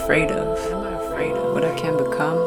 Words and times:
afraid 0.00 0.30
of? 0.30 0.58
What 1.54 1.64
I 1.64 1.74
can 1.78 1.96
become? 1.96 2.38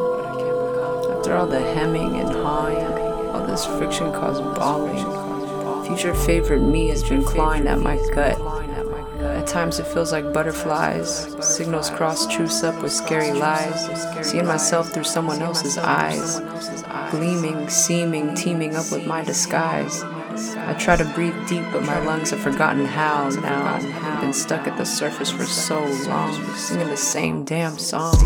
After 1.16 1.36
all 1.36 1.46
the 1.46 1.60
hemming 1.60 2.16
and 2.16 2.28
hawing, 2.30 2.86
all 3.28 3.46
this 3.46 3.64
friction 3.64 4.12
caused 4.12 4.42
bawling, 4.54 5.86
future 5.86 6.14
favorite 6.14 6.60
me 6.60 6.88
has 6.88 7.02
been 7.02 7.24
clawing 7.24 7.66
at 7.66 7.78
my 7.78 7.96
gut. 8.14 8.40
At 9.20 9.46
times 9.46 9.78
it 9.78 9.86
feels 9.86 10.12
like 10.12 10.32
butterflies, 10.32 11.34
signals 11.40 11.90
cross 11.90 12.26
truths 12.26 12.62
up 12.62 12.82
with 12.82 12.92
scary 12.92 13.32
lies, 13.32 14.28
seeing 14.28 14.46
myself 14.46 14.92
through 14.92 15.04
someone 15.04 15.40
else's 15.40 15.78
eyes, 15.78 16.40
gleaming, 17.10 17.68
seeming, 17.68 18.34
teaming 18.34 18.74
up 18.74 18.90
with 18.90 19.06
my 19.06 19.22
disguise. 19.22 20.02
I 20.02 20.74
try 20.78 20.96
to 20.96 21.04
breathe 21.14 21.36
deep, 21.48 21.64
but 21.72 21.84
my 21.84 21.98
lungs 22.04 22.30
have 22.30 22.40
forgotten 22.40 22.84
how 22.84 23.28
now. 23.28 23.78
Been 24.24 24.32
stuck 24.32 24.66
at 24.66 24.78
the 24.78 24.86
surface 24.86 25.30
for 25.30 25.44
so 25.44 25.84
long, 26.08 26.32
singing 26.54 26.88
the 26.88 26.96
same 26.96 27.44
damn 27.44 27.76
song. 27.76 28.16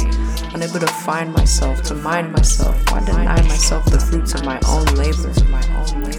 Unable 0.54 0.78
to 0.78 0.86
find 0.86 1.32
myself, 1.32 1.82
to 1.88 1.94
mind 1.96 2.30
myself. 2.30 2.76
Why 2.92 3.04
deny 3.04 3.42
myself 3.42 3.84
the 3.86 3.98
fruits 3.98 4.32
of 4.34 4.44
my 4.44 4.60
own 4.68 4.84
labor? 4.94 5.32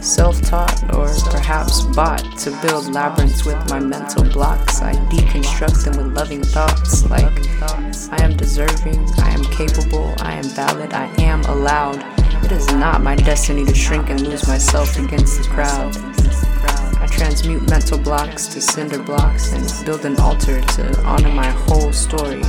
Self 0.03 0.41
taught, 0.41 0.83
or 0.93 1.07
perhaps 1.31 1.83
bought, 1.95 2.19
to 2.39 2.51
build 2.61 2.91
labyrinths 2.93 3.45
with 3.45 3.69
my 3.69 3.79
mental 3.79 4.25
blocks. 4.25 4.81
I 4.81 4.95
deconstruct 5.07 5.85
them 5.85 5.95
with 5.95 6.13
loving 6.13 6.43
thoughts, 6.43 7.09
like 7.09 7.47
I 8.11 8.21
am 8.21 8.35
deserving, 8.35 8.99
I 9.19 9.29
am 9.29 9.45
capable, 9.45 10.13
I 10.19 10.33
am 10.33 10.43
valid, 10.43 10.91
I 10.91 11.05
am 11.21 11.39
allowed. 11.45 12.03
It 12.43 12.51
is 12.51 12.67
not 12.73 13.01
my 13.01 13.15
destiny 13.15 13.63
to 13.63 13.73
shrink 13.73 14.09
and 14.09 14.27
lose 14.27 14.45
myself 14.45 14.99
against 14.99 15.41
the 15.41 15.47
crowd. 15.47 16.08
I 17.19 17.23
transmute 17.23 17.69
mental 17.69 17.97
blocks 17.97 18.47
to 18.47 18.61
cinder 18.61 19.03
blocks 19.03 19.51
and 19.51 19.85
build 19.85 20.05
an 20.05 20.17
altar 20.21 20.61
to 20.61 21.03
honor 21.03 21.27
my 21.27 21.49
whole 21.49 21.91
story. 21.91 22.41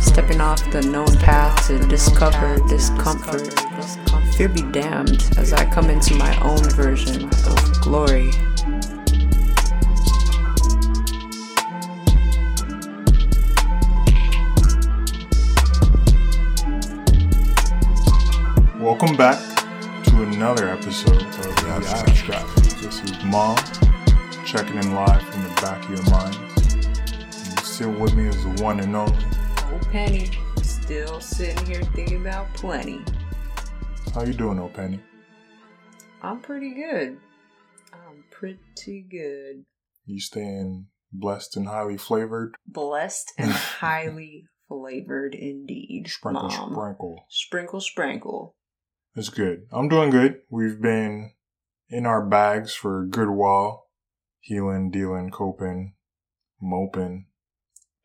Stepping 0.00 0.40
off 0.40 0.64
the 0.70 0.80
known 0.80 1.14
path 1.18 1.66
to 1.66 1.78
discover 1.88 2.56
discomfort. 2.68 3.52
Fear 4.34 4.48
be 4.48 4.62
damned 4.72 5.28
as 5.36 5.52
I 5.52 5.66
come 5.66 5.90
into 5.90 6.14
my 6.14 6.34
own 6.40 6.64
version 6.70 7.24
of 7.24 7.80
glory. 7.82 8.30
Welcome 18.80 19.18
back 19.18 19.38
to 20.04 20.22
another 20.22 20.70
episode 20.70 21.20
of 21.20 21.56
The 21.56 22.04
Abstract. 22.08 22.54
This 22.80 23.02
is 23.02 23.10
MOMB 23.18 23.87
checking 24.48 24.76
in 24.76 24.94
live 24.94 25.20
from 25.24 25.42
the 25.42 25.60
back 25.60 25.84
of 25.84 25.90
your 25.90 26.10
mind. 26.10 26.34
And 26.34 27.60
still 27.60 27.90
with 27.90 28.14
me 28.14 28.28
is 28.28 28.42
the 28.42 28.62
one 28.64 28.80
and 28.80 28.96
only. 28.96 29.22
Oh, 29.58 29.78
Penny, 29.92 30.30
still 30.62 31.20
sitting 31.20 31.66
here 31.66 31.82
thinking 31.94 32.22
about 32.22 32.46
plenty. 32.54 33.04
How 34.14 34.22
you 34.22 34.32
doing, 34.32 34.58
oh 34.58 34.70
Penny? 34.70 35.00
I'm 36.22 36.40
pretty 36.40 36.72
good. 36.72 37.18
I'm 37.92 38.24
pretty 38.30 39.02
good. 39.02 39.66
You 40.06 40.18
staying 40.18 40.86
blessed 41.12 41.58
and 41.58 41.68
highly 41.68 41.98
flavored? 41.98 42.54
Blessed 42.66 43.34
and 43.36 43.50
highly 43.52 44.46
flavored 44.66 45.34
indeed. 45.34 46.06
Sprinkle, 46.08 46.48
MOMB. 46.48 46.72
sprinkle. 46.72 47.26
Sprinkle, 47.28 47.80
sprinkle. 47.82 48.56
It's 49.14 49.28
good. 49.28 49.66
I'm 49.70 49.90
doing 49.90 50.08
good. 50.08 50.36
We've 50.48 50.80
been 50.80 51.32
in 51.90 52.06
our 52.06 52.24
bags 52.24 52.72
for 52.72 53.02
a 53.02 53.06
good 53.06 53.28
while. 53.28 53.87
Healing, 54.48 54.90
dealing, 54.90 55.28
coping, 55.30 55.92
moping, 56.58 57.26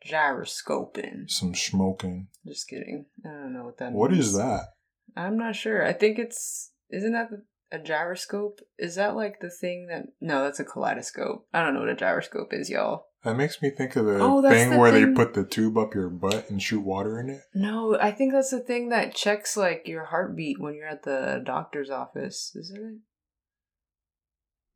Gyroscoping. 0.04 1.24
some 1.28 1.54
smoking. 1.54 2.28
Just 2.46 2.68
kidding. 2.68 3.06
I 3.24 3.28
don't 3.30 3.54
know 3.54 3.64
what 3.64 3.78
that 3.78 3.92
What 3.92 4.10
means. 4.10 4.26
is 4.26 4.36
that? 4.36 4.74
I'm 5.16 5.38
not 5.38 5.56
sure. 5.56 5.82
I 5.86 5.94
think 5.94 6.18
it's. 6.18 6.72
Isn't 6.90 7.12
that 7.12 7.30
the, 7.30 7.44
a 7.72 7.78
gyroscope? 7.78 8.60
Is 8.78 8.96
that 8.96 9.16
like 9.16 9.40
the 9.40 9.48
thing 9.48 9.86
that. 9.88 10.04
No, 10.20 10.42
that's 10.44 10.60
a 10.60 10.64
kaleidoscope. 10.64 11.46
I 11.54 11.62
don't 11.64 11.72
know 11.72 11.80
what 11.80 11.88
a 11.88 11.94
gyroscope 11.96 12.52
is, 12.52 12.68
y'all. 12.68 13.06
That 13.24 13.36
makes 13.38 13.62
me 13.62 13.70
think 13.70 13.96
of 13.96 14.04
the 14.04 14.18
Oh, 14.20 14.42
thing 14.42 14.68
the 14.72 14.76
where 14.78 14.92
thing- 14.92 15.14
they 15.14 15.24
put 15.24 15.32
the 15.32 15.46
tube 15.46 15.78
up 15.78 15.94
your 15.94 16.10
butt 16.10 16.50
and 16.50 16.62
shoot 16.62 16.84
water 16.84 17.18
in 17.18 17.30
it. 17.30 17.40
No, 17.54 17.96
I 17.98 18.10
think 18.10 18.34
that's 18.34 18.50
the 18.50 18.60
thing 18.60 18.90
that 18.90 19.14
checks 19.14 19.56
like 19.56 19.88
your 19.88 20.04
heartbeat 20.04 20.60
when 20.60 20.74
you're 20.74 20.86
at 20.88 21.04
the 21.04 21.42
doctor's 21.42 21.88
office, 21.88 22.54
isn't 22.54 22.76
it? 22.76 22.98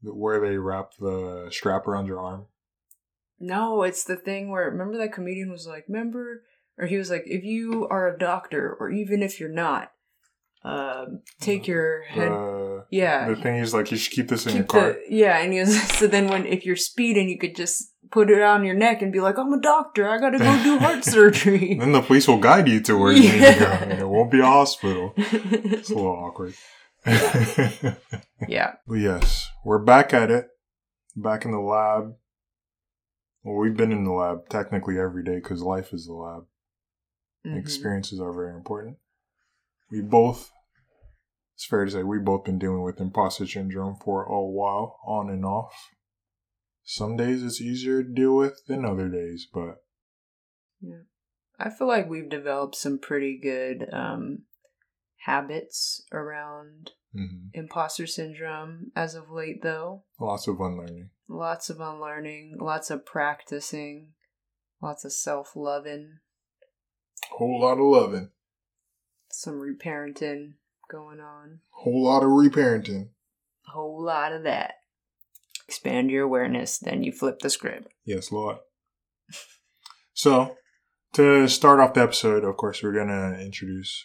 Where 0.02 0.40
they 0.40 0.56
wrap 0.56 0.92
the 1.00 1.48
strap 1.50 1.88
around 1.88 2.06
your 2.06 2.20
arm. 2.20 2.46
No, 3.40 3.82
it's 3.82 4.04
the 4.04 4.16
thing 4.16 4.50
where 4.50 4.70
remember 4.70 4.98
that 4.98 5.12
comedian 5.12 5.50
was 5.50 5.66
like, 5.66 5.84
remember, 5.88 6.44
or 6.76 6.86
he 6.86 6.96
was 6.96 7.10
like, 7.10 7.24
if 7.26 7.44
you 7.44 7.86
are 7.90 8.08
a 8.08 8.18
doctor, 8.18 8.76
or 8.78 8.90
even 8.90 9.22
if 9.22 9.38
you're 9.38 9.48
not, 9.48 9.92
um, 10.64 11.20
take 11.40 11.66
your 11.66 12.02
head. 12.02 12.30
The, 12.30 12.84
yeah, 12.90 13.28
the 13.28 13.36
thing 13.36 13.56
is, 13.58 13.72
like, 13.72 13.90
you 13.90 13.96
should 13.96 14.12
keep 14.12 14.28
this 14.28 14.46
in 14.46 14.56
your 14.56 14.64
car. 14.64 14.92
the 14.92 15.02
yeah, 15.08 15.38
and 15.38 15.52
he 15.52 15.60
was 15.60 15.80
so 15.98 16.06
then 16.06 16.28
when 16.28 16.46
if 16.46 16.66
you're 16.66 16.76
speeding, 16.76 17.28
you 17.28 17.38
could 17.38 17.54
just 17.54 17.92
put 18.10 18.30
it 18.30 18.42
on 18.42 18.64
your 18.64 18.74
neck 18.74 19.02
and 19.02 19.12
be 19.12 19.20
like, 19.20 19.38
I'm 19.38 19.52
a 19.52 19.60
doctor, 19.60 20.08
I 20.08 20.18
gotta 20.18 20.38
go 20.38 20.62
do 20.62 20.78
heart 20.78 21.04
surgery. 21.04 21.76
Then 21.78 21.92
the 21.92 22.02
police 22.02 22.26
will 22.26 22.38
guide 22.38 22.68
you 22.68 22.80
to 22.82 22.96
where 22.96 23.12
you 23.12 23.22
need 23.22 23.30
to 23.30 23.38
go. 23.38 23.46
Yeah. 23.46 23.82
and 23.82 23.92
It 23.92 24.08
won't 24.08 24.30
be 24.30 24.40
a 24.40 24.46
hospital. 24.46 25.14
It's 25.16 25.90
a 25.90 25.94
little 25.94 26.10
awkward. 26.10 26.54
yeah, 28.48 28.74
But 28.86 28.94
yes, 28.94 29.48
we're 29.64 29.78
back 29.78 30.12
at 30.12 30.30
it. 30.30 30.48
Back 31.16 31.44
in 31.44 31.50
the 31.50 31.58
lab. 31.60 32.14
Well, 33.42 33.56
we've 33.56 33.76
been 33.76 33.92
in 33.92 34.04
the 34.04 34.12
lab 34.12 34.48
technically 34.48 34.98
every 34.98 35.24
day 35.24 35.36
because 35.36 35.62
life 35.62 35.92
is 35.92 36.06
the 36.06 36.12
lab. 36.12 36.44
Mhm. 37.46 37.58
Experiences 37.58 38.20
are 38.20 38.32
very 38.32 38.54
important. 38.54 38.98
We 39.90 40.02
both, 40.02 40.50
it's 41.54 41.64
fair 41.66 41.84
to 41.84 41.90
say, 41.90 42.02
we've 42.02 42.24
both 42.24 42.44
been 42.44 42.58
dealing 42.58 42.82
with 42.82 43.00
imposter 43.00 43.46
syndrome 43.46 43.96
for 44.04 44.24
a 44.24 44.44
while, 44.44 44.98
on 45.06 45.30
and 45.30 45.44
off. 45.44 45.72
Some 46.84 47.16
days 47.16 47.42
it's 47.42 47.60
easier 47.60 48.02
to 48.02 48.08
deal 48.08 48.36
with 48.36 48.60
than 48.66 48.84
other 48.84 49.08
days, 49.08 49.46
but 49.52 49.76
Yeah. 50.80 51.02
I 51.58 51.70
feel 51.70 51.88
like 51.88 52.08
we've 52.08 52.28
developed 52.28 52.76
some 52.76 52.98
pretty 52.98 53.38
good 53.38 53.88
um, 53.92 54.44
habits 55.24 56.02
around 56.12 56.92
mhm. 57.14 57.48
imposter 57.52 58.06
syndrome 58.06 58.90
as 58.96 59.14
of 59.14 59.30
late, 59.30 59.62
though. 59.62 60.04
lots 60.20 60.46
of 60.48 60.60
unlearning. 60.60 61.10
Lots 61.28 61.68
of 61.70 61.80
unlearning, 61.80 62.56
lots 62.60 62.90
of 62.90 63.04
practicing, 63.04 64.12
lots 64.82 65.04
of 65.04 65.12
self 65.12 65.52
loving, 65.54 66.18
Whole 67.32 67.60
lot 67.60 67.74
of 67.78 67.80
loving. 67.84 68.30
some 69.30 69.54
reparenting 69.60 70.54
going 70.90 71.20
on. 71.20 71.60
Whole 71.70 72.04
lot 72.04 72.22
of 72.22 72.30
reparenting. 72.30 73.10
Whole 73.66 74.02
lot 74.02 74.32
of 74.32 74.44
that. 74.44 74.74
Expand 75.66 76.10
your 76.10 76.24
awareness, 76.24 76.78
then 76.78 77.02
you 77.02 77.12
flip 77.12 77.40
the 77.40 77.50
script. 77.50 77.92
Yes, 78.04 78.32
Lord. 78.32 78.58
So, 80.14 80.56
to 81.12 81.46
start 81.46 81.78
off 81.78 81.94
the 81.94 82.02
episode, 82.02 82.42
of 82.42 82.56
course, 82.56 82.82
we're 82.82 82.92
going 82.92 83.06
to 83.06 83.38
introduce 83.40 84.04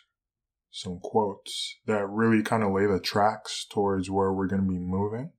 some 0.73 0.99
quotes 0.99 1.77
that 1.85 2.09
really 2.09 2.41
kind 2.41 2.63
of 2.63 2.73
lay 2.73 2.87
the 2.87 2.99
tracks 2.99 3.63
towards 3.63 4.09
where 4.09 4.33
we're 4.33 4.47
going 4.47 4.63
to 4.63 4.67
be 4.67 4.79
moving. 4.79 5.31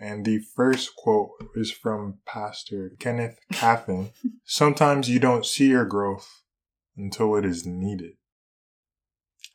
And 0.00 0.24
the 0.24 0.38
first 0.38 0.96
quote 0.96 1.32
is 1.54 1.70
from 1.70 2.20
Pastor 2.26 2.92
Kenneth 2.98 3.38
Caffin. 3.52 4.10
Sometimes 4.44 5.10
you 5.10 5.20
don't 5.20 5.44
see 5.44 5.68
your 5.68 5.84
growth 5.84 6.42
until 6.96 7.36
it 7.36 7.44
is 7.44 7.66
needed. 7.66 8.12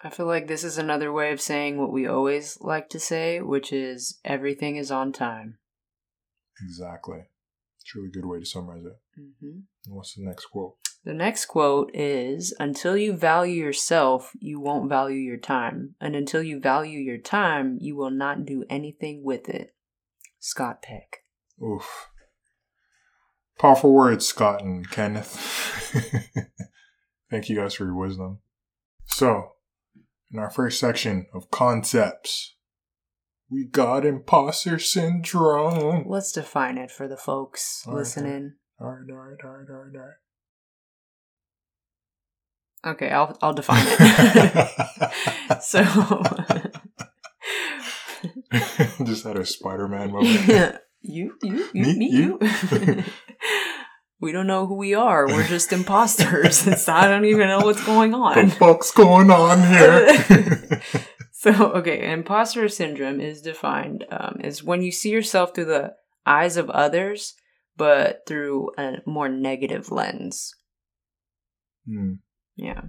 I 0.01 0.11
feel 0.11 0.27
like 0.27 0.47
this 0.47 0.63
is 0.63 0.77
another 0.77 1.11
way 1.11 1.31
of 1.31 1.41
saying 1.41 1.77
what 1.77 1.91
we 1.91 2.05
always 2.05 2.59
like 2.61 2.87
to 2.89 2.99
say, 2.99 3.41
which 3.41 3.73
is 3.73 4.19
everything 4.23 4.75
is 4.75 4.91
on 4.91 5.11
time. 5.11 5.57
Exactly. 6.63 7.23
It's 7.81 7.95
a 7.95 7.97
really 7.97 8.11
good 8.11 8.25
way 8.25 8.39
to 8.39 8.45
summarize 8.45 8.85
it. 8.85 8.93
Hmm 9.41 9.59
what's 9.87 10.15
the 10.15 10.23
next 10.23 10.45
quote? 10.45 10.75
The 11.03 11.13
next 11.13 11.45
quote 11.45 11.91
is 11.93 12.53
Until 12.59 12.97
you 12.97 13.13
value 13.13 13.63
yourself, 13.63 14.31
you 14.39 14.59
won't 14.59 14.89
value 14.89 15.17
your 15.17 15.37
time. 15.37 15.95
And 16.01 16.15
until 16.15 16.43
you 16.43 16.59
value 16.59 16.99
your 16.99 17.17
time, 17.17 17.77
you 17.79 17.95
will 17.95 18.11
not 18.11 18.45
do 18.45 18.65
anything 18.69 19.23
with 19.23 19.49
it. 19.49 19.73
Scott 20.39 20.81
Peck. 20.81 21.23
Oof. 21.63 22.09
Powerful 23.57 23.91
words, 23.91 24.25
Scott 24.25 24.61
and 24.63 24.89
Kenneth. 24.89 25.35
Thank 27.29 27.49
you 27.49 27.57
guys 27.57 27.73
for 27.73 27.85
your 27.85 27.95
wisdom. 27.95 28.39
So, 29.05 29.53
in 30.31 30.39
our 30.39 30.49
first 30.49 30.79
section 30.79 31.27
of 31.33 31.51
concepts, 31.51 32.55
we 33.49 33.65
got 33.65 34.05
imposter 34.05 34.79
syndrome. 34.79 36.05
Let's 36.07 36.31
define 36.31 36.77
it 36.77 36.91
for 36.91 37.07
the 37.07 37.17
folks 37.17 37.83
All 37.87 37.95
right. 37.95 38.58
Alright, 38.81 39.09
alright, 39.09 39.37
alright, 39.43 39.69
alright, 39.69 39.95
alright. 39.95 40.15
Okay, 42.85 43.09
I'll 43.09 43.37
I'll 43.41 43.53
define 43.53 43.83
it. 43.87 45.61
so 45.61 45.83
Just 49.05 49.23
had 49.25 49.37
a 49.37 49.45
Spider 49.45 49.87
Man 49.87 50.11
moment. 50.11 50.47
you, 51.01 51.35
you, 51.41 51.65
you, 51.73 51.81
Me, 51.81 51.97
me, 51.97 52.09
you. 52.09 52.39
you. 52.71 53.03
we 54.21 54.31
don't 54.31 54.47
know 54.47 54.65
who 54.65 54.75
we 54.75 54.93
are. 54.93 55.27
We're 55.27 55.45
just 55.47 55.73
imposters. 55.73 56.61
It's- 56.67 56.87
I 56.87 57.07
don't 57.09 57.25
even 57.25 57.47
know 57.49 57.59
what's 57.59 57.83
going 57.85 58.13
on. 58.13 58.35
What 58.35 58.45
the 58.45 58.51
fuck's 58.51 58.91
going 58.91 59.29
on 59.31 59.61
here? 59.61 60.81
So, 61.31 61.71
okay, 61.71 62.11
imposter 62.11 62.67
syndrome 62.67 63.21
is 63.21 63.41
defined 63.41 64.03
um, 64.11 64.41
as 64.43 64.61
when 64.61 64.81
you 64.81 64.91
see 64.91 65.09
yourself 65.09 65.55
through 65.55 65.65
the 65.65 65.93
eyes 66.25 66.57
of 66.57 66.69
others, 66.69 67.33
but 67.79 68.23
through 68.27 68.69
a 68.77 68.97
more 69.07 69.29
negative 69.29 69.89
lens. 69.89 70.53
Hmm. 71.87 72.15
Yeah. 72.57 72.81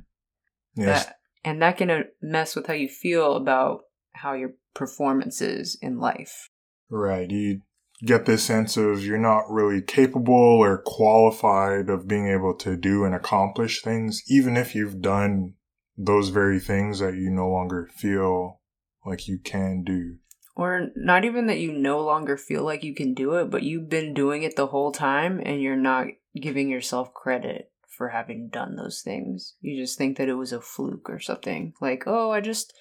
Yes. 0.75 1.07
That, 1.07 1.17
and 1.45 1.63
that 1.63 1.79
can 1.79 1.91
uh, 1.91 2.03
mess 2.21 2.55
with 2.57 2.67
how 2.67 2.75
you 2.75 2.89
feel 2.89 3.37
about 3.37 3.83
how 4.13 4.35
your 4.35 4.51
performance 4.75 5.41
is 5.41 5.79
in 5.81 5.99
life. 5.99 6.51
Right. 6.91 7.31
You 7.31 7.63
get 8.05 8.27
this 8.27 8.43
sense 8.43 8.77
of 8.77 9.05
you're 9.05 9.17
not 9.17 9.49
really 9.49 9.81
capable 9.81 10.35
or 10.35 10.83
qualified 10.85 11.89
of 11.89 12.09
being 12.09 12.27
able 12.27 12.55
to 12.57 12.77
do 12.77 13.05
and 13.05 13.15
accomplish 13.15 13.83
things, 13.83 14.23
even 14.29 14.57
if 14.57 14.75
you've 14.75 15.01
done 15.01 15.55
those 15.97 16.31
very 16.31 16.59
things 16.59 16.99
that 16.99 17.15
you 17.15 17.31
no 17.31 17.49
longer 17.49 17.89
feel 17.95 18.61
like 19.07 19.29
you 19.29 19.39
can 19.39 19.85
do. 19.85 20.17
Or 20.61 20.91
not 20.95 21.25
even 21.25 21.47
that 21.47 21.59
you 21.59 21.73
no 21.73 22.01
longer 22.01 22.37
feel 22.37 22.63
like 22.65 22.85
you 22.85 22.95
can 22.95 23.15
do 23.15 23.37
it, 23.37 23.49
but 23.49 23.63
you've 23.63 23.89
been 23.89 24.13
doing 24.13 24.43
it 24.43 24.57
the 24.57 24.67
whole 24.67 24.93
time 24.93 25.41
and 25.43 25.63
you're 25.63 25.75
not 25.75 26.09
giving 26.39 26.69
yourself 26.69 27.15
credit 27.15 27.71
for 27.89 28.11
having 28.11 28.51
done 28.51 28.77
those 28.77 29.01
things. 29.01 29.55
You 29.63 29.81
just 29.81 29.97
think 29.97 30.19
that 30.19 30.29
it 30.29 30.35
was 30.35 30.53
a 30.53 30.61
fluke 30.61 31.09
or 31.09 31.19
something. 31.19 31.73
Like, 31.81 32.05
oh, 32.07 32.31
I 32.31 32.43
just 32.43 32.75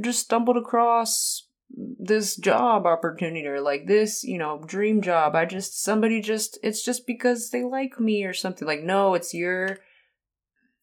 just 0.00 0.20
stumbled 0.20 0.56
across 0.56 1.48
this 1.98 2.36
job 2.36 2.86
opportunity 2.86 3.44
or 3.44 3.60
like 3.60 3.88
this, 3.88 4.22
you 4.22 4.38
know, 4.38 4.62
dream 4.64 5.02
job. 5.02 5.34
I 5.34 5.46
just 5.46 5.82
somebody 5.82 6.20
just 6.20 6.60
it's 6.62 6.84
just 6.84 7.08
because 7.08 7.50
they 7.50 7.64
like 7.64 7.98
me 7.98 8.22
or 8.22 8.34
something. 8.34 8.68
Like, 8.68 8.84
no, 8.84 9.14
it's 9.14 9.34
your 9.34 9.78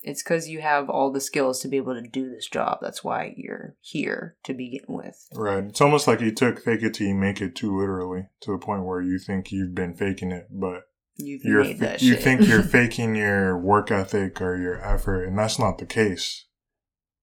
it's 0.03 0.21
because 0.23 0.47
you 0.49 0.61
have 0.61 0.89
all 0.89 1.11
the 1.11 1.21
skills 1.21 1.59
to 1.61 1.67
be 1.67 1.77
able 1.77 1.93
to 1.95 2.07
do 2.07 2.29
this 2.29 2.47
job. 2.47 2.79
That's 2.81 3.03
why 3.03 3.33
you're 3.37 3.75
here 3.81 4.35
to 4.43 4.53
begin 4.53 4.85
with. 4.87 5.27
Right. 5.33 5.63
It's 5.63 5.81
almost 5.81 6.07
like 6.07 6.21
you 6.21 6.31
took 6.31 6.63
fake 6.63 6.83
it 6.83 6.93
till 6.95 7.07
you 7.07 7.15
make 7.15 7.41
it 7.41 7.55
too 7.55 7.77
literally 7.77 8.27
to 8.41 8.51
the 8.51 8.57
point 8.57 8.83
where 8.85 9.01
you 9.01 9.17
think 9.17 9.51
you've 9.51 9.73
been 9.75 9.93
faking 9.93 10.31
it, 10.31 10.47
but 10.51 10.83
You've 11.15 11.43
you're 11.43 11.63
made 11.63 11.79
that 11.79 12.01
you 12.01 12.15
think 12.15 12.47
you're 12.47 12.63
faking 12.77 13.15
your 13.15 13.57
work 13.57 13.91
ethic 13.91 14.41
or 14.41 14.57
your 14.57 14.83
effort, 14.83 15.25
and 15.25 15.37
that's 15.37 15.59
not 15.59 15.77
the 15.77 15.85
case. 15.85 16.45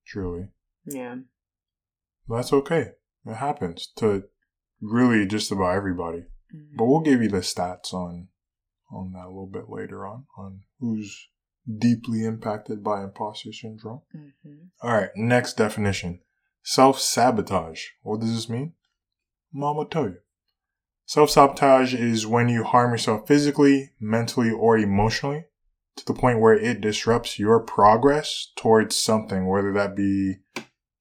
Truly. 0.06 0.48
yeah. 0.84 1.16
That's 2.28 2.52
okay. 2.52 2.92
It 3.26 3.34
happens 3.34 3.88
to 3.96 4.24
really 4.80 5.26
just 5.26 5.50
about 5.50 5.74
everybody. 5.74 6.26
Mhm. 6.54 6.76
But 6.76 6.84
we'll 6.84 7.00
give 7.00 7.20
you 7.22 7.28
the 7.28 7.38
stats 7.38 7.92
on 7.92 8.28
on 8.92 9.12
that 9.12 9.24
a 9.26 9.28
little 9.28 9.46
bit 9.52 9.68
later 9.68 10.06
on 10.06 10.26
on 10.38 10.62
who's 10.78 11.28
deeply 11.66 12.24
impacted 12.24 12.82
by 12.82 13.02
imposter 13.02 13.52
syndrome. 13.52 14.02
Mhm. 14.14 14.70
All 14.82 14.92
right, 14.92 15.10
next 15.14 15.56
definition. 15.56 16.20
Self-sabotage. 16.62 17.86
What 18.02 18.20
does 18.20 18.34
this 18.34 18.48
mean? 18.48 18.74
MOMB 19.54 19.76
will 19.76 19.86
tell 19.86 20.08
you. 20.08 20.18
Self-sabotage 21.06 21.94
is 21.94 22.26
when 22.26 22.48
you 22.48 22.62
harm 22.62 22.92
yourself 22.92 23.26
physically, 23.26 23.90
mentally, 23.98 24.50
or 24.50 24.78
emotionally 24.78 25.46
to 25.96 26.04
the 26.06 26.14
point 26.14 26.40
where 26.40 26.54
it 26.54 26.80
disrupts 26.80 27.38
your 27.38 27.60
progress 27.60 28.52
towards 28.56 28.94
something, 28.94 29.46
whether 29.46 29.72
that 29.72 29.96
be 29.96 30.36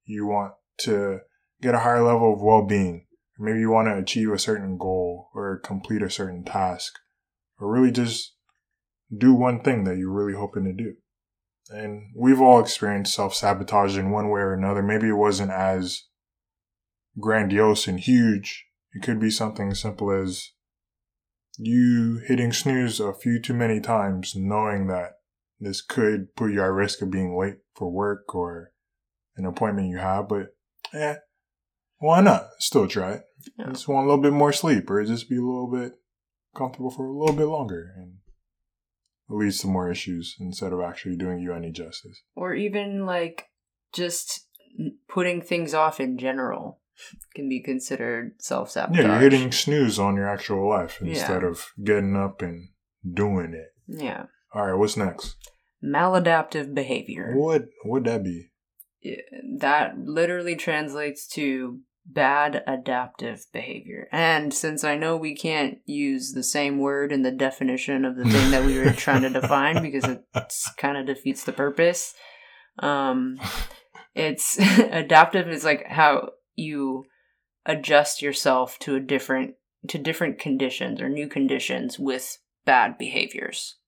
you 0.04 0.26
want 0.26 0.54
to 0.78 1.20
get 1.62 1.74
a 1.74 1.80
higher 1.80 2.02
level 2.02 2.34
of 2.34 2.42
well-being, 2.42 3.06
or 3.38 3.44
maybe 3.44 3.60
you 3.60 3.70
want 3.70 3.86
to 3.86 3.96
achieve 3.96 4.32
a 4.32 4.38
certain 4.38 4.76
goal 4.76 5.28
or 5.34 5.58
complete 5.60 6.02
a 6.02 6.10
certain 6.10 6.42
task, 6.42 6.94
or 7.60 7.70
really 7.70 7.92
just 7.92 8.34
do 9.16 9.34
one 9.34 9.62
thing 9.62 9.84
that 9.84 9.96
you're 9.96 10.12
really 10.12 10.38
hoping 10.38 10.64
to 10.64 10.72
do. 10.72 10.94
And 11.70 12.10
we've 12.16 12.40
all 12.40 12.60
experienced 12.60 13.14
self 13.14 13.34
sabotage 13.34 13.96
in 13.96 14.10
one 14.10 14.30
way 14.30 14.40
or 14.40 14.54
another. 14.54 14.82
Maybe 14.82 15.08
it 15.08 15.14
wasn't 15.16 15.52
as 15.52 16.04
grandiose 17.18 17.86
and 17.86 18.00
huge. 18.00 18.66
It 18.92 19.02
could 19.02 19.20
be 19.20 19.30
something 19.30 19.74
simple 19.74 20.10
as 20.10 20.52
you 21.56 22.20
hitting 22.26 22.52
snooze 22.52 22.98
a 22.98 23.12
few 23.12 23.40
too 23.40 23.54
many 23.54 23.80
times, 23.80 24.34
knowing 24.34 24.86
that 24.88 25.12
this 25.60 25.82
could 25.82 26.34
put 26.34 26.52
you 26.52 26.62
at 26.62 26.72
risk 26.72 27.02
of 27.02 27.10
being 27.10 27.38
late 27.38 27.58
for 27.74 27.90
work 27.90 28.34
or 28.34 28.72
an 29.36 29.44
appointment 29.44 29.88
you 29.88 29.98
have. 29.98 30.28
But, 30.28 30.56
eh, 30.92 31.16
why 31.98 32.20
not? 32.20 32.48
Still 32.58 32.88
try 32.88 33.12
it. 33.12 33.22
Yeah. 33.58 33.68
Just 33.68 33.86
want 33.86 34.06
a 34.06 34.08
little 34.08 34.22
bit 34.22 34.32
more 34.32 34.52
sleep 34.52 34.90
or 34.90 35.04
just 35.04 35.28
be 35.28 35.36
a 35.36 35.42
little 35.42 35.70
bit 35.70 35.92
comfortable 36.56 36.90
for 36.90 37.06
a 37.06 37.16
little 37.16 37.36
bit 37.36 37.46
longer. 37.46 37.92
And 37.96 38.14
leads 39.30 39.58
to 39.60 39.66
more 39.66 39.90
issues 39.90 40.36
instead 40.40 40.72
of 40.72 40.80
actually 40.80 41.16
doing 41.16 41.38
you 41.40 41.52
any 41.54 41.70
justice. 41.70 42.22
Or 42.34 42.54
even 42.54 43.06
like 43.06 43.46
just 43.92 44.46
putting 45.08 45.40
things 45.42 45.74
off 45.74 46.00
in 46.00 46.18
general 46.18 46.80
can 47.34 47.48
be 47.48 47.62
considered 47.62 48.32
self 48.38 48.70
sabotage. 48.70 48.98
Yeah, 49.04 49.12
you're 49.20 49.30
hitting 49.30 49.52
snooze 49.52 49.98
on 49.98 50.16
your 50.16 50.28
actual 50.28 50.68
life 50.68 50.98
Yeah. 51.02 51.10
instead 51.10 51.44
of 51.44 51.72
getting 51.82 52.16
up 52.16 52.42
and 52.42 52.68
doing 53.10 53.54
it. 53.54 53.72
Yeah. 53.86 54.26
All 54.52 54.66
right, 54.66 54.78
what's 54.78 54.96
next? 54.96 55.36
Maladaptive 55.82 56.74
behavior. 56.74 57.32
What 57.36 57.66
would 57.84 58.04
that 58.04 58.22
be? 58.22 58.50
That 59.58 59.98
literally 59.98 60.56
translates 60.56 61.26
to 61.28 61.80
bad 62.06 62.62
adaptive 62.66 63.46
behavior. 63.52 64.08
And 64.12 64.52
since 64.52 64.84
I 64.84 64.96
know 64.96 65.16
we 65.16 65.34
can't 65.34 65.78
use 65.84 66.32
the 66.32 66.42
same 66.42 66.78
word 66.78 67.12
in 67.12 67.22
the 67.22 67.30
definition 67.30 68.04
of 68.04 68.16
the 68.16 68.24
thing 68.24 68.50
that 68.50 68.64
we 68.64 68.78
were 68.78 68.92
trying 68.92 69.22
to 69.22 69.30
define 69.40 69.82
because 69.82 70.04
it 70.04 70.24
kind 70.76 70.96
of 70.96 71.06
defeats 71.06 71.44
the 71.44 71.52
purpose, 71.52 72.14
um, 72.78 73.38
it's 74.14 74.58
adaptive 74.78 75.48
is 75.48 75.64
like 75.64 75.86
how 75.86 76.30
you 76.56 77.04
adjust 77.66 78.22
yourself 78.22 78.78
to 78.80 78.96
a 78.96 79.00
different 79.00 79.54
to 79.88 79.98
different 79.98 80.38
conditions 80.38 81.00
or 81.00 81.08
new 81.08 81.26
conditions 81.28 81.98
with 81.98 82.38
bad 82.66 82.98
behaviors 82.98 83.78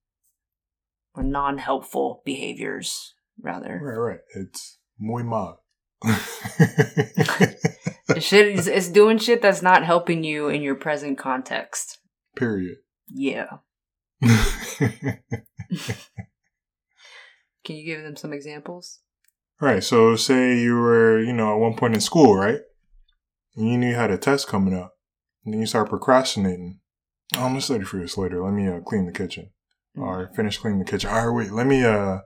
or 1.15 1.23
non-helpful 1.23 2.23
behaviors 2.25 3.15
rather 3.41 3.79
Right, 3.83 3.97
right. 3.97 4.21
It's 4.35 4.79
muy 4.99 5.23
mal. 5.23 5.63
It's 8.23 8.29
shit 8.29 8.47
is 8.47 8.69
it's 8.69 8.89
doing 8.89 9.19
shit 9.19 9.43
that's 9.43 9.63
not 9.63 9.85
helping 9.85 10.23
you 10.23 10.49
in 10.49 10.63
your 10.63 10.77
present 10.77 11.19
context. 11.19 11.99
Period. 12.37 12.77
Yeah. 13.09 13.49
Can 14.23 15.19
you 17.67 17.85
give 17.85 18.05
them 18.05 18.15
some 18.15 18.33
examples? 18.33 19.01
right. 19.61 19.83
So, 19.83 20.15
say 20.15 20.57
you 20.61 20.75
were, 20.77 21.21
you 21.21 21.33
know, 21.33 21.53
at 21.53 21.59
one 21.59 21.75
point 21.75 21.95
in 21.95 22.01
school, 22.01 22.37
right? 22.37 22.61
And 23.57 23.69
you 23.69 23.77
knew 23.77 23.89
you 23.89 23.95
had 23.97 24.13
a 24.13 24.19
test 24.19 24.47
coming 24.47 24.75
up, 24.75 24.93
and 25.45 25.53
then 25.53 25.61
you 25.61 25.67
start 25.67 25.89
procrastinating. 25.89 26.79
Oh, 27.35 27.41
I'm 27.41 27.51
gonna 27.51 27.61
study 27.61 27.83
for 27.83 27.97
this 27.99 28.17
later. 28.17 28.45
Let 28.45 28.55
me 28.55 28.69
uh, 28.69 28.81
clean 28.81 29.07
the 29.07 29.13
kitchen. 29.13 29.51
or 29.97 30.31
finish 30.37 30.59
cleaning 30.59 30.79
the 30.79 30.85
kitchen. 30.85 31.11
All 31.11 31.27
right, 31.27 31.37
wait, 31.37 31.53
let 31.53 31.67
me 31.67 31.83
uh 31.85 32.19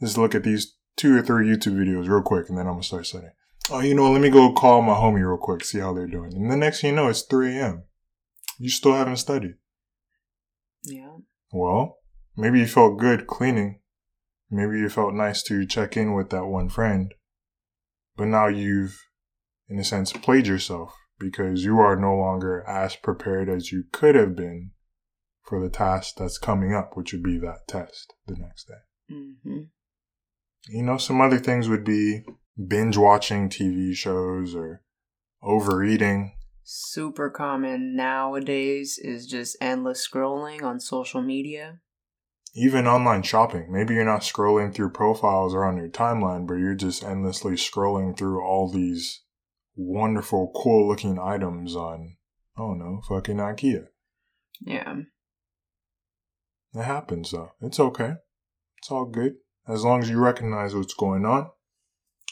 just 0.00 0.18
look 0.18 0.34
at 0.34 0.42
these 0.42 0.74
two 0.96 1.16
or 1.16 1.22
three 1.22 1.46
YouTube 1.46 1.76
videos 1.76 2.08
real 2.08 2.22
quick, 2.22 2.48
and 2.48 2.58
then 2.58 2.66
I'm 2.66 2.72
gonna 2.72 2.82
start 2.82 3.06
studying. 3.06 3.30
Oh, 3.70 3.80
you 3.80 3.94
know, 3.94 4.10
let 4.12 4.20
me 4.20 4.28
go 4.28 4.52
call 4.52 4.82
my 4.82 4.92
homie 4.92 5.26
real 5.26 5.38
quick, 5.38 5.64
see 5.64 5.78
how 5.78 5.94
they're 5.94 6.06
doing. 6.06 6.34
And 6.34 6.50
the 6.50 6.56
next 6.56 6.80
thing 6.80 6.90
you 6.90 6.96
know, 6.96 7.08
it's 7.08 7.22
3 7.22 7.56
a.m. 7.56 7.84
You 8.58 8.68
still 8.68 8.92
haven't 8.92 9.16
studied. 9.16 9.54
Yeah. 10.82 11.16
Well, 11.50 11.98
maybe 12.36 12.60
you 12.60 12.66
felt 12.66 12.98
good 12.98 13.26
cleaning. 13.26 13.80
Maybe 14.50 14.78
you 14.78 14.88
felt 14.88 15.14
nice 15.14 15.42
to 15.44 15.66
check 15.66 15.96
in 15.96 16.14
with 16.14 16.30
that 16.30 16.46
one 16.46 16.68
friend. 16.68 17.14
But 18.16 18.26
now 18.26 18.48
you've, 18.48 19.00
in 19.68 19.78
a 19.78 19.84
sense, 19.84 20.12
played 20.12 20.46
yourself 20.46 20.94
because 21.18 21.64
you 21.64 21.78
are 21.78 21.96
no 21.96 22.14
longer 22.14 22.64
as 22.68 22.96
prepared 22.96 23.48
as 23.48 23.72
you 23.72 23.84
could 23.92 24.14
have 24.14 24.36
been 24.36 24.72
for 25.42 25.62
the 25.62 25.70
task 25.70 26.16
that's 26.18 26.38
coming 26.38 26.74
up, 26.74 26.96
which 26.96 27.12
would 27.12 27.22
be 27.22 27.38
that 27.38 27.66
test 27.66 28.12
the 28.26 28.36
next 28.36 28.66
day. 28.68 29.14
Mm-hmm. 29.14 29.60
You 30.68 30.82
know, 30.82 30.98
some 30.98 31.20
other 31.20 31.38
things 31.38 31.68
would 31.68 31.84
be 31.84 32.24
binge 32.56 32.96
watching 32.96 33.48
TV 33.48 33.94
shows 33.94 34.54
or 34.54 34.82
overeating. 35.42 36.34
Super 36.62 37.28
common 37.28 37.94
nowadays 37.94 38.98
is 39.02 39.26
just 39.26 39.56
endless 39.60 40.06
scrolling 40.06 40.62
on 40.62 40.80
social 40.80 41.22
media. 41.22 41.80
Even 42.54 42.86
online 42.86 43.22
shopping. 43.22 43.70
Maybe 43.70 43.94
you're 43.94 44.04
not 44.04 44.20
scrolling 44.20 44.72
through 44.72 44.90
profiles 44.90 45.54
or 45.54 45.64
on 45.64 45.76
your 45.76 45.88
timeline, 45.88 46.46
but 46.46 46.54
you're 46.54 46.76
just 46.76 47.02
endlessly 47.02 47.54
scrolling 47.54 48.16
through 48.16 48.42
all 48.42 48.70
these 48.70 49.22
wonderful, 49.76 50.52
cool 50.54 50.88
looking 50.88 51.18
items 51.18 51.74
on, 51.74 52.16
I 52.56 52.60
don't 52.60 52.78
know, 52.78 53.00
fucking 53.08 53.36
IKEA. 53.36 53.86
Yeah. 54.60 54.94
It 56.74 56.82
happens 56.82 57.32
though. 57.32 57.52
It's 57.60 57.80
okay. 57.80 58.14
It's 58.78 58.90
all 58.90 59.06
good. 59.06 59.34
As 59.66 59.84
long 59.84 60.02
as 60.02 60.10
you 60.10 60.18
recognize 60.18 60.74
what's 60.74 60.94
going 60.94 61.24
on, 61.24 61.50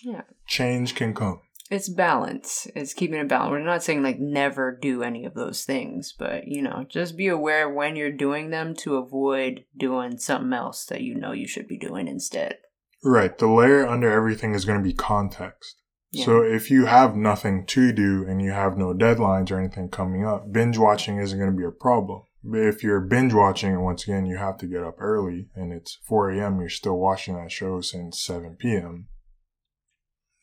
Yeah. 0.03 0.23
change 0.47 0.95
can 0.95 1.15
come. 1.15 1.41
it's 1.71 1.89
balance. 1.89 2.67
It's 2.75 2.93
keeping 2.93 3.19
it 3.19 3.29
balanced. 3.29 3.51
We're 3.53 3.61
not 3.61 3.83
saying 3.83 4.03
like 4.03 4.19
never 4.19 4.77
do 4.81 5.03
any 5.03 5.25
of 5.25 5.35
those 5.35 5.65
things, 5.65 6.15
but 6.19 6.47
you 6.47 6.61
know, 6.61 6.85
just 6.89 7.17
be 7.17 7.29
aware 7.29 7.69
when 7.69 7.97
you're 7.97 8.13
doing 8.13 8.51
them 8.51 8.75
to 8.77 8.97
avoid 8.97 9.65
doing 9.77 10.19
something 10.19 10.53
else 10.53 10.85
that 10.87 11.01
you 11.01 11.15
know 11.15 11.33
you 11.33 11.47
should 11.49 11.67
be 11.69 11.79
doing 11.79 12.09
instead. 12.09 12.57
Right. 13.03 13.37
The 13.37 13.49
layer 13.49 13.87
under 13.87 14.11
everything 14.11 14.55
is 14.55 14.65
going 14.65 14.79
to 14.79 14.85
be 14.85 14.93
context. 14.93 15.77
Yeah. 16.11 16.27
So 16.27 16.43
if 16.43 16.71
you 16.71 16.85
have 16.87 17.17
nothing 17.17 17.65
to 17.67 17.91
do 17.91 18.27
and 18.29 18.43
you 18.43 18.51
have 18.51 18.77
no 18.77 18.93
deadlines 18.93 19.51
or 19.51 19.59
anything 19.59 19.89
coming 19.89 20.27
up, 20.27 20.53
binge 20.53 20.77
watching 20.77 21.17
isn't 21.19 21.39
going 21.39 21.51
to 21.51 21.57
be 21.57 21.65
a 21.65 21.71
problem. 21.71 22.23
But 22.45 22.61
if 22.61 22.83
you're 22.83 23.01
binge 23.01 23.33
watching 23.33 23.73
and 23.73 23.83
once 23.83 24.03
again 24.03 24.27
you 24.27 24.37
have 24.37 24.59
to 24.59 24.67
get 24.67 24.83
up 24.83 24.97
early 24.99 25.49
and 25.55 25.73
it's 25.73 25.99
4 26.07 26.33
a.m., 26.33 26.61
you're 26.61 26.69
still 26.69 26.99
watching 26.99 27.37
that 27.37 27.51
show 27.51 27.81
since 27.81 28.21
7 28.23 28.57
p.m., 28.59 29.07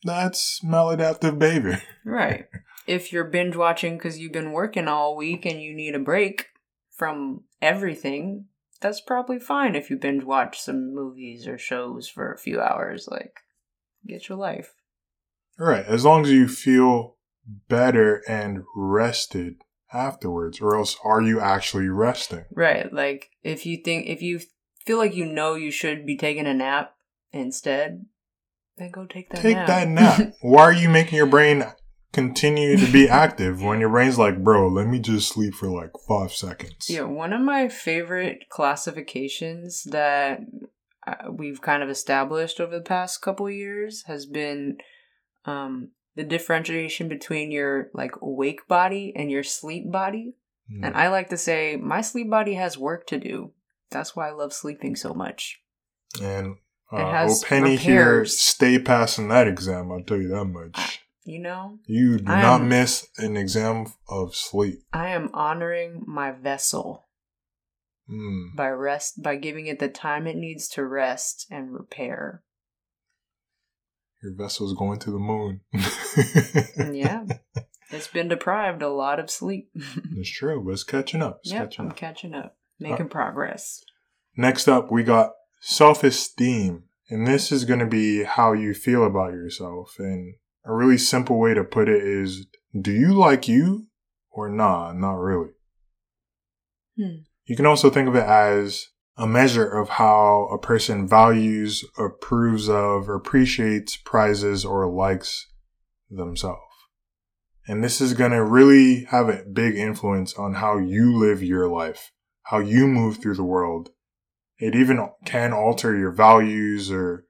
that's 0.04 0.60
maladaptive 0.64 1.38
behavior. 1.38 1.82
Right. 2.04 2.46
if 2.86 3.12
you're 3.12 3.24
binge 3.24 3.54
watching 3.56 3.96
because 3.96 4.18
you've 4.18 4.32
been 4.32 4.52
working 4.52 4.88
all 4.88 5.16
week 5.16 5.44
and 5.44 5.60
you 5.60 5.74
need 5.74 5.94
a 5.94 5.98
break 5.98 6.46
from 6.90 7.44
everything, 7.62 8.46
that's 8.80 9.00
probably 9.00 9.38
fine 9.38 9.76
if 9.76 9.90
you 9.90 9.96
binge 9.96 10.24
watch 10.24 10.58
some 10.60 10.94
movies 10.94 11.46
or 11.46 11.58
shows 11.58 12.08
for 12.08 12.32
a 12.32 12.38
few 12.38 12.60
hours. 12.60 13.06
Like, 13.10 13.34
get 14.06 14.28
your 14.28 14.38
life. 14.38 14.72
Right. 15.58 15.84
As 15.84 16.04
long 16.04 16.24
as 16.24 16.32
you 16.32 16.48
feel 16.48 17.16
better 17.68 18.22
and 18.26 18.62
rested 18.74 19.56
afterwards, 19.92 20.60
or 20.60 20.76
else 20.76 20.96
are 21.04 21.20
you 21.20 21.38
actually 21.40 21.88
resting? 21.88 22.44
Right. 22.50 22.92
Like, 22.92 23.30
if 23.42 23.66
you 23.66 23.76
think, 23.84 24.06
if 24.06 24.22
you 24.22 24.40
feel 24.86 24.98
like 24.98 25.14
you 25.14 25.26
know 25.26 25.54
you 25.54 25.70
should 25.70 26.06
be 26.06 26.16
taking 26.16 26.46
a 26.46 26.54
nap 26.54 26.94
instead, 27.32 28.06
then 28.76 28.90
go 28.90 29.06
take 29.06 29.30
that 29.30 29.42
Take 29.42 29.56
nap. 29.56 29.66
that 29.66 29.88
nap. 29.88 30.32
Why 30.40 30.62
are 30.62 30.72
you 30.72 30.88
making 30.88 31.16
your 31.16 31.26
brain 31.26 31.64
continue 32.12 32.76
to 32.76 32.92
be 32.92 33.08
active 33.08 33.62
when 33.62 33.80
your 33.80 33.90
brain's 33.90 34.18
like, 34.18 34.42
bro, 34.42 34.68
let 34.68 34.88
me 34.88 34.98
just 34.98 35.28
sleep 35.28 35.54
for 35.54 35.68
like 35.68 35.90
five 36.08 36.32
seconds? 36.32 36.88
Yeah, 36.88 37.02
one 37.02 37.32
of 37.32 37.40
my 37.40 37.68
favorite 37.68 38.48
classifications 38.48 39.84
that 39.84 40.40
uh, 41.06 41.30
we've 41.30 41.60
kind 41.60 41.82
of 41.82 41.88
established 41.88 42.60
over 42.60 42.76
the 42.76 42.84
past 42.84 43.22
couple 43.22 43.48
years 43.50 44.04
has 44.06 44.26
been 44.26 44.78
um, 45.44 45.90
the 46.16 46.24
differentiation 46.24 47.08
between 47.08 47.50
your 47.50 47.90
like 47.94 48.12
awake 48.20 48.66
body 48.68 49.12
and 49.14 49.30
your 49.30 49.44
sleep 49.44 49.90
body. 49.90 50.34
Mm. 50.72 50.86
And 50.86 50.96
I 50.96 51.08
like 51.08 51.28
to 51.30 51.36
say 51.36 51.76
my 51.76 52.00
sleep 52.00 52.30
body 52.30 52.54
has 52.54 52.76
work 52.78 53.06
to 53.08 53.18
do. 53.18 53.52
That's 53.90 54.14
why 54.14 54.28
I 54.28 54.32
love 54.32 54.52
sleeping 54.52 54.96
so 54.96 55.14
much. 55.14 55.60
And 56.22 56.56
It 56.92 56.96
uh, 57.00 57.10
has 57.10 57.42
oh, 57.44 57.46
Penny 57.46 57.76
here, 57.76 58.06
repairs. 58.06 58.38
stay 58.38 58.78
passing 58.78 59.28
that 59.28 59.46
exam. 59.46 59.92
I'll 59.92 60.02
tell 60.02 60.16
you 60.18 60.28
that 60.28 60.44
much. 60.46 61.00
You 61.24 61.38
know, 61.38 61.78
You 61.86 62.18
do 62.18 62.32
I 62.32 62.42
not 62.42 62.62
miss 62.62 63.06
an 63.18 63.36
exam 63.36 63.86
of 64.08 64.34
sleep. 64.34 64.80
I 64.92 65.08
am 65.10 65.30
honoring 65.34 66.02
my 66.06 66.32
vessel 66.32 67.06
Mm. 68.10 68.56
by 68.56 68.66
rest 68.70 69.22
by 69.22 69.36
giving 69.36 69.68
it 69.68 69.78
the 69.78 69.88
time 69.88 70.26
it 70.26 70.34
needs 70.34 70.66
to 70.70 70.84
rest 70.84 71.46
and 71.48 71.72
repair. 71.72 72.42
Your 74.20 74.34
vessel's 74.34 74.74
going 74.74 74.98
to 75.00 75.12
the 75.12 75.18
moon. 75.18 75.60
yeah. 76.92 77.24
It's 77.92 78.06
been 78.06 78.28
deprived 78.28 78.82
a 78.82 78.88
lot 78.88 79.18
of 79.18 79.30
sleep. 79.32 79.68
That's 80.14 80.30
true, 80.30 80.62
but 80.64 80.70
it's 80.72 80.84
catching 80.84 81.22
up. 81.22 81.40
It's 81.42 81.52
yep, 81.52 81.62
catching 81.70 81.84
I'm 81.86 81.90
up. 81.90 81.96
catching 81.96 82.34
up, 82.34 82.56
making 82.78 83.08
progress. 83.08 83.82
Next 84.36 84.68
up, 84.68 84.92
we 84.92 85.02
got 85.02 85.32
self 85.60 86.02
esteem. 86.02 86.84
And 87.08 87.26
this 87.26 87.50
is 87.50 87.64
going 87.64 87.80
to 87.80 87.86
be 87.86 88.24
how 88.24 88.52
you 88.52 88.74
feel 88.74 89.04
about 89.04 89.32
yourself. 89.32 89.96
And 89.98 90.34
a 90.64 90.74
really 90.74 90.98
simple 90.98 91.38
way 91.38 91.54
to 91.54 91.64
put 91.64 91.88
it 91.88 92.02
is 92.02 92.46
do 92.78 92.92
you 92.92 93.12
like 93.14 93.48
you 93.48 93.86
or 94.30 94.48
nah, 94.48 94.92
not 94.92 95.14
really? 95.14 95.50
Hmm. 96.96 97.22
You 97.44 97.56
can 97.56 97.66
also 97.66 97.90
think 97.90 98.08
of 98.08 98.14
it 98.14 98.24
as 98.24 98.86
a 99.16 99.26
measure 99.26 99.68
of 99.68 99.88
how 99.88 100.48
a 100.52 100.58
person 100.58 101.06
values, 101.06 101.84
approves 101.98 102.68
of, 102.68 103.08
appreciates, 103.08 103.96
prizes, 103.96 104.64
or 104.64 104.88
likes 104.90 105.48
themselves. 106.08 106.62
And 107.66 107.84
this 107.84 108.00
is 108.00 108.14
going 108.14 108.30
to 108.30 108.44
really 108.44 109.04
have 109.10 109.28
a 109.28 109.44
big 109.44 109.76
influence 109.76 110.34
on 110.34 110.54
how 110.54 110.78
you 110.78 111.16
live 111.16 111.42
your 111.42 111.68
life, 111.68 112.12
how 112.44 112.58
you 112.60 112.86
move 112.86 113.18
through 113.18 113.34
the 113.34 113.44
world. 113.44 113.90
It 114.60 114.74
even 114.74 115.08
can 115.24 115.52
alter 115.54 115.96
your 115.96 116.10
values 116.10 116.92
or 116.92 117.24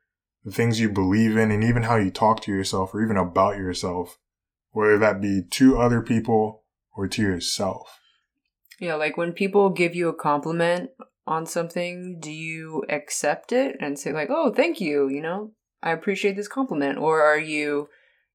the 0.45 0.51
things 0.51 0.81
you 0.81 0.91
believe 0.91 1.37
in 1.37 1.53
and 1.53 1.63
even 1.63 1.85
how 1.85 1.97
you 1.97 2.11
talk 2.11 2.43
to 2.43 2.53
yourself 2.53 2.93
or 2.93 3.03
even 3.03 3.17
about 3.17 3.57
yourself, 3.57 4.19
whether 4.73 4.99
that 4.99 5.21
be 5.21 5.43
to 5.51 5.79
other 5.79 6.03
people 6.03 6.65
or 6.97 7.07
to 7.07 7.23
yourself. 7.23 8.01
Yeah, 8.81 8.97
like 8.97 9.17
when 9.17 9.33
people 9.33 9.71
give 9.71 9.95
you 9.95 10.09
a 10.09 10.15
compliment 10.15 10.91
on 11.27 11.47
something, 11.47 12.19
do 12.19 12.33
you 12.33 12.85
accept 12.89 13.53
it 13.53 13.77
and 13.79 13.99
say 13.99 14.13
like, 14.13 14.29
"Oh, 14.31 14.53
thank 14.53 14.81
you," 14.81 15.09
you 15.09 15.23
know? 15.23 15.53
I 15.83 15.93
appreciate 15.93 16.35
this 16.35 16.49
compliment 16.49 16.99
or 16.99 17.23
are 17.23 17.39
you 17.39 17.89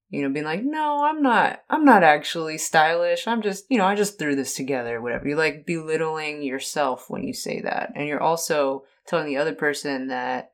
you 0.08 0.22
know, 0.22 0.32
being 0.32 0.44
like, 0.44 0.62
"No, 0.62 1.04
I'm 1.04 1.22
not 1.22 1.62
I'm 1.68 1.84
not 1.84 2.02
actually 2.02 2.58
stylish. 2.58 3.26
I'm 3.26 3.42
just, 3.42 3.64
you 3.68 3.78
know, 3.78 3.86
I 3.86 3.94
just 3.94 4.18
threw 4.18 4.36
this 4.36 4.54
together, 4.54 5.00
whatever." 5.00 5.28
You're 5.28 5.36
like 5.36 5.66
belittling 5.66 6.42
yourself 6.42 7.08
when 7.08 7.24
you 7.24 7.32
say 7.32 7.60
that. 7.62 7.92
And 7.94 8.06
you're 8.06 8.22
also 8.22 8.84
telling 9.06 9.26
the 9.26 9.36
other 9.38 9.54
person 9.54 10.08
that 10.08 10.52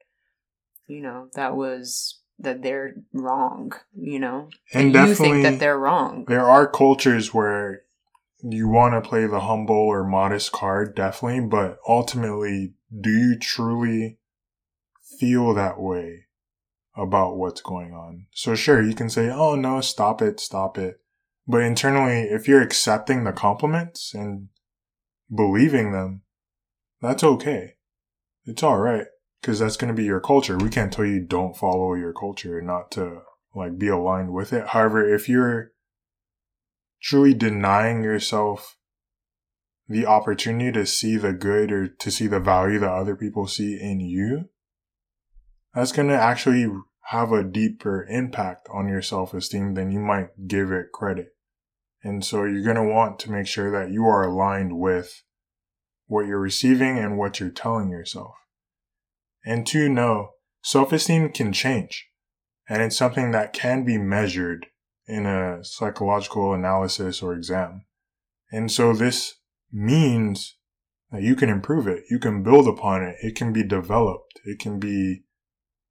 you 0.86 1.00
know, 1.00 1.28
that 1.34 1.56
was 1.56 2.18
that 2.38 2.62
they're 2.62 2.94
wrong, 3.12 3.72
you 3.94 4.18
know? 4.18 4.48
And 4.74 4.88
you 4.88 4.92
definitely 4.92 5.42
think 5.42 5.42
that 5.44 5.60
they're 5.60 5.78
wrong. 5.78 6.24
there 6.26 6.48
are 6.48 6.66
cultures 6.66 7.32
where 7.32 7.82
you 8.42 8.68
want 8.68 8.94
to 8.94 9.08
play 9.08 9.26
the 9.26 9.40
humble 9.40 9.76
or 9.76 10.04
modest 10.04 10.50
card, 10.50 10.96
definitely, 10.96 11.46
but 11.46 11.78
ultimately, 11.88 12.74
do 13.00 13.10
you 13.10 13.38
truly 13.38 14.18
feel 15.18 15.54
that 15.54 15.78
way 15.80 16.26
about 16.96 17.36
what's 17.36 17.60
going 17.60 17.92
on? 17.92 18.26
So 18.32 18.54
sure, 18.54 18.82
you 18.82 18.94
can 18.94 19.08
say, 19.08 19.30
oh 19.30 19.54
no, 19.54 19.80
stop 19.80 20.20
it, 20.20 20.40
stop 20.40 20.78
it. 20.78 21.00
But 21.46 21.62
internally, 21.62 22.22
if 22.22 22.46
you're 22.46 22.62
accepting 22.62 23.24
the 23.24 23.32
compliments 23.32 24.14
and 24.14 24.48
believing 25.34 25.92
them, 25.92 26.22
that's 27.00 27.24
okay. 27.24 27.74
It's 28.44 28.62
alright. 28.62 29.06
Cause 29.42 29.58
that's 29.58 29.76
going 29.76 29.92
to 29.92 30.00
be 30.00 30.04
your 30.04 30.20
culture. 30.20 30.56
We 30.56 30.70
can't 30.70 30.92
tell 30.92 31.04
you 31.04 31.20
don't 31.20 31.56
follow 31.56 31.94
your 31.94 32.12
culture 32.12 32.58
and 32.58 32.66
not 32.66 32.92
to 32.92 33.22
like 33.54 33.76
be 33.76 33.88
aligned 33.88 34.32
with 34.32 34.52
it. 34.52 34.68
However, 34.68 35.12
if 35.12 35.28
you're 35.28 35.72
truly 37.00 37.34
denying 37.34 38.04
yourself 38.04 38.76
the 39.88 40.06
opportunity 40.06 40.70
to 40.70 40.86
see 40.86 41.16
the 41.16 41.32
good 41.32 41.72
or 41.72 41.88
to 41.88 42.10
see 42.10 42.28
the 42.28 42.38
value 42.38 42.78
that 42.78 42.92
other 42.92 43.16
people 43.16 43.48
see 43.48 43.78
in 43.80 43.98
you, 43.98 44.48
that's 45.74 45.92
going 45.92 46.08
to 46.08 46.14
actually 46.14 46.66
have 47.06 47.32
a 47.32 47.44
deeper 47.44 48.06
impact 48.08 48.68
on 48.72 48.88
your 48.88 49.02
self 49.02 49.34
esteem 49.34 49.74
than 49.74 49.90
you 49.90 49.98
might 49.98 50.46
give 50.46 50.70
it 50.70 50.92
credit. 50.92 51.28
And 52.02 52.24
so 52.24 52.44
you're 52.44 52.64
going 52.64 52.76
to 52.76 52.82
want 52.82 53.18
to 53.20 53.30
make 53.30 53.46
sure 53.46 53.70
that 53.70 53.92
you 53.92 54.04
are 54.04 54.24
aligned 54.24 54.78
with 54.78 55.22
what 56.06 56.26
you're 56.26 56.40
receiving 56.40 56.98
and 56.98 57.16
what 57.16 57.38
you're 57.38 57.50
telling 57.50 57.90
yourself. 57.90 58.34
And 59.44 59.66
two, 59.66 59.88
know 59.88 60.30
self 60.62 60.92
esteem 60.92 61.30
can 61.30 61.52
change. 61.52 62.08
And 62.68 62.82
it's 62.82 62.96
something 62.96 63.32
that 63.32 63.52
can 63.52 63.84
be 63.84 63.98
measured 63.98 64.66
in 65.06 65.26
a 65.26 65.64
psychological 65.64 66.54
analysis 66.54 67.22
or 67.22 67.34
exam. 67.34 67.84
And 68.50 68.70
so 68.70 68.92
this 68.92 69.34
means 69.72 70.56
that 71.10 71.22
you 71.22 71.34
can 71.34 71.48
improve 71.48 71.86
it. 71.86 72.04
You 72.10 72.18
can 72.18 72.42
build 72.42 72.68
upon 72.68 73.02
it. 73.02 73.16
It 73.20 73.34
can 73.34 73.52
be 73.52 73.64
developed. 73.64 74.40
It 74.44 74.58
can 74.58 74.78
be 74.78 75.24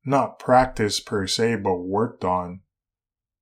not 0.05 0.39
practiced 0.39 1.05
per 1.05 1.27
se, 1.27 1.58
but 1.58 1.75
worked 1.75 2.24
on 2.24 2.62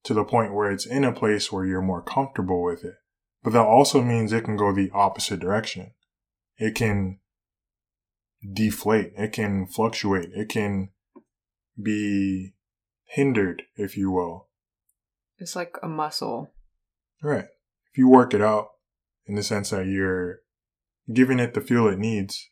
to 0.04 0.13
the 0.13 0.24
point 0.24 0.54
where 0.54 0.72
it's 0.72 0.86
in 0.86 1.04
a 1.04 1.13
place 1.13 1.51
where 1.51 1.66
you're 1.66 1.82
more 1.82 2.01
comfortable 2.01 2.63
with 2.63 2.84
it. 2.84 2.96
But 3.44 3.54
that 3.54 3.66
also 3.66 4.01
means 4.01 4.34
it 4.34 4.44
can 4.44 4.58
go 4.58 4.74
the 4.74 4.92
opposite 4.94 5.39
direction. 5.39 5.94
It 6.58 6.75
can 6.75 7.20
deflate. 8.54 9.13
It 9.18 9.32
can 9.32 9.66
fluctuate. 9.66 10.30
It 10.34 10.50
can 10.50 10.89
be 11.82 12.54
hindered, 13.06 13.63
if 13.75 13.98
you 13.98 14.12
will. 14.12 14.50
It's 15.38 15.56
like 15.56 15.78
a 15.82 15.88
muscle. 15.88 16.51
Right. 17.22 17.46
If 17.92 17.98
you 17.98 18.10
work 18.10 18.34
it 18.34 18.42
out 18.42 18.68
in 19.25 19.36
the 19.36 19.44
sense 19.44 19.70
that 19.70 19.88
you're 19.88 20.39
giving 21.13 21.39
it 21.39 21.54
the 21.54 21.62
fuel 21.62 21.88
it 21.88 22.00
needs, 22.00 22.50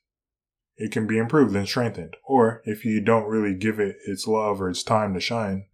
it 0.78 0.92
can 0.92 1.08
be 1.08 1.18
improved 1.18 1.56
and 1.56 1.68
strengthened. 1.68 2.16
Or 2.26 2.62
if 2.64 2.86
you 2.86 3.02
don't 3.02 3.28
really 3.28 3.56
give 3.56 3.80
it 3.80 3.98
its 4.06 4.28
love 4.28 4.62
or 4.62 4.70
its 4.70 4.84
time 4.84 5.14
to 5.14 5.20
shine, 5.20 5.66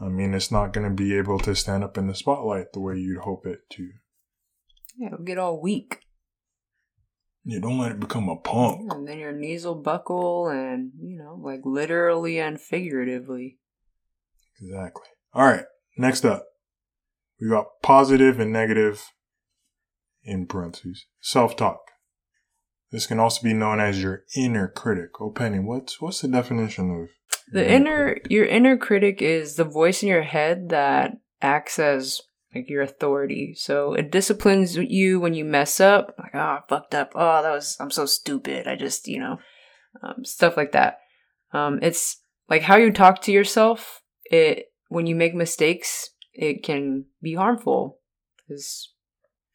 I 0.00 0.08
mean, 0.08 0.34
it's 0.34 0.50
not 0.50 0.72
going 0.72 0.88
to 0.88 0.94
be 0.94 1.16
able 1.16 1.38
to 1.40 1.54
stand 1.54 1.84
up 1.84 1.96
in 1.96 2.06
the 2.06 2.14
spotlight 2.14 2.72
the 2.72 2.80
way 2.80 2.96
you'd 2.96 3.22
hope 3.22 3.46
it 3.46 3.60
to. 3.70 3.90
Yeah, 4.96 5.08
it'll 5.08 5.24
get 5.24 5.38
all 5.38 5.60
weak. 5.60 6.00
You 7.44 7.60
don't 7.60 7.78
let 7.78 7.92
it 7.92 8.00
become 8.00 8.28
a 8.28 8.36
punk. 8.36 8.92
And 8.92 9.08
then 9.08 9.18
your 9.18 9.32
knees 9.32 9.64
will 9.64 9.74
buckle 9.74 10.48
and, 10.48 10.92
you 11.00 11.16
know, 11.16 11.38
like 11.42 11.60
literally 11.64 12.38
and 12.38 12.60
figuratively. 12.60 13.58
Exactly. 14.60 15.06
All 15.32 15.44
right. 15.44 15.64
Next 15.96 16.24
up, 16.24 16.44
we 17.40 17.48
got 17.48 17.66
positive 17.82 18.38
and 18.38 18.52
negative 18.52 19.12
in 20.22 20.46
parentheses. 20.46 21.06
Self 21.20 21.56
talk. 21.56 21.80
This 22.90 23.06
can 23.06 23.20
also 23.20 23.42
be 23.42 23.54
known 23.54 23.80
as 23.80 24.02
your 24.02 24.24
inner 24.36 24.68
critic. 24.68 25.20
Oh, 25.20 25.30
Penny, 25.30 25.58
what's 25.58 26.00
what's 26.00 26.20
the 26.20 26.28
definition 26.28 26.90
of 26.90 27.08
The 27.52 27.68
inner 27.68 28.18
your 28.28 28.46
inner 28.46 28.76
critic 28.76 29.22
is 29.22 29.56
the 29.56 29.64
voice 29.64 30.02
in 30.02 30.08
your 30.08 30.22
head 30.22 30.70
that 30.70 31.12
acts 31.40 31.78
as 31.78 32.20
like 32.54 32.68
your 32.68 32.82
authority. 32.82 33.54
So 33.56 33.94
it 33.94 34.10
disciplines 34.10 34.76
you 34.76 35.20
when 35.20 35.34
you 35.34 35.44
mess 35.44 35.80
up. 35.80 36.14
Like, 36.18 36.34
oh, 36.34 36.38
I 36.38 36.60
fucked 36.68 36.94
up. 36.94 37.12
Oh, 37.14 37.42
that 37.42 37.52
was 37.52 37.76
I'm 37.80 37.90
so 37.90 38.06
stupid. 38.06 38.66
I 38.66 38.76
just, 38.76 39.06
you 39.06 39.20
know, 39.20 39.38
um, 40.02 40.24
stuff 40.24 40.56
like 40.56 40.72
that. 40.72 40.98
Um, 41.52 41.78
it's 41.82 42.20
like 42.48 42.62
how 42.62 42.76
you 42.76 42.92
talk 42.92 43.22
to 43.22 43.32
yourself. 43.32 44.02
It 44.24 44.66
when 44.88 45.06
you 45.06 45.14
make 45.14 45.34
mistakes, 45.34 46.10
it 46.32 46.64
can 46.64 47.06
be 47.22 47.34
harmful. 47.34 47.98
Because 48.48 48.92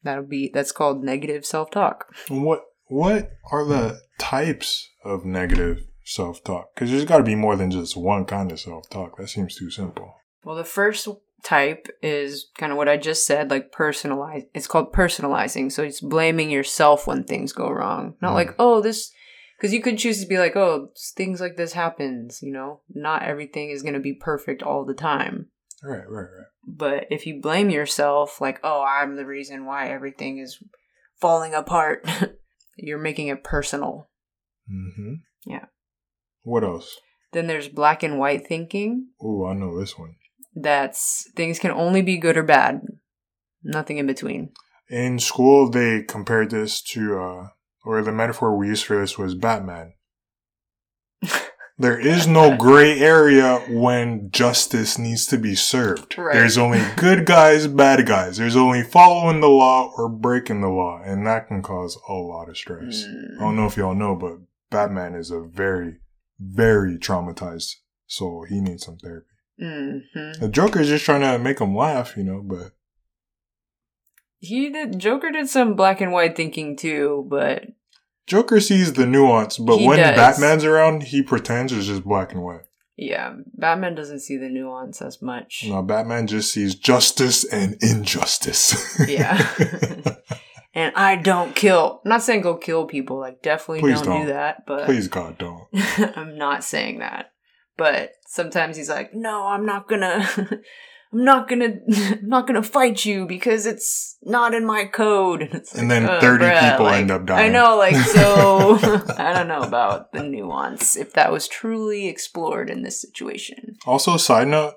that'll 0.02 0.24
be 0.24 0.50
that's 0.52 0.72
called 0.72 1.04
negative 1.04 1.44
self 1.44 1.70
talk. 1.70 2.06
What 2.28 2.62
what 2.88 3.32
are 3.50 3.64
the 3.64 4.00
types 4.18 4.88
of 5.04 5.24
negative 5.24 5.86
self 6.04 6.42
talk? 6.44 6.74
Because 6.74 6.90
there's 6.90 7.04
got 7.04 7.18
to 7.18 7.22
be 7.24 7.34
more 7.34 7.56
than 7.56 7.70
just 7.70 7.96
one 7.96 8.24
kind 8.24 8.50
of 8.52 8.60
self 8.60 8.88
talk. 8.90 9.16
That 9.18 9.28
seems 9.28 9.56
too 9.56 9.70
simple. 9.70 10.14
Well, 10.44 10.56
the 10.56 10.64
first 10.64 11.08
type 11.42 11.88
is 12.02 12.46
kind 12.58 12.72
of 12.72 12.78
what 12.78 12.88
I 12.88 12.96
just 12.96 13.26
said, 13.26 13.50
like 13.50 13.72
personalize. 13.72 14.46
It's 14.54 14.66
called 14.66 14.92
personalizing. 14.92 15.70
So 15.72 15.82
it's 15.82 16.00
blaming 16.00 16.50
yourself 16.50 17.06
when 17.06 17.24
things 17.24 17.52
go 17.52 17.68
wrong. 17.68 18.14
Not 18.22 18.32
Mm. 18.32 18.34
like, 18.34 18.54
oh, 18.58 18.80
this, 18.80 19.12
because 19.56 19.72
you 19.72 19.82
could 19.82 19.98
choose 19.98 20.20
to 20.20 20.26
be 20.26 20.38
like, 20.38 20.56
oh, 20.56 20.90
things 21.16 21.40
like 21.40 21.56
this 21.56 21.72
happens. 21.72 22.40
You 22.42 22.52
know, 22.52 22.80
not 22.92 23.22
everything 23.22 23.70
is 23.70 23.82
going 23.82 23.94
to 23.94 24.00
be 24.00 24.14
perfect 24.14 24.62
all 24.62 24.84
the 24.84 24.94
time. 24.94 25.48
Right, 25.82 26.08
right, 26.08 26.22
right. 26.22 26.46
But 26.66 27.06
if 27.10 27.26
you 27.26 27.40
blame 27.40 27.70
yourself, 27.70 28.40
like, 28.40 28.58
oh, 28.64 28.82
I'm 28.82 29.16
the 29.16 29.26
reason 29.26 29.66
why 29.66 29.88
everything 29.88 30.38
is 30.38 30.58
falling 31.20 31.54
apart, 31.54 32.04
you're 32.76 32.98
making 32.98 33.28
it 33.28 33.44
personal. 33.44 34.08
Mm-hmm. 34.70 35.14
Yeah. 35.46 35.66
What 36.42 36.64
else? 36.64 36.96
Then 37.32 37.46
there's 37.46 37.68
black 37.68 38.02
and 38.02 38.18
white 38.18 38.46
thinking. 38.46 39.08
Oh, 39.20 39.46
I 39.46 39.54
know 39.54 39.78
this 39.78 39.98
one. 39.98 40.16
That's 40.54 41.28
things 41.36 41.58
can 41.58 41.70
only 41.70 42.02
be 42.02 42.16
good 42.18 42.36
or 42.36 42.42
bad, 42.42 42.82
nothing 43.62 43.98
in 43.98 44.06
between. 44.06 44.52
In 44.88 45.18
school, 45.18 45.70
they 45.70 46.02
compared 46.02 46.50
this 46.50 46.80
to, 46.82 47.18
uh, 47.18 47.48
or 47.84 48.02
the 48.02 48.12
metaphor 48.12 48.56
we 48.56 48.68
used 48.68 48.84
for 48.84 48.98
this 48.98 49.18
was 49.18 49.34
Batman. 49.34 49.94
there 51.78 51.98
is 51.98 52.26
no 52.26 52.56
gray 52.58 52.98
area 52.98 53.58
when 53.68 54.30
justice 54.30 54.98
needs 54.98 55.26
to 55.26 55.38
be 55.38 55.54
served. 55.54 56.16
Right. 56.16 56.34
There's 56.34 56.58
only 56.58 56.82
good 56.96 57.26
guys, 57.26 57.66
bad 57.66 58.06
guys. 58.06 58.36
There's 58.38 58.56
only 58.56 58.82
following 58.82 59.40
the 59.40 59.48
law 59.48 59.92
or 59.96 60.08
breaking 60.08 60.60
the 60.60 60.68
law, 60.68 61.00
and 61.04 61.26
that 61.26 61.48
can 61.48 61.62
cause 61.62 61.98
a 62.08 62.12
lot 62.12 62.48
of 62.48 62.56
stress. 62.56 63.04
I 63.36 63.40
don't 63.40 63.56
know 63.56 63.66
if 63.66 63.76
y'all 63.76 63.94
know, 63.94 64.14
but 64.14 64.38
Batman 64.70 65.14
is 65.14 65.30
a 65.30 65.40
very, 65.40 65.98
very 66.40 66.98
traumatized 66.98 67.76
soul. 68.06 68.46
He 68.48 68.60
needs 68.60 68.84
some 68.86 68.96
therapy. 68.96 69.26
Mm-hmm. 69.60 70.40
The 70.40 70.48
Joker 70.48 70.80
is 70.80 70.88
just 70.88 71.04
trying 71.04 71.22
to 71.22 71.38
make 71.38 71.60
him 71.60 71.74
laugh, 71.74 72.16
you 72.16 72.24
know, 72.24 72.42
but 72.42 72.72
He 74.38 74.70
did. 74.70 74.98
Joker 74.98 75.30
did 75.30 75.48
some 75.48 75.74
black 75.74 76.00
and 76.00 76.12
white 76.12 76.36
thinking 76.36 76.76
too, 76.76 77.26
but 77.28 77.64
Joker 78.26 78.60
sees 78.60 78.92
the 78.94 79.06
nuance, 79.06 79.58
but 79.58 79.78
He 79.78 79.86
when 79.86 79.98
does. 79.98 80.16
Batman's 80.16 80.64
around, 80.64 81.04
he 81.04 81.22
pretends 81.22 81.72
it's 81.72 81.86
just 81.86 82.04
black 82.04 82.32
and 82.32 82.42
white. 82.42 82.62
yeah, 82.96 83.34
Batman 83.54 83.94
doesn't 83.94 84.20
see 84.20 84.36
the 84.36 84.48
nuance 84.48 85.00
as 85.02 85.20
much. 85.22 85.64
No, 85.66 85.82
Batman 85.82 86.26
just 86.26 86.52
sees 86.52 86.74
justice 86.74 87.44
and 87.44 87.76
injustice. 87.82 88.98
Yeah. 89.08 89.46
And 90.76 90.94
I 90.94 91.16
don't 91.16 91.56
kill. 91.56 92.02
I'm 92.04 92.10
not 92.10 92.22
saying 92.22 92.42
go 92.42 92.54
kill 92.54 92.84
people. 92.84 93.18
Like 93.18 93.40
definitely 93.40 93.80
Please 93.80 94.02
don't, 94.02 94.10
don't. 94.18 94.26
do 94.26 94.32
that. 94.34 94.66
But 94.66 94.84
Please, 94.84 95.08
God, 95.08 95.38
don't. 95.38 95.64
I'm 96.18 96.36
not 96.36 96.64
saying 96.64 96.98
that. 96.98 97.32
But 97.78 98.10
sometimes 98.26 98.76
he's 98.76 98.90
like, 98.90 99.14
no, 99.14 99.46
I'm 99.46 99.64
not 99.64 99.88
gonna. 99.88 100.28
I'm 101.12 101.24
not 101.24 101.48
gonna, 101.48 101.78
I'm 101.88 102.18
not 102.28 102.46
gonna 102.46 102.62
fight 102.62 103.04
you 103.04 103.26
because 103.26 103.66
it's 103.66 104.16
not 104.22 104.54
in 104.54 104.64
my 104.64 104.84
code. 104.84 105.42
And, 105.42 105.54
it's 105.54 105.74
And 105.74 105.88
like, 105.88 106.00
then 106.00 106.08
uh, 106.08 106.20
30 106.20 106.44
bruh, 106.44 106.70
people 106.70 106.86
like, 106.86 107.00
end 107.00 107.10
up 107.10 107.26
dying. 107.26 107.50
I 107.50 107.52
know, 107.52 107.76
like 107.76 107.96
so. 107.96 108.78
I 109.18 109.32
don't 109.32 109.48
know 109.48 109.60
about 109.60 110.12
the 110.12 110.22
nuance 110.22 110.96
if 110.96 111.12
that 111.12 111.32
was 111.32 111.48
truly 111.48 112.08
explored 112.08 112.68
in 112.70 112.82
this 112.82 113.00
situation. 113.00 113.76
Also, 113.86 114.16
side 114.16 114.48
note, 114.48 114.74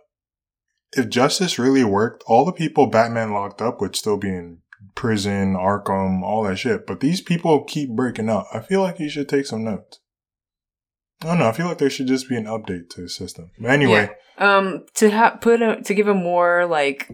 if 0.94 1.10
justice 1.10 1.60
really 1.60 1.84
worked, 1.84 2.24
all 2.28 2.46
the 2.46 2.52
people 2.52 2.88
Batman 2.88 3.34
locked 3.34 3.62
up 3.62 3.82
would 3.82 3.96
still 3.96 4.18
be 4.18 4.30
in 4.30 4.60
prison, 4.96 5.54
Arkham, 5.54 6.22
all 6.24 6.44
that 6.44 6.58
shit. 6.58 6.86
But 6.88 7.00
these 7.00 7.22
people 7.22 7.63
keep 7.63 7.89
breaking 7.89 8.30
out. 8.30 8.46
I 8.54 8.60
feel 8.60 8.82
like 8.82 9.00
you 9.00 9.10
should 9.10 9.30
take 9.30 9.46
some 9.46 9.63
notes. 9.63 10.00
I 11.21 11.27
don't 11.27 11.39
know. 11.39 11.49
I 11.49 11.51
feel 11.51 11.67
like 11.67 11.79
there 11.79 11.89
should 11.89 12.08
just 12.08 12.29
be 12.29 12.38
an 12.38 12.45
update 12.45 12.89
to 12.91 13.01
the 13.01 13.10
system. 13.10 13.51
Anyway, 13.63 14.10
Um, 14.38 14.86
to 14.95 15.10
ha- 15.12 15.38
put 15.41 15.62
a 15.62 15.82
to 15.82 15.93
give 15.93 16.08
a 16.08 16.13
more 16.13 16.65
like 16.65 17.12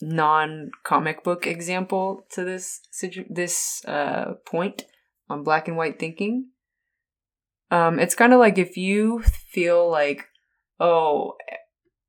non 0.00 0.70
comic 0.82 1.22
book 1.22 1.46
example 1.46 2.26
to 2.32 2.44
this 2.44 2.80
situ- 2.90 3.26
this 3.30 3.84
uh 3.86 4.34
point 4.44 4.86
on 5.30 5.44
black 5.44 5.68
and 5.68 5.76
white 5.76 5.98
thinking. 6.00 6.48
Um, 7.70 7.98
it's 7.98 8.14
kind 8.14 8.32
of 8.32 8.40
like 8.40 8.58
if 8.58 8.76
you 8.76 9.20
feel 9.22 9.88
like, 9.90 10.26
oh, 10.80 11.34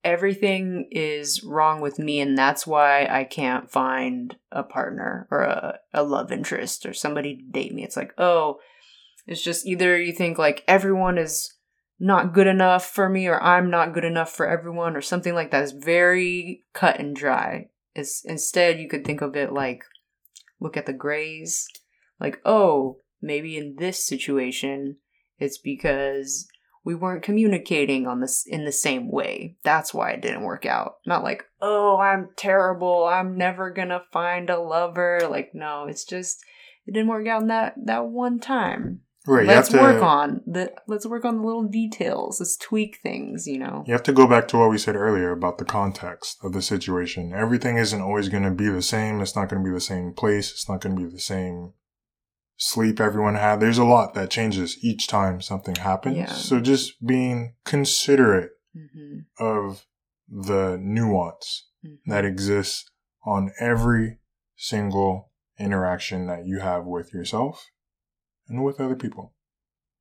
everything 0.03 0.87
is 0.91 1.43
wrong 1.43 1.79
with 1.81 1.97
me, 1.99 2.19
and 2.19 2.37
that's 2.37 2.65
why 2.67 3.05
I 3.05 3.23
can't 3.23 3.71
find 3.71 4.35
a 4.51 4.63
partner 4.63 5.27
or 5.31 5.41
a, 5.41 5.79
a 5.93 6.03
love 6.03 6.31
interest 6.31 6.85
or 6.85 6.93
somebody 6.93 7.35
to 7.37 7.43
date 7.43 7.73
me. 7.73 7.83
It's 7.83 7.97
like, 7.97 8.13
oh, 8.17 8.57
it's 9.25 9.41
just 9.41 9.65
either 9.65 9.99
you 9.99 10.13
think 10.13 10.37
like 10.37 10.63
everyone 10.67 11.17
is 11.17 11.53
not 11.99 12.33
good 12.33 12.47
enough 12.47 12.85
for 12.85 13.09
me 13.09 13.27
or 13.27 13.41
I'm 13.41 13.69
not 13.69 13.93
good 13.93 14.05
enough 14.05 14.31
for 14.31 14.47
everyone 14.47 14.95
or 14.95 15.01
something 15.01 15.33
like 15.33 15.51
that 15.51 15.63
is 15.63 15.71
very 15.71 16.63
cut 16.73 16.99
and 16.99 17.15
dry. 17.15 17.69
It's 17.93 18.23
instead 18.25 18.79
you 18.79 18.89
could 18.89 19.05
think 19.05 19.21
of 19.21 19.35
it 19.35 19.53
like 19.53 19.83
look 20.59 20.77
at 20.77 20.85
the 20.85 20.93
grays. 20.93 21.67
Like, 22.19 22.39
oh, 22.45 22.99
maybe 23.21 23.57
in 23.57 23.75
this 23.77 24.05
situation 24.05 24.97
it's 25.37 25.57
because 25.57 26.47
we 26.83 26.93
weren't 26.93 27.23
communicating 27.23 28.05
on 28.05 28.21
this 28.21 28.45
in 28.45 28.63
the 28.63 28.71
same 28.71 29.11
way. 29.11 29.57
That's 29.63 29.93
why 29.93 30.11
it 30.11 30.21
didn't 30.21 30.43
work 30.43 30.65
out. 30.65 30.97
Not 31.05 31.23
like, 31.23 31.43
oh, 31.59 31.97
I'm 31.97 32.29
terrible. 32.37 33.05
I'm 33.05 33.37
never 33.37 33.71
gonna 33.71 34.03
find 34.11 34.49
a 34.49 34.59
lover. 34.59 35.21
Like, 35.29 35.55
no, 35.55 35.87
it's 35.87 36.05
just 36.05 36.43
it 36.85 36.93
didn't 36.93 37.09
work 37.09 37.27
out 37.27 37.41
in 37.41 37.47
that 37.47 37.73
that 37.85 38.05
one 38.05 38.39
time 38.39 39.01
right, 39.27 39.45
let's 39.45 39.71
you 39.71 39.79
have 39.79 39.87
to 39.87 39.93
work 39.93 40.03
on 40.03 40.41
the 40.45 40.73
let's 40.87 41.05
work 41.05 41.25
on 41.25 41.37
the 41.37 41.43
little 41.43 41.63
details 41.63 42.39
let's 42.39 42.57
tweak 42.57 42.99
things 43.01 43.47
you 43.47 43.57
know 43.57 43.83
You 43.87 43.93
have 43.93 44.03
to 44.03 44.13
go 44.13 44.27
back 44.27 44.47
to 44.49 44.57
what 44.57 44.69
we 44.69 44.77
said 44.77 44.95
earlier 44.95 45.31
about 45.31 45.57
the 45.57 45.65
context 45.65 46.37
of 46.43 46.53
the 46.53 46.61
situation. 46.61 47.33
Everything 47.33 47.77
isn't 47.77 48.01
always 48.01 48.29
going 48.29 48.43
to 48.43 48.51
be 48.51 48.69
the 48.69 48.81
same. 48.81 49.21
It's 49.21 49.35
not 49.35 49.49
going 49.49 49.63
to 49.63 49.69
be 49.69 49.73
the 49.73 49.81
same 49.81 50.13
place. 50.13 50.51
It's 50.51 50.69
not 50.69 50.81
going 50.81 50.95
to 50.95 51.03
be 51.03 51.09
the 51.09 51.19
same 51.19 51.73
sleep 52.57 52.99
everyone 52.99 53.35
had. 53.35 53.59
There's 53.59 53.77
a 53.77 53.83
lot 53.85 54.13
that 54.13 54.29
changes 54.29 54.77
each 54.83 55.07
time 55.07 55.41
something 55.41 55.75
happens. 55.75 56.17
Yeah. 56.17 56.33
So 56.33 56.59
just 56.59 57.05
being 57.05 57.55
considerate 57.65 58.51
hmm 58.73 59.19
of 59.39 59.85
the 60.27 60.77
nuance 60.81 61.67
that 62.07 62.25
exists 62.25 62.89
on 63.25 63.51
every 63.59 64.19
single 64.55 65.31
interaction 65.59 66.27
that 66.27 66.45
you 66.45 66.59
have 66.59 66.85
with 66.85 67.13
yourself 67.13 67.69
and 68.47 68.63
with 68.63 68.79
other 68.79 68.95
people. 68.95 69.33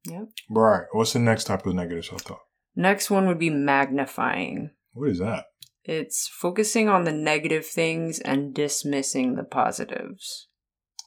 Yep. 0.06 0.28
All 0.54 0.62
right, 0.62 0.86
what's 0.92 1.12
the 1.14 1.18
next 1.18 1.44
type 1.44 1.66
of 1.66 1.74
negative 1.74 2.04
self 2.04 2.24
talk? 2.24 2.40
next 2.76 3.10
one 3.10 3.26
would 3.28 3.38
be 3.38 3.50
magnifying 3.50 4.70
What 4.92 5.10
is 5.10 5.18
that? 5.20 5.44
it's 5.84 6.28
focusing 6.28 6.88
on 6.88 7.04
the 7.04 7.12
negative 7.12 7.64
things 7.66 8.18
and 8.18 8.54
dismissing 8.54 9.34
the 9.36 9.44
positives 9.44 10.48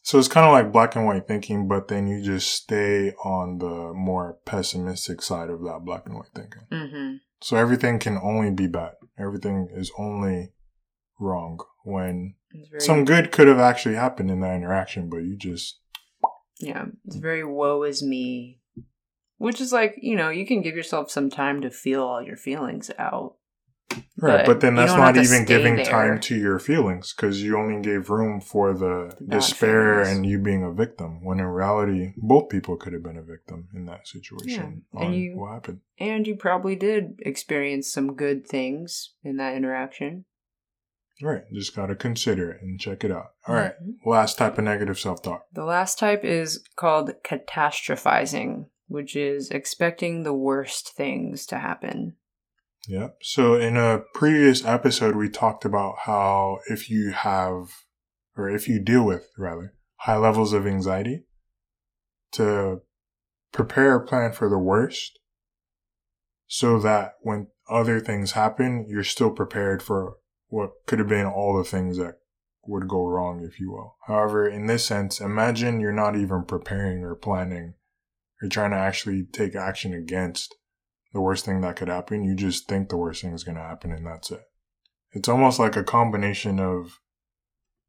So 0.04 0.18
it's 0.18 0.28
kind 0.30 0.46
of 0.46 0.54
like 0.54 0.72
black 0.72 0.96
and 0.96 1.06
white 1.06 1.28
thinking, 1.28 1.68
but 1.68 1.90
then 1.90 2.08
you 2.08 2.24
just 2.24 2.50
stay 2.52 3.12
on 3.26 3.58
the 3.58 3.92
more 3.94 4.38
pessimistic 4.46 5.22
side 5.22 5.50
of 5.50 5.62
that 5.64 5.82
black 5.84 6.04
and 6.06 6.16
white 6.16 6.32
thinking. 6.34 6.62
mm-hmm. 6.72 7.16
So 7.42 7.58
everything 7.58 8.00
can 8.00 8.18
only 8.18 8.50
be 8.52 8.68
bad. 8.68 8.94
Everything 9.20 9.68
is 9.76 9.92
only 10.00 10.54
wrong 11.20 11.60
when 11.84 12.36
some 12.80 13.04
good 13.06 13.32
could 13.32 13.48
have 13.48 13.60
actually 13.60 13.96
happened 13.96 14.32
in 14.32 14.40
that 14.40 14.56
interaction, 14.56 15.10
but 15.10 15.18
you 15.18 15.36
just 15.38 15.80
yeah 16.60 16.86
it's 17.06 17.16
very 17.18 17.44
woe 17.44 17.84
is 17.84 18.02
me 18.04 18.60
which 19.38 19.62
is 19.62 19.72
like 19.72 19.96
you 20.02 20.16
know 20.16 20.30
you 20.30 20.46
can 20.46 20.62
give 20.62 20.76
yourself 20.76 21.12
some 21.12 21.30
time 21.30 21.62
to 21.62 21.70
feel 21.70 22.04
all 22.04 22.22
your 22.22 22.38
feelings 22.38 22.90
out 22.98 23.36
right. 24.18 24.46
But 24.46 24.46
But 24.46 24.62
then 24.62 24.76
that's 24.76 24.92
don't 24.92 25.00
not 25.00 25.16
have 25.16 25.24
to 25.24 25.30
even 25.34 25.46
giving 25.46 25.76
there. 25.76 25.86
time 25.86 26.20
to 26.22 26.36
your 26.36 26.60
feelings 26.60 27.14
because 27.14 27.42
you 27.44 27.58
only 27.58 27.82
gave 27.82 28.10
room 28.10 28.42
for 28.42 28.74
the 28.74 29.16
The 29.20 29.26
bad 29.26 29.40
despair 29.40 30.04
feelings. 30.04 30.18
and 30.18 30.26
you 30.26 30.40
being 30.40 30.64
a 30.64 30.72
victim. 30.72 31.24
When 31.24 31.40
in 31.40 31.46
reality, 31.46 32.14
both 32.18 32.50
people 32.50 32.76
could 32.78 32.94
have 32.94 33.04
been 33.04 33.18
a 33.18 33.22
victim 33.24 33.70
in 33.76 33.86
that 33.86 34.08
situation. 34.08 34.84
Yeah, 34.94 35.00
and 35.02 35.08
on 35.10 35.14
you- 35.14 35.38
what 35.38 35.54
happened? 35.54 35.82
and 36.00 36.28
you 36.28 36.36
probably 36.36 36.76
did 36.76 37.20
experience 37.20 37.92
some 37.92 38.16
good 38.16 38.46
things 38.48 39.14
in 39.24 39.38
that 39.38 39.56
interaction 39.56 40.26
Right. 41.22 41.44
Just 41.54 41.76
got 41.76 41.88
to 41.88 41.96
consider 41.96 42.52
it 42.52 42.62
and 42.62 42.80
check 42.80 43.04
it 43.04 43.12
out. 43.12 43.32
All 43.48 43.56
right. 43.56 43.74
Mhm. 43.82 44.06
Last 44.06 44.38
type 44.38 44.58
of 44.58 44.64
negative 44.64 45.00
self 45.00 45.22
talk. 45.22 45.46
The 45.52 45.66
last 45.66 45.98
type 45.98 46.24
is 46.24 46.64
called 46.76 47.12
catastrophizing, 47.24 48.70
which 48.88 49.16
is 49.16 49.50
expecting 49.50 50.24
the 50.24 50.34
worst 50.34 50.96
things 50.96 51.46
to 51.48 51.58
happen. 51.58 52.18
Yep. 52.88 53.18
So 53.22 53.56
in 53.56 53.76
a 53.78 54.04
previous 54.14 54.64
episode, 54.64 55.16
we 55.16 55.30
talked 55.30 55.66
about 55.66 56.00
how 56.04 56.60
if 56.68 56.90
you 56.90 57.12
have, 57.12 57.70
or 58.36 58.50
if 58.50 58.68
you 58.68 58.80
deal 58.80 59.04
with 59.04 59.30
rather, 59.38 59.74
high 59.98 60.18
levels 60.18 60.54
of 60.54 60.66
anxiety, 60.68 61.24
to 62.34 62.82
prepare 63.52 63.96
a 63.96 64.06
plan 64.06 64.32
for 64.32 64.50
the 64.50 64.58
worst 64.60 65.20
so 66.46 66.80
that 66.80 67.16
when 67.22 67.48
other 67.70 68.00
things 68.00 68.34
happen, 68.34 68.86
you're 68.88 69.04
still 69.04 69.32
prepared 69.32 69.82
for 69.82 70.18
what 70.48 70.72
could 70.86 71.00
have 71.00 71.08
been 71.08 71.26
all 71.26 71.58
the 71.58 71.64
things 71.64 71.98
that 71.98 72.20
would 72.66 72.88
go 72.88 73.06
wrong, 73.06 73.44
if 73.44 73.60
you 73.60 73.72
will. 73.72 73.96
However, 74.08 74.48
in 74.48 74.68
this 74.68 74.86
sense, 74.86 75.22
imagine 75.22 75.80
you're 75.80 75.92
not 75.92 76.16
even 76.16 76.44
preparing 76.44 77.04
or 77.04 77.16
planning 77.16 77.76
You're 78.42 78.50
trying 78.50 78.72
to 78.72 78.78
actually 78.78 79.24
take 79.32 79.56
action 79.56 79.94
against 79.94 80.56
the 81.14 81.22
worst 81.22 81.46
thing 81.46 81.62
that 81.62 81.76
could 81.76 81.88
happen. 81.88 82.24
You 82.24 82.36
just 82.36 82.68
think 82.68 82.90
the 82.90 82.98
worst 82.98 83.22
thing 83.22 83.34
is 83.34 83.44
going 83.44 83.56
to 83.56 83.64
happen 83.64 83.92
and 83.92 84.06
that's 84.06 84.32
it. 84.32 84.44
It's 85.12 85.30
almost 85.30 85.60
like 85.60 85.76
a 85.76 85.84
combination 85.84 86.60
of 86.60 87.00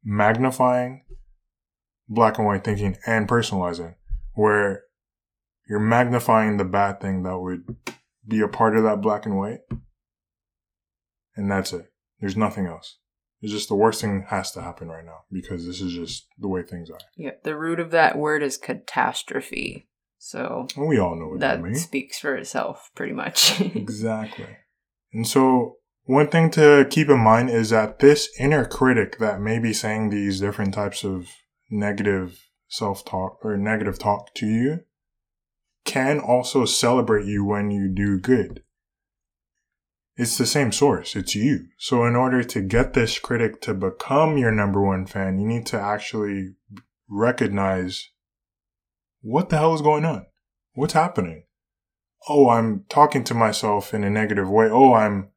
magnifying 0.03 1.03
black 2.07 2.37
and 2.37 2.47
white 2.47 2.63
thinking 2.63 2.97
and 3.05 3.27
personalizing, 3.27 3.95
where 4.33 4.83
you're 5.67 5.79
magnifying 5.79 6.57
the 6.57 6.65
bad 6.65 6.99
thing 6.99 7.23
that 7.23 7.37
would 7.37 7.75
be 8.27 8.41
a 8.41 8.47
part 8.47 8.75
of 8.75 8.83
that 8.83 9.01
black 9.01 9.25
and 9.27 9.37
white. 9.37 9.59
And 11.35 11.51
that's 11.51 11.73
it. 11.73 11.91
There's 12.19 12.37
nothing 12.37 12.65
else. 12.65 12.97
It's 13.41 13.53
just 13.53 13.69
the 13.69 13.75
worst 13.75 14.01
thing 14.01 14.25
has 14.27 14.51
to 14.51 14.61
happen 14.61 14.89
right 14.89 15.05
now 15.05 15.21
because 15.31 15.65
this 15.65 15.79
is 15.79 15.93
just 15.93 16.27
the 16.37 16.49
way 16.49 16.61
things 16.61 16.89
are. 16.89 16.99
Yeah, 17.15 17.31
the 17.43 17.55
root 17.55 17.79
of 17.79 17.91
that 17.91 18.17
word 18.17 18.43
is 18.43 18.57
catastrophe. 18.57 19.87
So 20.17 20.67
And 20.75 20.87
we 20.87 20.99
all 20.99 21.15
know 21.15 21.29
what 21.29 21.39
that, 21.39 21.63
that 21.63 21.77
speaks 21.77 22.19
for 22.19 22.35
itself, 22.35 22.91
pretty 22.95 23.13
much. 23.13 23.61
Exactly. 23.75 24.57
And 25.13 25.25
so, 25.25 25.77
one 26.03 26.27
thing 26.27 26.51
to 26.51 26.85
keep 26.89 27.09
in 27.09 27.19
mind 27.19 27.49
is 27.49 27.69
that 27.69 27.99
this 27.99 28.29
inner 28.39 28.65
critic 28.65 29.17
that 29.19 29.39
may 29.39 29.57
be 29.59 29.73
saying 29.73 30.09
these 30.09 30.39
different 30.39 30.73
types 30.73 31.03
of 31.03 31.27
negative 31.71 32.49
self 32.67 33.05
talk 33.05 33.39
or 33.43 33.57
negative 33.57 33.97
talk 33.97 34.33
to 34.35 34.45
you 34.45 34.81
can 35.85 36.19
also 36.19 36.65
celebrate 36.65 37.25
you 37.25 37.45
when 37.45 37.71
you 37.71 37.87
do 37.87 38.19
good. 38.19 38.63
It's 40.21 40.37
the 40.37 40.45
same 40.45 40.71
source, 40.71 41.15
it's 41.15 41.33
you. 41.33 41.67
So, 41.77 42.05
in 42.05 42.15
order 42.15 42.43
to 42.43 42.61
get 42.61 42.93
this 42.93 43.17
critic 43.19 43.61
to 43.61 43.73
become 43.73 44.37
your 44.37 44.51
number 44.51 44.81
one 44.81 45.05
fan, 45.05 45.39
you 45.39 45.47
need 45.47 45.65
to 45.67 45.79
actually 45.79 46.55
recognize 47.07 48.09
what 49.21 49.49
the 49.49 49.57
hell 49.57 49.73
is 49.73 49.81
going 49.81 50.05
on? 50.05 50.25
What's 50.73 50.93
happening? 50.93 51.43
oh, 52.27 52.49
I'm 52.49 52.85
talking 52.89 53.23
to 53.25 53.33
myself 53.33 53.93
in 53.93 54.03
a 54.03 54.09
negative 54.09 54.49
way. 54.49 54.67
Oh, 54.69 54.93
I'm 54.93 55.29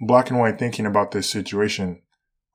black 0.00 0.30
and 0.30 0.38
white 0.38 0.58
thinking 0.58 0.86
about 0.86 1.12
this 1.12 1.28
situation. 1.28 2.02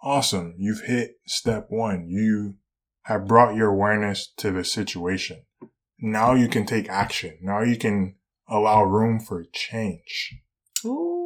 Awesome. 0.01 0.55
You've 0.57 0.81
hit 0.81 1.19
step 1.25 1.67
one. 1.69 2.07
You 2.09 2.55
have 3.03 3.27
brought 3.27 3.55
your 3.55 3.69
awareness 3.69 4.31
to 4.37 4.51
the 4.51 4.63
situation. 4.63 5.43
Now 5.99 6.33
you 6.33 6.47
can 6.47 6.65
take 6.65 6.89
action. 6.89 7.37
Now 7.41 7.61
you 7.61 7.77
can 7.77 8.15
allow 8.47 8.83
room 8.83 9.19
for 9.19 9.45
change. 9.51 10.35
Ooh, 10.85 11.18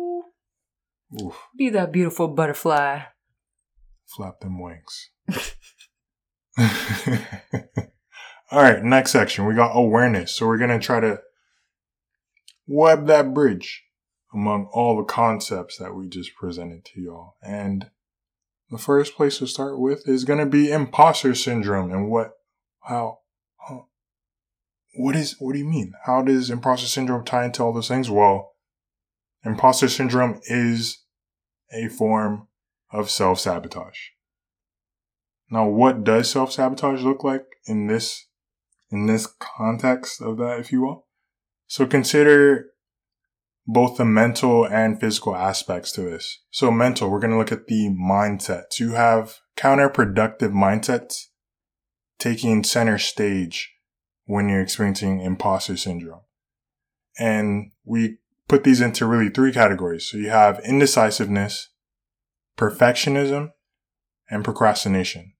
Oof, 1.21 1.35
be 1.57 1.69
that 1.69 1.91
beautiful 1.91 2.27
butterfly. 2.27 3.01
flap 4.05 4.39
them 4.39 4.61
wings. 4.61 5.09
All 8.51 8.61
right, 8.61 8.83
next 8.83 9.11
section. 9.11 9.45
We 9.45 9.55
got 9.55 9.71
awareness. 9.75 10.31
So 10.35 10.45
we're 10.45 10.59
going 10.59 10.69
to 10.69 10.85
try 10.85 10.99
to 10.99 11.21
web 12.67 13.07
that 13.07 13.33
bridge 13.33 13.83
among 14.33 14.67
all 14.71 14.97
the 14.97 15.03
concepts 15.03 15.77
that 15.77 15.95
we 15.95 16.07
just 16.07 16.35
presented 16.35 16.85
to 16.85 17.01
y'all. 17.01 17.35
And 17.41 17.89
the 18.69 18.77
first 18.77 19.15
place 19.15 19.39
to 19.39 19.47
start 19.47 19.79
with 19.79 20.07
is 20.07 20.23
going 20.23 20.39
to 20.39 20.45
be 20.45 20.71
imposter 20.71 21.35
syndrome 21.35 21.91
and 21.91 22.09
what, 22.09 22.33
how, 22.81 23.19
huh, 23.57 23.81
what 24.95 25.15
is, 25.15 25.35
what 25.39 25.53
do 25.53 25.59
you 25.59 25.67
mean? 25.67 25.93
How 26.05 26.21
does 26.21 26.49
imposter 26.49 26.87
syndrome 26.87 27.25
tie 27.25 27.45
into 27.45 27.63
all 27.63 27.73
those 27.73 27.87
things? 27.87 28.09
Well, 28.09 28.53
imposter 29.43 29.89
syndrome 29.89 30.39
is 30.45 31.02
a 31.73 31.87
form 31.89 32.47
of 32.91 33.09
self 33.09 33.39
sabotage. 33.39 33.97
Now, 35.49 35.67
what 35.67 36.03
does 36.03 36.29
self 36.29 36.51
sabotage 36.51 37.01
look 37.01 37.23
like 37.23 37.45
in 37.65 37.87
this, 37.87 38.27
in 38.91 39.07
this 39.07 39.27
context 39.39 40.21
of 40.21 40.37
that, 40.37 40.59
if 40.59 40.71
you 40.71 40.81
will? 40.81 41.07
So 41.67 41.85
consider 41.85 42.67
both 43.65 43.97
the 43.97 44.05
mental 44.05 44.65
and 44.67 44.99
physical 44.99 45.35
aspects 45.35 45.91
to 45.93 46.01
this. 46.01 46.39
So 46.51 46.71
mental, 46.71 47.09
we're 47.09 47.19
going 47.19 47.31
to 47.31 47.37
look 47.37 47.51
at 47.51 47.67
the 47.67 47.89
mindsets. 47.89 48.79
You 48.79 48.91
have 48.91 49.37
counterproductive 49.57 50.51
mindsets 50.51 51.27
taking 52.19 52.63
center 52.63 52.97
stage 52.97 53.71
when 54.25 54.49
you're 54.49 54.61
experiencing 54.61 55.21
imposter 55.21 55.77
syndrome. 55.77 56.21
And 57.17 57.71
we 57.85 58.17
put 58.53 58.63
these 58.63 58.81
into 58.81 59.07
really 59.07 59.29
three 59.29 59.51
categories. 59.51 60.05
So 60.05 60.17
you 60.17 60.29
have 60.29 60.59
indecisiveness, 60.63 61.69
perfectionism, 62.55 63.51
and 64.29 64.43
procrastination. 64.43 65.33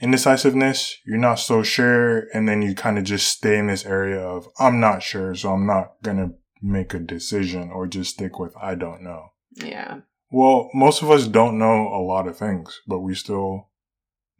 Indecisiveness, 0.00 0.96
you're 1.04 1.18
not 1.18 1.40
so 1.40 1.62
sure, 1.62 2.24
and 2.32 2.48
then 2.48 2.62
you 2.62 2.74
kind 2.74 2.96
of 2.96 3.04
just 3.04 3.28
stay 3.28 3.58
in 3.58 3.66
this 3.66 3.84
area 3.84 4.18
of, 4.18 4.48
I'm 4.58 4.80
not 4.80 5.02
sure, 5.02 5.34
so 5.34 5.52
I'm 5.52 5.66
not 5.66 5.96
gonna 6.02 6.30
make 6.62 6.94
a 6.94 6.98
decision 6.98 7.70
or 7.70 7.86
just 7.86 8.14
stick 8.14 8.38
with, 8.38 8.56
I 8.56 8.76
don't 8.76 9.02
know. 9.02 9.32
Yeah. 9.52 9.98
Well, 10.30 10.70
most 10.72 11.02
of 11.02 11.10
us 11.10 11.26
don't 11.26 11.58
know 11.58 11.88
a 11.88 12.00
lot 12.00 12.26
of 12.26 12.38
things, 12.38 12.80
but 12.86 13.00
we 13.00 13.14
still 13.14 13.68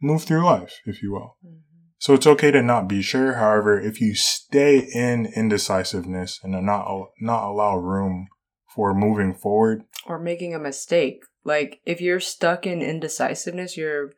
move 0.01 0.23
through 0.23 0.45
life, 0.45 0.79
if 0.87 1.03
you 1.03 1.11
will. 1.11 1.37
Mm. 1.45 1.59
So 1.99 2.13
it's 2.13 2.27
okay 2.27 2.49
to 2.51 2.63
not 2.63 2.87
be 2.87 3.01
sure. 3.01 3.33
However, 3.33 3.79
if 3.79 3.99
you 3.99 4.15
stay 4.15 4.79
in 4.79 5.27
indecisiveness 5.35 6.39
and 6.41 6.53
not 6.65 7.09
not 7.19 7.43
allow 7.43 7.75
room 7.75 8.29
for 8.73 8.93
moving 8.93 9.33
forward, 9.33 9.83
Or 10.05 10.17
making 10.17 10.55
a 10.55 10.59
mistake. 10.59 11.23
Like, 11.43 11.81
if 11.85 11.99
you're 12.01 12.19
stuck 12.19 12.65
in 12.65 12.81
indecisiveness, 12.81 13.75
you're 13.75 14.11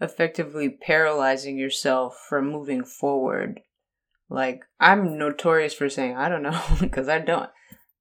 effectively 0.00 0.68
paralyzing 0.68 1.56
yourself 1.58 2.16
from 2.28 2.50
moving 2.50 2.84
forward. 2.84 3.60
Like, 4.28 4.64
I'm 4.78 5.18
notorious 5.18 5.74
for 5.74 5.88
saying, 5.88 6.16
I 6.16 6.28
don't 6.28 6.42
know, 6.42 6.60
because 6.80 7.08
I 7.08 7.18
don't. 7.18 7.50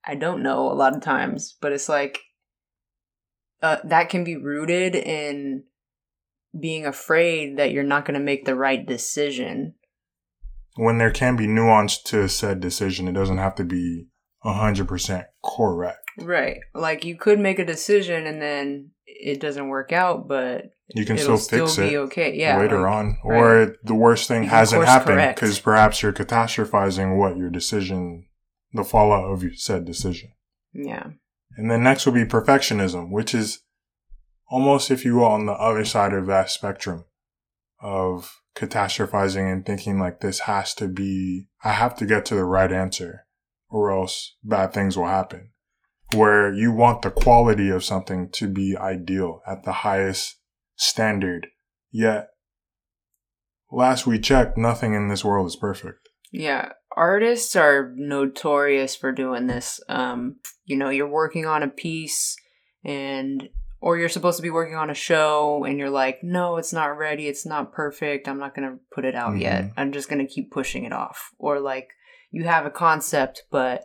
I 0.05 0.15
don't 0.15 0.43
know 0.43 0.69
a 0.69 0.75
lot 0.75 0.95
of 0.95 1.01
times, 1.01 1.55
but 1.61 1.71
it's 1.71 1.87
like 1.87 2.19
uh, 3.61 3.77
that 3.85 4.09
can 4.09 4.25
be 4.25 4.35
rooted 4.35 4.95
in 4.95 5.63
being 6.59 6.85
afraid 6.85 7.57
that 7.57 7.71
you're 7.71 7.83
not 7.83 8.05
going 8.05 8.19
to 8.19 8.23
make 8.25 8.45
the 8.45 8.55
right 8.55 8.85
decision. 8.85 9.73
when 10.75 10.97
there 10.97 11.11
can 11.11 11.35
be 11.35 11.45
nuance 11.47 12.01
to 12.01 12.27
said 12.27 12.59
decision, 12.59 13.07
it 13.07 13.13
doesn't 13.13 13.37
have 13.37 13.53
to 13.55 13.63
be 13.63 14.07
100% 14.45 15.25
correct. 15.43 15.99
Right. 16.19 16.57
Like 16.73 17.05
you 17.05 17.15
could 17.15 17.39
make 17.39 17.59
a 17.59 17.65
decision 17.65 18.25
and 18.27 18.41
then 18.41 18.91
it 19.05 19.39
doesn't 19.39 19.67
work 19.69 19.91
out, 19.91 20.27
but 20.27 20.65
You 20.95 21.05
can 21.05 21.17
still 21.17 21.37
fix 21.37 21.77
be 21.77 21.93
it 21.93 21.97
okay. 21.97 22.35
Yeah. 22.35 22.57
later 22.59 22.81
like- 22.81 22.91
on. 22.91 23.17
right. 23.23 23.37
Or 23.39 23.75
the 23.83 23.95
worst 23.95 24.27
thing 24.27 24.43
hasn't 24.43 24.83
happened 24.85 25.35
because 25.35 25.59
perhaps 25.59 26.01
you're 26.01 26.13
catastrophizing 26.13 27.17
what 27.17 27.37
your 27.37 27.49
decision, 27.49 28.25
the 28.73 28.83
fallout 28.83 29.31
of 29.31 29.43
your 29.43 29.53
said 29.55 29.85
decision. 29.85 30.31
Yeah. 30.73 31.07
And 31.55 31.69
then 31.69 31.83
next 31.83 32.05
will 32.05 32.13
be 32.13 32.25
perfectionism, 32.25 33.11
which 33.11 33.33
is 33.35 33.61
almost, 34.53 34.91
if 34.91 35.03
you 35.03 35.15
will, 35.15 35.25
on 35.25 35.47
the 35.47 35.53
other 35.53 35.83
side 35.83 36.13
of 36.13 36.27
that 36.27 36.47
spectrum 36.47 37.05
of 37.81 38.39
catastrophizing 38.55 39.51
and 39.51 39.65
thinking 39.65 39.97
like 39.97 40.19
this 40.19 40.41
has 40.41 40.75
to 40.75 40.87
be, 40.87 41.47
I 41.63 41.71
have 41.71 41.95
to 41.95 42.05
get 42.05 42.23
to 42.25 42.35
the 42.35 42.43
right 42.43 42.71
answer 42.71 43.25
or 43.67 43.91
else 43.91 44.35
bad 44.43 44.71
things 44.71 44.95
will 44.95 45.07
happen. 45.07 45.49
Where 46.13 46.53
you 46.53 46.71
want 46.71 47.01
the 47.01 47.09
quality 47.09 47.71
of 47.71 47.83
something 47.83 48.29
to 48.33 48.47
be 48.47 48.77
ideal 48.77 49.41
at 49.47 49.63
the 49.63 49.71
highest 49.71 50.35
standard. 50.75 51.47
Yet, 51.91 52.27
last 53.71 54.05
we 54.05 54.19
checked, 54.19 54.55
nothing 54.55 54.93
in 54.93 55.07
this 55.07 55.25
world 55.25 55.47
is 55.47 55.55
perfect. 55.55 56.09
Yeah. 56.31 56.73
Artists 56.95 57.55
are 57.55 57.91
notorious 57.95 58.95
for 58.95 59.11
doing 59.11 59.47
this. 59.47 59.79
Um, 59.89 60.35
you 60.63 60.77
know, 60.77 60.89
you're 60.89 61.09
working 61.09 61.47
on 61.47 61.63
a 61.63 61.67
piece 61.67 62.35
and 62.85 63.49
or 63.83 63.97
you're 63.97 64.07
supposed 64.07 64.37
to 64.37 64.41
be 64.41 64.49
working 64.49 64.77
on 64.77 64.89
a 64.89 64.93
show 64.93 65.65
and 65.65 65.77
you're 65.77 65.89
like, 65.89 66.23
"No, 66.23 66.55
it's 66.55 66.71
not 66.71 66.97
ready. 66.97 67.27
It's 67.27 67.45
not 67.45 67.73
perfect. 67.73 68.29
I'm 68.29 68.39
not 68.39 68.55
going 68.55 68.69
to 68.69 68.79
put 68.95 69.03
it 69.03 69.13
out 69.13 69.37
yet. 69.37 69.65
Mhm. 69.65 69.73
I'm 69.75 69.91
just 69.91 70.07
going 70.07 70.25
to 70.25 70.33
keep 70.33 70.51
pushing 70.51 70.85
it 70.85 70.93
off." 70.93 71.31
Or 71.37 71.59
like 71.59 71.89
you 72.31 72.45
have 72.45 72.65
a 72.65 72.71
concept 72.71 73.43
but 73.51 73.83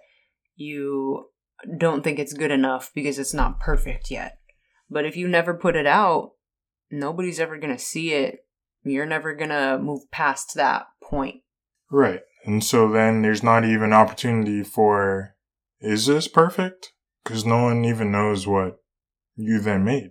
you 0.55 1.31
don't 1.77 2.05
think 2.05 2.21
it's 2.21 2.33
good 2.33 2.53
enough 2.53 2.93
because 2.95 3.19
it's 3.19 3.35
not 3.35 3.59
perfect 3.59 4.09
yet. 4.09 4.39
But 4.89 5.05
if 5.05 5.17
you 5.17 5.27
never 5.27 5.53
put 5.53 5.75
it 5.75 5.87
out, 5.87 6.31
nobody's 6.93 7.41
ever 7.41 7.59
going 7.59 7.77
to 7.77 7.83
see 7.83 8.13
it. 8.13 8.47
You're 8.85 9.05
never 9.05 9.35
going 9.35 9.51
to 9.51 9.81
move 9.83 10.09
past 10.13 10.55
that 10.55 10.87
point. 11.03 11.43
Right. 11.91 12.21
And 12.45 12.63
so 12.63 12.89
then 12.89 13.23
there's 13.23 13.43
not 13.43 13.65
even 13.65 13.93
opportunity 13.93 14.63
for, 14.63 15.35
is 15.81 16.07
this 16.07 16.29
perfect? 16.29 16.93
Because 17.25 17.45
no 17.45 17.65
one 17.65 17.85
even 17.85 18.13
knows 18.13 18.47
what 18.47 18.79
you 19.38 19.61
then 19.61 19.85
made. 19.85 20.11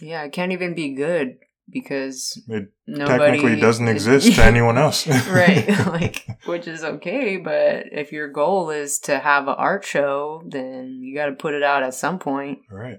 Yeah, 0.00 0.24
it 0.24 0.32
can't 0.32 0.52
even 0.52 0.74
be 0.74 0.94
good 0.94 1.36
because 1.70 2.42
It 2.48 2.72
nobody 2.86 3.36
technically 3.36 3.60
doesn't 3.60 3.86
is- 3.88 4.06
exist 4.08 4.36
to 4.36 4.44
anyone 4.52 4.78
else. 4.78 5.06
right. 5.28 5.68
Like, 5.86 6.26
which 6.46 6.66
is 6.66 6.82
okay, 6.82 7.36
but 7.36 7.84
if 7.92 8.10
your 8.10 8.28
goal 8.28 8.70
is 8.70 8.98
to 9.00 9.18
have 9.18 9.46
an 9.46 9.54
art 9.56 9.84
show, 9.84 10.42
then 10.48 11.00
you 11.02 11.14
got 11.14 11.26
to 11.26 11.32
put 11.32 11.54
it 11.54 11.62
out 11.62 11.82
at 11.84 11.94
some 11.94 12.18
point. 12.18 12.58
Right. 12.70 12.98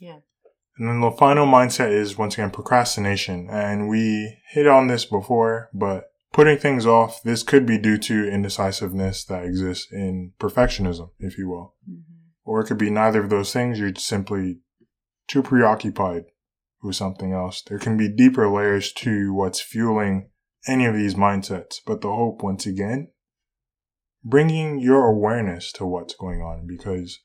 Yeah. 0.00 0.18
And 0.76 0.88
then 0.88 1.00
the 1.00 1.12
final 1.12 1.46
mindset 1.46 1.92
is 1.92 2.18
once 2.18 2.34
again 2.34 2.50
procrastination. 2.50 3.48
And 3.48 3.88
we 3.88 4.38
hit 4.50 4.66
on 4.66 4.88
this 4.88 5.04
before, 5.04 5.70
but 5.72 6.10
putting 6.32 6.58
things 6.58 6.84
off, 6.84 7.22
this 7.22 7.44
could 7.44 7.64
be 7.64 7.78
due 7.78 7.96
to 7.98 8.28
indecisiveness 8.28 9.24
that 9.26 9.44
exists 9.44 9.86
in 9.92 10.32
perfectionism, 10.40 11.10
if 11.20 11.38
you 11.38 11.48
will. 11.48 11.74
Mm-hmm. 11.88 12.00
Or 12.44 12.60
it 12.60 12.66
could 12.66 12.78
be 12.78 12.90
neither 12.90 13.22
of 13.22 13.30
those 13.30 13.52
things. 13.52 13.78
You're 13.78 13.94
simply 13.94 14.58
too 15.28 15.42
preoccupied 15.42 16.24
with 16.82 16.96
something 16.96 17.32
else. 17.32 17.62
There 17.62 17.78
can 17.78 17.96
be 17.96 18.08
deeper 18.08 18.48
layers 18.48 18.92
to 18.92 19.32
what's 19.32 19.60
fueling 19.60 20.30
any 20.66 20.86
of 20.86 20.94
these 20.94 21.14
mindsets. 21.14 21.80
But 21.84 22.00
the 22.00 22.08
hope, 22.08 22.42
once 22.42 22.66
again, 22.66 23.08
bringing 24.22 24.78
your 24.78 25.06
awareness 25.06 25.72
to 25.72 25.86
what's 25.86 26.14
going 26.14 26.40
on 26.40 26.66
because 26.66 27.20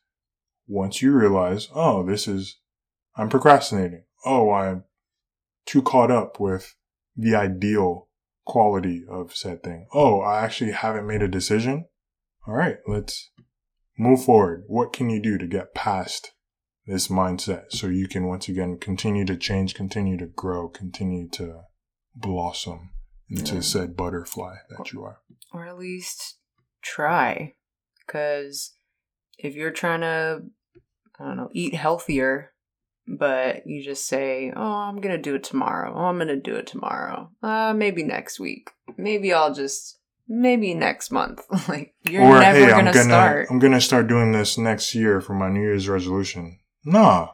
once 0.67 1.01
you 1.01 1.11
realize, 1.11 1.67
oh, 1.73 2.03
this 2.03 2.27
is, 2.27 2.57
I'm 3.15 3.29
procrastinating. 3.29 4.03
Oh, 4.25 4.51
I'm 4.51 4.83
too 5.65 5.81
caught 5.81 6.11
up 6.11 6.39
with 6.39 6.75
the 7.15 7.35
ideal 7.35 8.07
quality 8.45 9.05
of 9.09 9.35
said 9.35 9.63
thing. 9.63 9.87
Oh, 9.93 10.21
I 10.21 10.43
actually 10.43 10.71
haven't 10.71 11.07
made 11.07 11.21
a 11.21 11.27
decision. 11.27 11.85
All 12.47 12.53
right, 12.53 12.77
let's 12.87 13.31
move 13.97 14.23
forward. 14.23 14.63
What 14.67 14.93
can 14.93 15.09
you 15.09 15.21
do 15.21 15.37
to 15.37 15.47
get 15.47 15.75
past 15.75 16.31
this 16.89 17.07
mindset 17.07 17.71
so 17.71 17.87
you 17.87 18.07
can 18.07 18.27
once 18.27 18.49
again 18.49 18.77
continue 18.77 19.23
to 19.25 19.37
change, 19.37 19.75
continue 19.75 20.17
to 20.17 20.25
grow, 20.25 20.67
continue 20.67 21.29
to 21.29 21.61
blossom 22.15 22.89
into 23.29 23.55
Yeah. 23.55 23.61
said 23.61 23.95
butterfly 23.95 24.55
that 24.69 24.91
you 24.91 25.03
are? 25.03 25.19
Or 25.53 25.65
at 25.67 25.77
least 25.77 26.39
try. 26.81 27.53
Because 28.05 28.73
if 29.37 29.55
you're 29.55 29.71
trying 29.71 30.01
to, 30.01 30.41
I 31.19 31.23
don't 31.25 31.37
know, 31.37 31.49
eat 31.53 31.75
healthier, 31.75 32.53
but 33.07 33.67
you 33.67 33.83
just 33.83 34.07
say, 34.07 34.51
oh, 34.55 34.61
I'm 34.61 34.99
going 34.99 35.15
to 35.15 35.21
do 35.21 35.35
it 35.35 35.43
tomorrow. 35.43 35.93
Oh, 35.95 36.05
I'm 36.05 36.17
going 36.17 36.27
to 36.27 36.39
do 36.39 36.55
it 36.55 36.67
tomorrow. 36.67 37.29
Uh, 37.43 37.73
maybe 37.75 38.03
next 38.03 38.39
week. 38.39 38.71
Maybe 38.97 39.31
I'll 39.31 39.53
just, 39.53 39.99
maybe 40.27 40.73
next 40.73 41.11
month. 41.11 41.41
like, 41.69 41.93
you're 42.01 42.23
or 42.23 42.39
never 42.39 42.57
hey, 42.57 42.65
going 42.67 42.87
I'm 42.87 42.93
gonna 42.93 43.03
start. 43.03 43.47
I'm 43.49 43.59
gonna 43.59 43.81
start 43.81 44.07
doing 44.07 44.31
this 44.31 44.57
next 44.57 44.95
year 44.95 45.21
for 45.21 45.33
my 45.33 45.49
New 45.49 45.61
Year's 45.61 45.87
resolution. 45.87 46.59
Nah, 46.89 47.29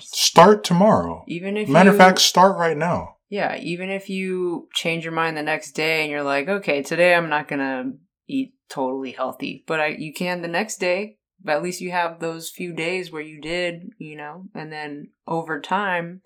start 0.00 0.62
tomorrow. 0.62 1.24
Even 1.26 1.56
if 1.56 1.68
Matter 1.68 1.90
of 1.90 1.96
fact, 1.96 2.20
start 2.20 2.56
right 2.56 2.76
now. 2.76 3.16
Yeah, 3.28 3.56
even 3.56 3.90
if 3.90 4.08
you 4.08 4.68
change 4.74 5.04
your 5.04 5.12
mind 5.12 5.36
the 5.36 5.42
next 5.42 5.72
day 5.72 6.02
and 6.02 6.10
you're 6.10 6.22
like, 6.22 6.48
okay, 6.48 6.82
today 6.82 7.14
I'm 7.14 7.28
not 7.28 7.48
gonna 7.48 7.92
eat 8.28 8.54
totally 8.68 9.10
healthy, 9.10 9.64
but 9.66 9.80
I 9.80 9.86
you 9.88 10.12
can 10.12 10.42
the 10.42 10.48
next 10.48 10.76
day. 10.76 11.18
But 11.44 11.56
at 11.56 11.62
least 11.64 11.80
you 11.80 11.90
have 11.90 12.20
those 12.20 12.50
few 12.50 12.72
days 12.72 13.10
where 13.10 13.22
you 13.22 13.40
did, 13.40 13.90
you 13.98 14.16
know, 14.16 14.44
and 14.54 14.70
then 14.70 15.08
over 15.26 15.60
time 15.60 16.22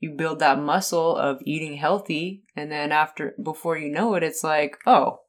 you 0.00 0.16
build 0.16 0.40
that 0.40 0.58
muscle 0.58 1.16
of 1.16 1.38
eating 1.44 1.76
healthy, 1.76 2.42
and 2.56 2.72
then 2.72 2.90
after 2.90 3.34
before 3.42 3.78
you 3.78 3.90
know 3.90 4.14
it, 4.14 4.24
it's 4.24 4.42
like, 4.42 4.78
oh, 4.84 5.20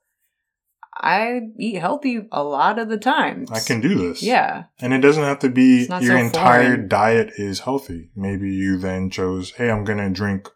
I 0.99 1.41
eat 1.60 1.75
healthy 1.79 2.27
a 2.31 2.43
lot 2.43 2.79
of 2.79 2.89
the 2.89 2.97
times. 2.97 3.51
I 3.51 3.60
can 3.60 3.81
do 3.81 3.95
this. 3.95 4.21
Yeah, 4.23 4.65
And 4.79 4.93
it 4.93 4.99
doesn't 4.99 5.23
have 5.23 5.39
to 5.39 5.49
be 5.49 5.86
your 5.86 6.01
so 6.01 6.17
entire 6.17 6.75
foreign. 6.75 6.88
diet 6.88 7.31
is 7.38 7.62
healthy. 7.62 8.10
Maybe 8.15 8.51
you 8.51 8.77
then 8.77 9.10
chose, 9.10 9.51
hey, 9.51 9.69
I'm 9.69 9.83
gonna 9.83 10.10
drink 10.10 10.49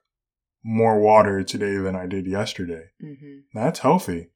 more 0.64 1.00
water 1.00 1.44
today 1.44 1.78
than 1.78 1.96
I 1.96 2.06
did 2.08 2.26
yesterday. 2.28 2.86
hmm 3.00 3.40
That's 3.54 3.80
healthy. 3.80 4.30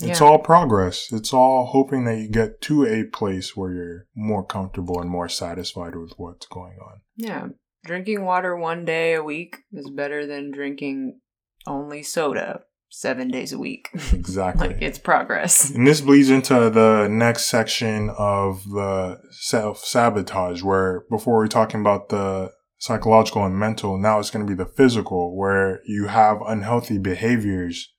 It's 0.00 0.20
Yeah. 0.20 0.26
all 0.26 0.38
progress. 0.38 1.12
It's 1.12 1.32
all 1.34 1.66
hoping 1.66 2.04
that 2.04 2.18
you 2.18 2.28
get 2.28 2.60
to 2.62 2.84
a 2.86 3.04
place 3.04 3.56
where 3.56 3.72
you're 3.72 4.06
more 4.14 4.44
comfortable 4.44 5.00
and 5.00 5.10
more 5.10 5.28
satisfied 5.28 5.96
with 5.96 6.12
what's 6.16 6.46
going 6.46 6.78
on. 6.78 7.00
yeah. 7.16 7.48
Drinking 7.84 8.24
water 8.24 8.56
one 8.56 8.84
day 8.84 9.14
a 9.14 9.22
week 9.22 9.58
is 9.72 9.88
better 9.90 10.26
than 10.26 10.50
drinking 10.50 11.20
only 11.66 12.02
soda 12.02 12.62
seven 12.90 13.28
days 13.28 13.52
a 13.52 13.58
week. 13.58 13.90
Exactly. 14.12 14.68
like 14.68 14.82
it's 14.82 14.98
progress. 14.98 15.70
And 15.70 15.86
this 15.86 16.00
bleeds 16.00 16.30
into 16.30 16.70
the 16.70 17.08
next 17.10 17.46
section 17.46 18.10
of 18.10 18.64
the 18.64 19.20
self 19.30 19.84
sabotage, 19.84 20.62
where 20.62 21.04
before 21.10 21.38
we 21.38 21.46
are 21.46 21.48
talking 21.48 21.80
about 21.80 22.08
the 22.08 22.52
psychological 22.78 23.44
and 23.44 23.58
mental, 23.58 23.98
now 23.98 24.18
it's 24.18 24.30
going 24.30 24.46
to 24.46 24.50
be 24.50 24.56
the 24.56 24.70
physical, 24.70 25.36
where 25.36 25.80
you 25.86 26.06
have 26.06 26.40
unhealthy 26.46 26.98
behaviors 26.98 27.92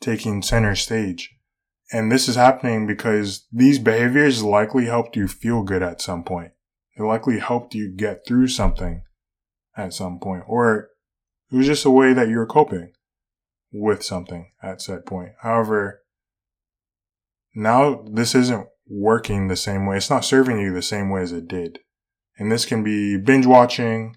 taking 0.00 0.42
center 0.42 0.74
stage. 0.74 1.32
And 1.92 2.10
this 2.10 2.28
is 2.28 2.34
happening 2.34 2.86
because 2.86 3.46
these 3.52 3.78
behaviors 3.78 4.42
likely 4.42 4.86
helped 4.86 5.16
you 5.16 5.28
feel 5.28 5.62
good 5.62 5.82
at 5.82 6.02
some 6.02 6.24
point. 6.24 6.52
It 6.98 7.02
likely 7.02 7.38
helped 7.38 7.74
you 7.74 7.94
get 7.94 8.26
through 8.26 8.48
something 8.48 9.02
at 9.76 9.92
some 9.92 10.18
point, 10.18 10.44
or 10.48 10.88
it 11.52 11.56
was 11.56 11.66
just 11.66 11.84
a 11.84 11.90
way 11.90 12.12
that 12.12 12.28
you 12.28 12.38
were 12.38 12.46
coping 12.46 12.92
with 13.78 14.02
something 14.02 14.50
at 14.62 14.80
said 14.80 15.06
point. 15.06 15.32
However, 15.40 16.02
now 17.54 18.04
this 18.10 18.34
isn't 18.34 18.68
working 18.88 19.48
the 19.48 19.56
same 19.56 19.86
way. 19.86 19.96
It's 19.96 20.10
not 20.10 20.24
serving 20.24 20.58
you 20.58 20.72
the 20.72 20.82
same 20.82 21.10
way 21.10 21.22
as 21.22 21.32
it 21.32 21.48
did. 21.48 21.80
And 22.38 22.52
this 22.52 22.64
can 22.64 22.82
be 22.82 23.16
binge 23.16 23.46
watching, 23.46 24.16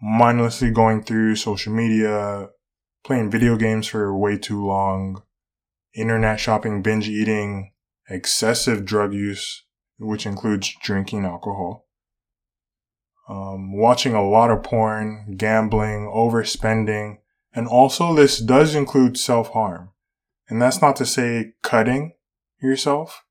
mindlessly 0.00 0.70
going 0.70 1.02
through 1.02 1.36
social 1.36 1.72
media, 1.72 2.48
playing 3.04 3.30
video 3.30 3.56
games 3.56 3.86
for 3.86 4.16
way 4.16 4.36
too 4.36 4.64
long, 4.64 5.22
internet 5.94 6.38
shopping, 6.38 6.82
binge 6.82 7.08
eating, 7.08 7.72
excessive 8.08 8.84
drug 8.84 9.14
use, 9.14 9.64
which 9.98 10.26
includes 10.26 10.74
drinking 10.82 11.24
alcohol, 11.24 11.86
um, 13.28 13.76
watching 13.76 14.14
a 14.14 14.28
lot 14.28 14.50
of 14.50 14.62
porn, 14.62 15.34
gambling, 15.36 16.10
overspending, 16.14 17.16
and 17.56 17.66
also 17.66 18.14
this 18.14 18.38
does 18.38 18.74
include 18.74 19.16
self 19.16 19.48
harm. 19.50 19.90
And 20.48 20.60
that's 20.62 20.82
not 20.82 20.94
to 20.96 21.06
say 21.06 21.54
cutting 21.62 22.12
yourself 22.62 23.24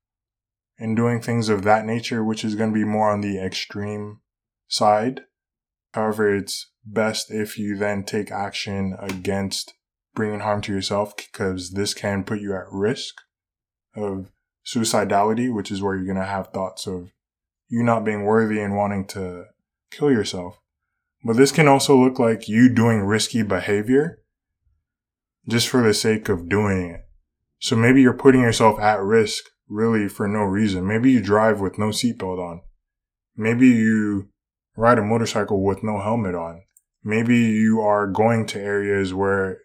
and 0.78 0.96
doing 0.96 1.22
things 1.22 1.48
of 1.48 1.62
that 1.62 1.86
nature, 1.86 2.22
which 2.22 2.44
is 2.44 2.56
going 2.56 2.70
to 2.70 2.78
be 2.78 2.84
more 2.84 3.10
on 3.10 3.20
the 3.20 3.38
extreme 3.38 4.20
side. 4.66 5.22
However, 5.94 6.34
it's 6.34 6.70
best 6.84 7.30
if 7.30 7.56
you 7.56 7.76
then 7.76 8.02
take 8.02 8.30
action 8.30 8.96
against 8.98 9.74
bringing 10.14 10.40
harm 10.40 10.60
to 10.62 10.72
yourself 10.72 11.16
because 11.16 11.70
this 11.70 11.94
can 11.94 12.24
put 12.24 12.40
you 12.40 12.52
at 12.54 12.70
risk 12.70 13.14
of 13.94 14.32
suicidality, 14.66 15.54
which 15.54 15.70
is 15.70 15.80
where 15.80 15.94
you're 15.94 16.04
going 16.04 16.16
to 16.16 16.24
have 16.24 16.48
thoughts 16.48 16.86
of 16.86 17.12
you 17.68 17.82
not 17.82 18.04
being 18.04 18.24
worthy 18.24 18.60
and 18.60 18.76
wanting 18.76 19.06
to 19.06 19.44
kill 19.90 20.10
yourself. 20.10 20.58
But 21.26 21.36
this 21.36 21.50
can 21.50 21.66
also 21.66 21.96
look 21.96 22.20
like 22.20 22.48
you 22.48 22.68
doing 22.68 23.00
risky 23.00 23.42
behavior 23.42 24.22
just 25.48 25.66
for 25.68 25.82
the 25.82 25.92
sake 25.92 26.28
of 26.28 26.48
doing 26.48 26.90
it. 26.90 27.00
So 27.58 27.74
maybe 27.74 28.00
you're 28.00 28.12
putting 28.12 28.42
yourself 28.42 28.78
at 28.78 29.00
risk 29.00 29.42
really 29.68 30.06
for 30.06 30.28
no 30.28 30.42
reason. 30.42 30.86
Maybe 30.86 31.10
you 31.10 31.20
drive 31.20 31.58
with 31.58 31.78
no 31.78 31.86
seatbelt 31.86 32.38
on. 32.38 32.60
Maybe 33.36 33.66
you 33.66 34.28
ride 34.76 35.00
a 35.00 35.02
motorcycle 35.02 35.64
with 35.64 35.82
no 35.82 36.00
helmet 36.00 36.36
on. 36.36 36.62
Maybe 37.02 37.36
you 37.36 37.80
are 37.80 38.06
going 38.06 38.46
to 38.46 38.60
areas 38.60 39.12
where 39.12 39.58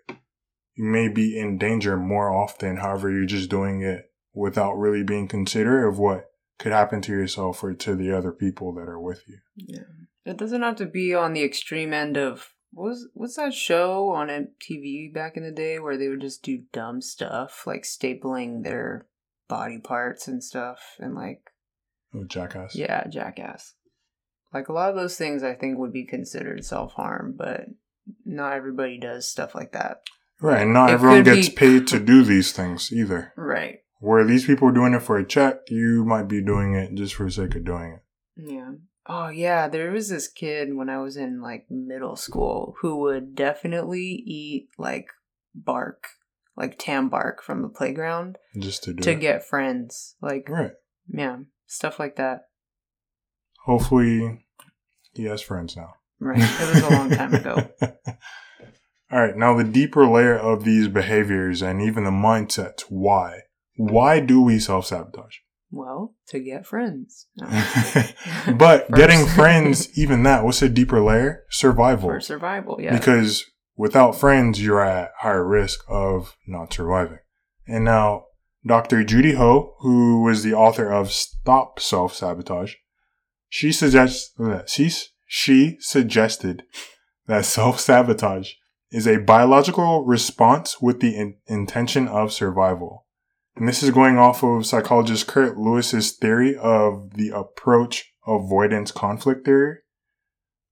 you 0.74 0.86
may 0.86 1.10
be 1.10 1.38
in 1.38 1.60
danger 1.60 1.95
more 1.95 2.36
often. 2.36 2.78
However, 2.78 3.12
you're 3.12 3.28
just 3.28 3.52
doing 3.52 3.84
it 3.84 4.06
without 4.34 4.80
really 4.80 5.04
being 5.04 5.28
considerate 5.28 5.88
of 5.88 6.00
what 6.00 6.26
could 6.58 6.71
happen 6.71 7.02
to 7.02 7.12
yourself 7.12 7.63
or 7.63 7.76
to 7.76 7.95
the 7.95 8.12
other 8.12 8.32
people 8.32 8.74
that 8.74 8.89
are 8.89 9.00
with 9.00 9.21
you. 9.28 9.38
Yeah. 9.56 9.84
It 10.26 10.38
doesn't 10.38 10.62
have 10.62 10.76
to 10.78 10.86
be 10.86 11.14
on 11.16 11.34
the 11.34 11.44
extreme 11.44 11.94
end 11.94 12.18
of 12.18 12.54
what 12.72 12.90
was 12.90 13.08
what's 13.14 13.36
that 13.36 13.54
show 13.54 14.10
on 14.10 14.28
MTV 14.30 15.14
back 15.14 15.36
in 15.36 15.44
the 15.44 15.52
day 15.52 15.80
where 15.80 15.98
they 15.98 16.08
would 16.08 16.22
just 16.22 16.44
do 16.44 16.64
dumb 16.72 17.02
stuff 17.02 17.64
like 17.66 17.84
stapling 17.84 18.64
their 18.64 19.08
body 19.50 19.80
parts 19.80 20.28
and 20.28 20.44
stuff 20.44 20.80
and 21.00 21.16
like 21.16 21.42
Oh, 22.14 22.24
jackass. 22.26 22.76
yeah, 22.76 23.08
jackass. 23.08 23.74
Like 24.54 24.68
a 24.68 24.74
lot 24.74 24.90
of 24.90 24.96
those 24.98 25.18
things 25.18 25.44
I 25.44 25.54
think 25.54 25.78
would 25.78 25.94
be 25.94 26.06
considered 26.06 26.66
self-harm, 26.66 27.36
but 27.38 27.62
not 28.26 28.54
everybody 28.54 29.00
does 29.00 29.28
stuff 29.30 29.56
like 29.56 29.72
that. 29.72 30.02
Right. 30.42 30.62
And 30.64 30.74
not 30.74 30.90
It 30.90 30.94
everyone 30.94 31.24
gets 31.24 31.48
be- 31.50 31.56
paid 31.56 31.88
to 31.88 32.00
do 32.00 32.24
these 32.24 32.52
things 32.52 32.92
either. 32.92 33.32
Right. 33.38 33.80
Where 34.00 34.26
these 34.26 34.46
people 34.46 34.68
are 34.68 34.74
doing 34.74 34.94
it 34.94 35.04
for 35.04 35.18
a 35.18 35.26
check, 35.26 35.60
you 35.70 36.04
might 36.04 36.28
be 36.28 36.42
doing 36.44 36.74
it 36.74 36.94
just 36.96 37.16
for 37.16 37.24
the 37.26 37.32
sake 37.32 37.56
of 37.56 37.64
doing 37.64 37.94
it. 38.00 38.52
Yeah. 38.52 38.72
Oh 39.13 39.28
yeah, 39.28 39.67
there 39.67 39.91
was 39.91 40.08
this 40.08 40.30
kid 40.30 40.74
when 40.74 40.89
I 40.89 41.00
was 41.00 41.17
in 41.17 41.41
like 41.41 41.65
middle 41.69 42.15
school 42.15 42.76
who 42.80 43.02
would 43.02 43.36
definitely 43.36 44.24
eat 44.26 44.69
like 44.78 45.08
bark, 45.54 46.08
like 46.56 46.78
tam 46.80 47.10
bark 47.10 47.43
from 47.43 47.62
the 47.62 47.67
playground 47.67 48.38
Just 48.58 48.84
to 48.86 48.93
do 48.93 49.04
to 49.04 49.12
it. 49.12 49.19
get 49.19 49.45
friends. 49.45 50.15
Like 50.21 50.47
right. 50.47 50.71
yeah, 51.10 51.39
stuff 51.67 52.00
like 52.00 52.15
that. 52.15 52.43
Hopefully, 53.65 54.45
he 55.13 55.26
has 55.26 55.41
friends 55.41 55.76
now. 55.76 55.95
Right. 56.21 56.39
It 56.39 56.74
was 56.74 56.84
a 56.84 56.89
long 56.89 57.10
time 57.10 57.34
ago. 57.34 57.69
All 59.12 59.19
right, 59.19 59.36
now 59.36 59.58
the 59.58 59.65
deeper 59.65 60.08
layer 60.08 60.38
of 60.38 60.63
these 60.63 60.88
behaviors 60.88 61.62
and 61.62 61.82
even 61.82 62.06
the 62.06 62.12
mindsets. 62.12 62.84
Why? 62.88 63.41
Why 63.76 64.21
do 64.21 64.41
we 64.41 64.58
self 64.58 64.86
sabotage? 64.86 65.36
Well, 65.72 66.16
to 66.28 66.40
get 66.40 66.66
friends. 66.66 67.28
No. 67.38 67.48
but 68.58 68.92
getting 68.96 69.26
friends, 69.26 69.98
even 69.98 70.24
that, 70.24 70.44
what's 70.44 70.62
a 70.62 70.70
deeper 70.70 71.02
layer? 71.02 71.44
Survival. 71.50 72.10
For 72.10 72.20
survival, 72.20 72.78
yeah. 72.82 72.98
Because 72.98 73.46
without 73.78 74.20
friends, 74.20 74.62
you're 74.62 74.84
at 74.84 75.12
higher 75.20 75.48
risk 75.48 75.84
of 75.88 76.36
not 76.46 76.74
surviving. 76.74 77.20
And 77.68 77.86
now, 77.86 78.26
Dr. 78.66 79.04
Judy 79.04 79.34
Ho, 79.34 79.76
who 79.80 80.22
was 80.24 80.44
the 80.44 80.54
author 80.54 80.92
of 80.92 81.12
Stop 81.12 81.80
Self 81.80 82.14
Sabotage, 82.14 82.76
she 83.48 83.72
suggests 83.72 84.32
that 84.38 84.70
she, 84.70 84.92
she 85.26 85.78
suggested 85.80 86.64
that 87.28 87.46
self 87.46 87.80
sabotage 87.80 88.54
is 88.92 89.08
a 89.08 89.18
biological 89.18 90.06
response 90.06 90.82
with 90.82 91.00
the 91.00 91.16
in- 91.16 91.38
intention 91.48 92.08
of 92.08 92.34
survival. 92.34 93.06
And 93.62 93.67
this 93.67 93.84
is 93.84 93.91
going 93.91 94.17
off 94.17 94.43
of 94.43 94.65
psychologist 94.65 95.28
Kurt 95.28 95.56
Lewin's 95.56 96.13
theory 96.13 96.58
of 96.58 97.13
the 97.13 97.30
approach 97.30 98.12
avoidance 98.26 98.91
conflict 98.91 99.45
theory, 99.45 99.78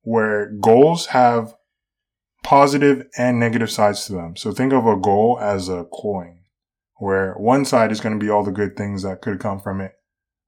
where 0.02 0.52
goals 0.60 1.06
have 1.06 1.54
positive 2.44 3.06
and 3.16 3.40
negative 3.40 3.70
sides 3.70 4.08
to 4.08 4.14
them. 4.14 4.36
So 4.36 4.52
think 4.52 4.74
of 4.74 4.88
a 4.88 4.98
goal 4.98 5.38
as 5.40 5.70
a 5.70 5.86
coin, 5.94 6.40
where 6.96 7.36
one 7.36 7.64
side 7.64 7.92
is 7.92 8.02
going 8.02 8.20
to 8.20 8.26
be 8.26 8.32
all 8.32 8.44
the 8.44 8.50
good 8.50 8.76
things 8.76 9.04
that 9.04 9.22
could 9.22 9.40
come 9.40 9.60
from 9.60 9.82
it. 9.82 9.92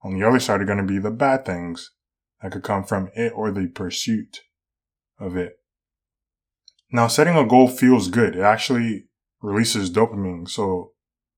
On 0.01 0.17
the 0.17 0.27
other 0.27 0.39
side 0.39 0.61
are 0.61 0.65
going 0.65 0.79
to 0.79 0.83
be 0.83 0.97
the 0.97 1.11
bad 1.11 1.45
things 1.45 1.91
that 2.41 2.51
could 2.51 2.63
come 2.63 2.83
from 2.83 3.11
it 3.13 3.33
or 3.35 3.51
the 3.51 3.67
pursuit 3.67 4.39
of 5.19 5.37
it. 5.37 5.59
Now, 6.91 7.05
setting 7.05 7.35
a 7.35 7.45
goal 7.45 7.67
feels 7.67 8.07
good. 8.07 8.35
It 8.35 8.41
actually 8.41 9.09
releases 9.43 9.91
dopamine. 9.91 10.49
So 10.49 10.93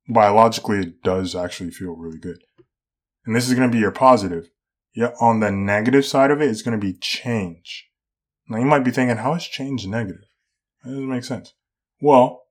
biologically, 0.07 0.79
it 0.79 1.03
does 1.03 1.35
actually 1.35 1.71
feel 1.71 1.95
really 1.95 2.19
good. 2.19 2.43
And 3.25 3.35
this 3.35 3.47
is 3.47 3.55
going 3.55 3.69
to 3.69 3.73
be 3.73 3.79
your 3.79 3.91
positive. 3.91 4.49
Yet 4.93 5.15
on 5.19 5.39
the 5.39 5.51
negative 5.51 6.05
side 6.05 6.29
of 6.29 6.41
it, 6.41 6.49
it's 6.49 6.61
going 6.61 6.79
to 6.79 6.85
be 6.85 6.93
change. 6.93 7.89
Now 8.47 8.57
you 8.59 8.65
might 8.65 8.83
be 8.83 8.91
thinking, 8.91 9.17
how 9.17 9.33
is 9.33 9.47
change 9.47 9.87
negative? 9.87 10.25
That 10.83 10.91
doesn't 10.91 11.09
make 11.09 11.23
sense. 11.23 11.53
Well, 11.99 12.43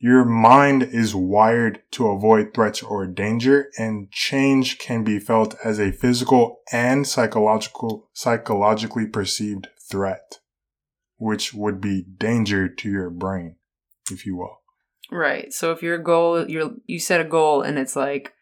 your 0.00 0.24
mind 0.24 0.84
is 0.84 1.14
wired 1.14 1.82
to 1.92 2.08
avoid 2.08 2.54
threats 2.54 2.82
or 2.82 3.06
danger 3.06 3.68
and 3.76 4.10
change 4.12 4.78
can 4.78 5.02
be 5.02 5.18
felt 5.18 5.56
as 5.64 5.80
a 5.80 5.92
physical 5.92 6.60
and 6.72 7.06
psychological, 7.06 8.08
psychologically 8.12 9.06
perceived 9.06 9.68
threat, 9.90 10.38
which 11.16 11.52
would 11.52 11.80
be 11.80 12.02
danger 12.02 12.68
to 12.68 12.88
your 12.88 13.10
brain, 13.10 13.56
if 14.10 14.24
you 14.24 14.36
will. 14.36 14.57
Right. 15.10 15.52
So 15.52 15.72
if 15.72 15.82
your 15.82 15.98
goal, 15.98 16.48
you're 16.48 16.72
you 16.86 16.98
set 17.00 17.20
a 17.20 17.24
goal 17.24 17.62
and 17.62 17.78
it's 17.78 17.96
like, 17.96 18.34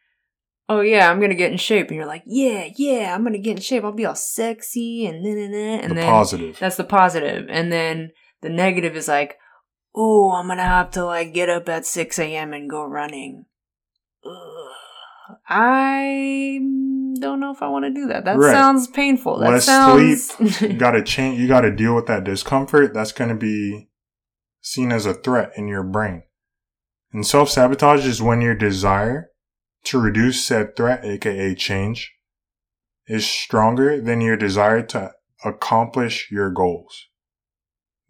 oh 0.69 0.81
yeah, 0.81 1.11
I'm 1.11 1.21
gonna 1.21 1.35
get 1.35 1.53
in 1.53 1.59
shape, 1.59 1.89
and 1.89 1.97
you're 1.97 2.07
like, 2.07 2.25
yeah, 2.27 2.69
yeah, 2.77 3.15
I'm 3.15 3.23
gonna 3.23 3.39
get 3.39 3.57
in 3.57 3.63
shape. 3.63 3.85
I'll 3.85 3.93
be 3.93 4.05
all 4.07 4.15
sexy 4.17 5.07
and 5.07 5.25
then 5.25 5.39
and 5.39 5.55
then, 5.55 5.81
and 5.81 5.91
the 5.93 5.95
then 5.97 6.11
positive. 6.11 6.59
that's 6.59 6.77
the 6.77 6.85
positive, 6.85 7.47
and 7.49 7.71
then 7.73 8.11
the 8.43 8.49
negative 8.49 8.97
is 8.97 9.07
like, 9.09 9.37
oh, 9.95 10.33
I'm 10.33 10.49
gonna 10.49 10.65
have 10.65 10.91
to 10.93 11.05
like 11.05 11.33
get 11.33 11.49
up 11.49 11.69
at 11.69 11.87
six 11.87 12.19
a.m. 12.19 12.53
and 12.53 12.69
go 12.69 12.85
running. 12.85 13.45
Ugh. 14.25 14.73
I 15.49 16.59
don't 17.21 17.41
know 17.41 17.51
if 17.53 17.63
I 17.63 17.69
want 17.69 17.85
to 17.85 17.91
do 17.93 18.09
that. 18.09 18.25
That 18.25 18.37
Right. 18.39 18.53
sounds 18.53 18.87
painful. 18.89 19.39
That 19.39 19.63
sounds. 19.63 20.35
you 20.61 20.73
gotta 20.79 21.03
change, 21.03 21.41
you 21.41 21.49
gotta 21.49 21.71
deal 21.75 21.95
with 21.95 22.07
that 22.07 22.25
discomfort. 22.25 22.93
That's 22.95 23.13
gonna 23.13 23.37
be 23.37 23.89
seen 24.61 24.93
as 24.93 25.07
a 25.07 25.15
threat 25.15 25.53
in 25.57 25.69
your 25.69 25.83
brain. 25.83 26.23
And 27.17 27.27
self 27.27 27.49
sabotage 27.49 28.05
is 28.07 28.21
when 28.21 28.43
your 28.43 28.55
desire 28.55 29.31
to 29.85 29.99
reduce 29.99 30.47
said 30.47 30.77
threat, 30.77 31.03
aka 31.03 31.55
change, 31.55 32.13
is 33.07 33.27
stronger 33.27 34.03
than 34.03 34.21
your 34.21 34.37
desire 34.37 34.83
to 34.89 35.13
accomplish 35.43 36.29
your 36.31 36.51
goals. 36.51 37.07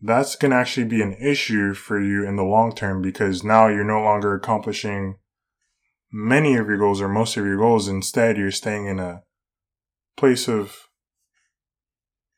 That's 0.03 0.35
gonna 0.35 0.57
actually 0.57 0.89
be 0.89 1.03
an 1.03 1.17
issue 1.23 1.73
for 1.73 2.01
you 2.01 2.27
in 2.27 2.35
the 2.35 2.43
long 2.43 2.75
term 2.75 3.01
because 3.01 3.45
now 3.45 3.69
you're 3.69 3.85
no 3.85 4.03
longer 4.03 4.35
accomplishing 4.35 5.19
many 6.11 6.57
of 6.57 6.67
your 6.67 6.79
goals 6.79 7.01
or 7.01 7.09
most 7.09 7.37
of 7.37 7.45
your 7.45 7.59
goals. 7.59 7.87
Instead, 7.87 8.37
you're 8.37 8.51
staying 8.51 8.87
in 8.87 8.99
a 8.99 9.23
place 10.17 10.49
of 10.49 10.89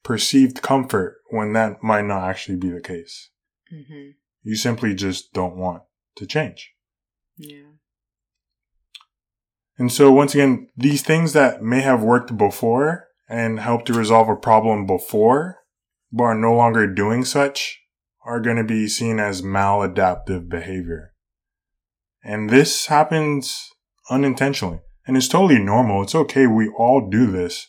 perceived 0.03 0.61
comfort 0.61 1.17
when 1.31 1.55
that 1.55 1.83
might 1.83 2.05
not 2.05 2.29
actually 2.29 2.59
be 2.59 2.69
the 2.69 2.83
case. 2.83 3.31
hmm 3.71 4.11
You 4.43 4.55
simply 4.55 4.95
just 4.95 5.33
don't 5.33 5.57
want 5.57 5.85
to 6.19 6.27
change. 6.27 6.73
Yeah. 7.37 7.73
And 9.79 9.93
so 9.93 10.11
once 10.11 10.35
again, 10.35 10.69
these 10.77 11.03
things 11.03 11.33
that 11.33 11.63
may 11.63 11.81
have 11.81 12.03
worked 12.03 12.37
before 12.37 13.07
and 13.29 13.61
helped 13.61 13.87
to 13.87 13.93
resolve 13.93 14.29
a 14.29 14.37
problem 14.37 14.87
before, 14.87 15.59
but 16.11 16.25
are 16.25 16.35
no 16.35 16.53
longer 16.53 16.87
doing 16.87 17.25
such, 17.25 17.81
are 18.25 18.41
going 18.41 18.57
to 18.57 18.65
be 18.65 18.89
seen 18.89 19.21
as 19.21 19.43
maladaptive 19.43 20.49
behavior. 20.49 21.15
And 22.25 22.51
this 22.51 22.87
happens 22.87 23.71
unintentionally. 24.11 24.81
And 25.07 25.17
it's 25.17 25.29
totally 25.29 25.59
normal. 25.59 26.03
It's 26.03 26.15
okay. 26.15 26.47
We 26.47 26.69
all 26.69 27.09
do 27.09 27.31
this. 27.31 27.69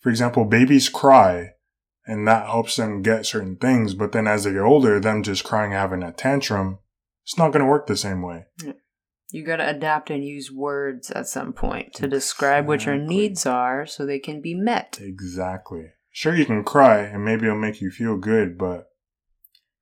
For 0.00 0.10
example, 0.10 0.44
babies 0.44 0.88
cry 0.88 1.52
and 2.08 2.26
that 2.26 2.46
helps 2.46 2.76
them 2.76 3.02
get 3.02 3.26
certain 3.26 3.56
things. 3.56 3.94
But 3.94 4.12
then 4.12 4.26
as 4.26 4.44
they 4.44 4.52
get 4.52 4.62
older, 4.62 4.98
them 4.98 5.22
just 5.22 5.44
crying, 5.44 5.72
having 5.72 6.02
a 6.02 6.10
tantrum, 6.10 6.78
it's 7.28 7.36
not 7.36 7.52
going 7.52 7.62
to 7.62 7.70
work 7.70 7.86
the 7.86 7.94
same 7.94 8.22
way. 8.22 8.46
You 9.30 9.44
got 9.44 9.56
to 9.56 9.68
adapt 9.68 10.08
and 10.08 10.24
use 10.24 10.50
words 10.50 11.10
at 11.10 11.28
some 11.28 11.52
point 11.52 11.92
to 11.96 12.08
describe 12.08 12.66
what 12.66 12.86
your 12.86 12.96
needs 12.96 13.44
are 13.44 13.84
so 13.84 14.06
they 14.06 14.18
can 14.18 14.40
be 14.40 14.54
met. 14.54 14.96
Exactly. 14.98 15.90
Sure, 16.10 16.34
you 16.34 16.46
can 16.46 16.64
cry 16.64 17.00
and 17.00 17.26
maybe 17.26 17.44
it'll 17.44 17.58
make 17.58 17.82
you 17.82 17.90
feel 17.90 18.16
good, 18.16 18.56
but 18.56 18.86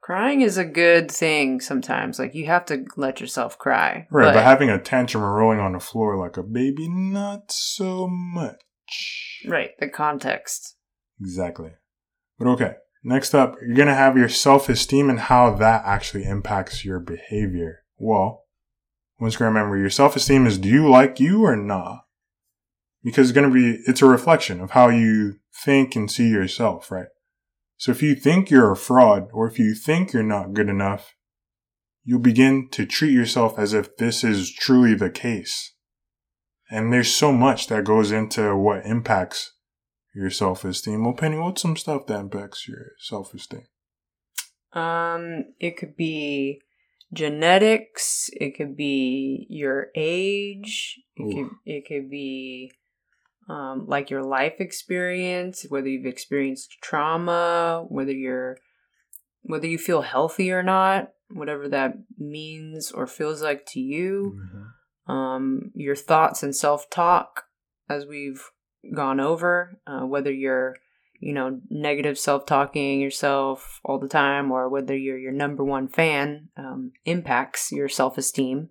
Crying 0.00 0.40
is 0.40 0.58
a 0.58 0.64
good 0.64 1.08
thing 1.08 1.60
sometimes. 1.60 2.18
Like 2.18 2.34
you 2.34 2.46
have 2.46 2.64
to 2.66 2.84
let 2.96 3.20
yourself 3.20 3.56
cry. 3.56 4.08
right, 4.10 4.34
but, 4.34 4.42
having 4.42 4.68
a 4.68 4.80
tantrum 4.80 5.22
or 5.22 5.32
rolling 5.32 5.60
on 5.60 5.72
the 5.72 5.78
floor 5.78 6.16
like 6.16 6.36
a 6.36 6.42
baby, 6.42 6.88
not 6.88 7.52
so 7.52 8.08
much. 8.08 9.40
right, 9.46 9.70
the 9.78 9.88
context. 9.88 10.76
Exactly. 11.20 11.70
But 12.40 12.48
okay. 12.48 12.74
Next 13.08 13.36
up, 13.36 13.54
you're 13.62 13.76
gonna 13.76 13.94
have 13.94 14.18
your 14.18 14.28
self-esteem 14.28 15.08
and 15.08 15.20
how 15.20 15.54
that 15.54 15.82
actually 15.84 16.24
impacts 16.24 16.84
your 16.84 16.98
behavior. 16.98 17.84
Well, 17.98 18.42
once 19.20 19.38
you 19.38 19.46
remember, 19.46 19.78
your 19.78 19.90
self-esteem 19.90 20.44
is 20.44 20.58
do 20.58 20.68
you 20.68 20.90
like 20.90 21.20
you 21.20 21.44
or 21.44 21.54
not? 21.54 22.00
Because 23.04 23.30
it's 23.30 23.34
gonna 23.36 23.54
be, 23.54 23.78
it's 23.86 24.02
a 24.02 24.06
reflection 24.06 24.60
of 24.60 24.72
how 24.72 24.88
you 24.88 25.36
think 25.64 25.94
and 25.94 26.10
see 26.10 26.28
yourself, 26.28 26.90
right? 26.90 27.06
So 27.76 27.92
if 27.92 28.02
you 28.02 28.16
think 28.16 28.50
you're 28.50 28.72
a 28.72 28.76
fraud 28.76 29.28
or 29.32 29.46
if 29.46 29.56
you 29.56 29.76
think 29.76 30.12
you're 30.12 30.24
not 30.24 30.52
good 30.52 30.68
enough, 30.68 31.14
you'll 32.02 32.18
begin 32.18 32.68
to 32.72 32.84
treat 32.84 33.12
yourself 33.12 33.56
as 33.56 33.72
if 33.72 33.96
this 33.98 34.24
is 34.24 34.52
truly 34.52 34.96
the 34.96 35.10
case. 35.10 35.74
And 36.72 36.92
there's 36.92 37.14
so 37.14 37.30
much 37.30 37.68
that 37.68 37.84
goes 37.84 38.10
into 38.10 38.56
what 38.56 38.84
impacts 38.84 39.52
your 40.16 40.30
self 40.30 40.64
esteem. 40.64 41.04
Well, 41.04 41.12
Penny, 41.12 41.36
what's 41.36 41.62
some 41.62 41.76
stuff 41.76 42.06
that 42.06 42.20
impacts 42.20 42.66
your 42.66 42.92
self 42.98 43.34
esteem? 43.34 43.66
Um, 44.72 45.44
it 45.60 45.76
could 45.76 45.94
be 45.94 46.62
genetics. 47.12 48.30
It 48.32 48.56
could 48.56 48.76
be 48.76 49.46
your 49.50 49.88
age. 49.94 50.98
It 51.16 51.22
Ooh. 51.22 51.34
could 51.34 51.50
it 51.66 51.86
could 51.86 52.10
be 52.10 52.72
um, 53.48 53.84
like 53.86 54.10
your 54.10 54.24
life 54.24 54.54
experience, 54.58 55.66
whether 55.68 55.88
you've 55.88 56.06
experienced 56.06 56.78
trauma, 56.82 57.84
whether 57.88 58.12
you're 58.12 58.56
whether 59.42 59.66
you 59.66 59.78
feel 59.78 60.00
healthy 60.00 60.50
or 60.50 60.62
not, 60.62 61.10
whatever 61.28 61.68
that 61.68 61.92
means 62.18 62.90
or 62.90 63.06
feels 63.06 63.42
like 63.42 63.66
to 63.66 63.80
you. 63.80 64.40
Um, 65.06 65.70
your 65.74 65.94
thoughts 65.94 66.42
and 66.42 66.56
self 66.56 66.88
talk, 66.90 67.44
as 67.88 68.06
we've 68.06 68.42
gone 68.94 69.20
over, 69.20 69.78
uh, 69.86 70.06
whether 70.06 70.32
you're 70.32 70.76
you 71.20 71.32
know, 71.32 71.60
negative 71.70 72.18
self 72.18 72.46
talking 72.46 73.00
yourself 73.00 73.80
all 73.84 73.98
the 73.98 74.08
time, 74.08 74.50
or 74.50 74.68
whether 74.68 74.96
you're 74.96 75.18
your 75.18 75.32
number 75.32 75.64
one 75.64 75.88
fan, 75.88 76.48
um, 76.56 76.92
impacts 77.04 77.72
your 77.72 77.88
self 77.88 78.18
esteem. 78.18 78.68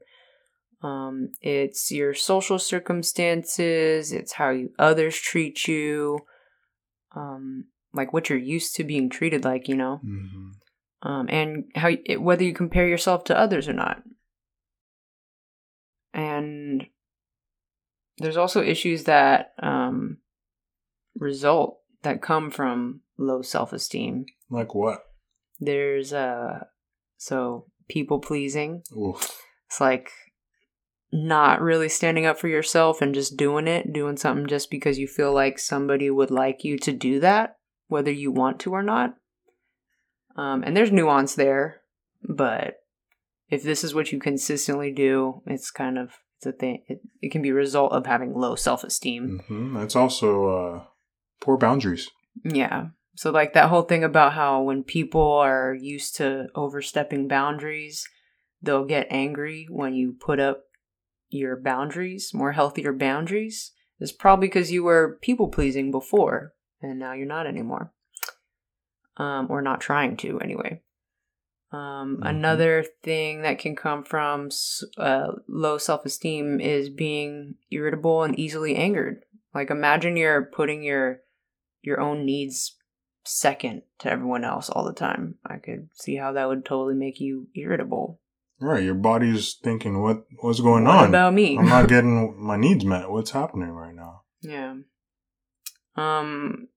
Um, 0.84 1.30
it's 1.42 1.92
your 1.92 2.14
social 2.14 2.60
circumstances, 2.60 4.12
it's 4.12 4.34
how 4.34 4.52
you 4.52 4.70
others 4.78 5.18
treat 5.18 5.68
you, 5.68 6.20
um, 7.16 7.66
like 7.94 8.14
what 8.14 8.30
you're 8.30 8.38
used 8.38 8.76
to 8.76 8.84
being 8.84 9.10
treated 9.10 9.44
like, 9.44 9.68
you 9.68 9.76
know, 9.76 10.00
Mm-hmm. 10.06 11.10
um, 11.10 11.26
and 11.30 11.64
how 11.74 11.90
it, 12.06 12.22
whether 12.22 12.44
you 12.44 12.54
compare 12.54 12.88
yourself 12.88 13.24
to 13.26 13.38
others 13.38 13.68
or 13.68 13.74
not. 13.74 14.04
And 16.14 16.86
there's 18.18 18.38
also 18.38 18.62
issues 18.62 19.04
that 19.06 19.54
um, 19.62 20.18
result 21.18 21.80
that 22.04 22.22
come 22.22 22.50
from 22.50 23.02
low 23.18 23.42
self 23.42 23.74
esteem. 23.74 24.26
Like 24.50 24.74
what? 24.74 25.00
There's 25.60 26.14
uh, 26.14 26.66
so 27.18 27.66
people 27.88 28.20
pleasing. 28.20 28.84
Oof. 28.96 29.42
It's 29.68 29.82
like 29.82 30.12
not 31.12 31.62
really 31.62 31.90
standing 31.90 32.26
up 32.26 32.38
for 32.38 32.48
yourself 32.48 33.02
and 33.02 33.14
just 33.14 33.38
doing 33.38 33.68
it, 33.68 33.94
doing 33.94 34.18
something 34.18 34.48
just 34.48 34.70
because 34.70 35.00
you 35.00 35.08
feel 35.08 35.34
like 35.34 35.58
somebody 35.60 36.10
would 36.10 36.32
like 36.32 36.64
you 36.64 36.78
to 36.80 36.92
do 36.92 37.20
that, 37.22 37.58
whether 37.88 38.12
you 38.12 38.32
want 38.32 38.60
to 38.62 38.74
or 38.74 38.84
not. 38.84 39.16
Um, 40.36 40.64
and 40.64 40.76
there's 40.76 40.92
nuance 40.92 41.36
there, 41.36 41.82
but 42.22 42.80
if 43.50 43.64
this 43.64 43.84
is 43.84 43.96
what 43.96 44.12
you 44.12 44.20
consistently 44.20 44.92
do, 44.92 45.42
it's 45.46 45.72
kind 45.72 45.98
of 45.98 46.12
it's 46.38 46.46
a 46.46 46.52
thing. 46.52 46.84
It, 46.88 47.02
it 47.22 47.32
can 47.32 47.42
be 47.42 47.50
a 47.50 47.54
result 47.56 47.92
of 47.92 48.06
having 48.06 48.34
low 48.34 48.56
self 48.56 48.84
esteem. 48.84 49.42
hmm 49.48 49.78
That's 49.78 49.96
also 49.96 50.50
uh, 50.50 50.84
poor 51.42 51.58
boundaries. 51.58 52.10
Yeah. 52.44 52.88
So 53.16 53.32
like 53.32 53.54
that 53.54 53.70
whole 53.70 53.84
thing 53.84 54.04
about 54.04 54.34
how 54.34 54.62
when 54.62 54.84
people 54.84 55.22
are 55.22 55.74
used 55.74 56.18
to 56.18 56.48
overstepping 56.54 57.28
boundaries, 57.28 58.08
they'll 58.62 58.86
get 58.86 59.08
angry 59.10 59.68
when 59.70 59.94
you 59.94 60.14
put 60.14 60.40
up 60.40 60.64
your 61.30 61.56
boundaries, 61.56 62.34
more 62.34 62.52
healthier 62.52 62.92
boundaries. 62.92 63.72
It's 64.00 64.12
probably 64.12 64.48
because 64.48 64.72
you 64.72 64.84
were 64.84 65.18
people 65.22 65.48
pleasing 65.48 65.92
before 65.92 66.54
and 66.82 67.00
now 67.00 67.14
you're 67.14 67.26
not 67.26 67.48
anymore. 67.48 67.94
Um, 69.18 69.48
or 69.50 69.62
not 69.62 69.80
trying 69.80 70.18
to 70.18 70.42
anyway. 70.42 70.82
Um, 71.72 72.20
Mhm. 72.22 72.30
Another 72.30 72.86
thing 73.04 73.42
that 73.42 73.60
can 73.60 73.76
come 73.76 74.04
from 74.04 74.50
uh, 74.98 75.34
low 75.48 75.78
self 75.78 76.06
esteem 76.06 76.60
is 76.62 76.90
being 76.90 77.56
irritable 77.72 78.24
and 78.24 78.38
easily 78.40 78.76
angered. 78.76 79.24
Like 79.54 79.70
imagine 79.72 80.16
you're 80.18 80.44
putting 80.44 80.84
your 80.84 81.22
your 81.82 82.00
own 82.00 82.26
needs 82.26 82.78
second 83.24 83.82
to 84.00 84.12
everyone 84.12 84.44
else 84.44 84.70
all 84.70 84.86
the 84.86 84.94
time. 84.94 85.36
I 85.46 85.58
could 85.58 85.90
see 85.94 86.16
how 86.16 86.32
that 86.34 86.48
would 86.48 86.66
totally 86.66 86.96
make 86.96 87.20
you 87.20 87.48
irritable. 87.56 88.20
Right, 88.62 88.84
your 88.84 88.94
body's 88.96 89.56
thinking, 89.56 90.02
"What 90.02 90.26
what's 90.42 90.62
going 90.62 90.86
what 90.86 90.96
on? 91.04 91.10
about 91.10 91.34
me? 91.34 91.58
I'm 91.58 91.66
not 91.68 91.90
getting 91.94 92.36
my 92.42 92.56
needs 92.58 92.86
met. 92.86 93.10
What's 93.10 93.32
happening 93.32 93.70
right 93.72 93.94
now?" 93.96 94.22
yeah. 94.42 94.76
Um, 95.96 96.68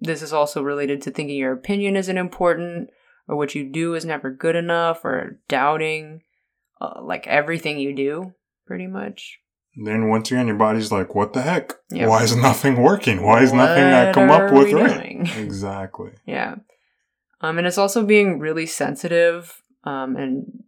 this 0.00 0.22
is 0.22 0.32
also 0.32 0.62
related 0.62 1.02
to 1.02 1.10
thinking 1.10 1.36
your 1.36 1.52
opinion 1.52 1.96
isn't 1.96 2.16
important, 2.18 2.90
or 3.28 3.36
what 3.36 3.54
you 3.54 3.68
do 3.70 3.94
is 3.94 4.04
never 4.04 4.30
good 4.30 4.56
enough, 4.56 5.04
or 5.04 5.38
doubting, 5.48 6.22
uh, 6.80 7.00
like 7.02 7.26
everything 7.26 7.78
you 7.78 7.94
do, 7.94 8.34
pretty 8.66 8.86
much. 8.86 9.38
Then 9.76 10.08
once 10.08 10.30
again, 10.30 10.46
your 10.48 10.56
body's 10.56 10.92
like, 10.92 11.14
"What 11.14 11.32
the 11.32 11.42
heck? 11.42 11.74
Yep. 11.90 12.08
Why 12.08 12.22
is 12.22 12.36
nothing 12.48 12.82
working? 12.82 13.22
Why 13.22 13.42
is 13.42 13.52
nothing 13.52 13.84
I 13.84 14.12
come 14.12 14.30
up 14.30 14.52
with 14.52 14.72
right?" 14.72 15.20
Exactly. 15.36 16.12
Yeah. 16.26 16.56
Um, 17.40 17.58
and 17.58 17.66
it's 17.66 17.78
also 17.78 18.04
being 18.04 18.38
really 18.38 18.66
sensitive, 18.66 19.62
um, 19.84 20.16
and 20.16 20.64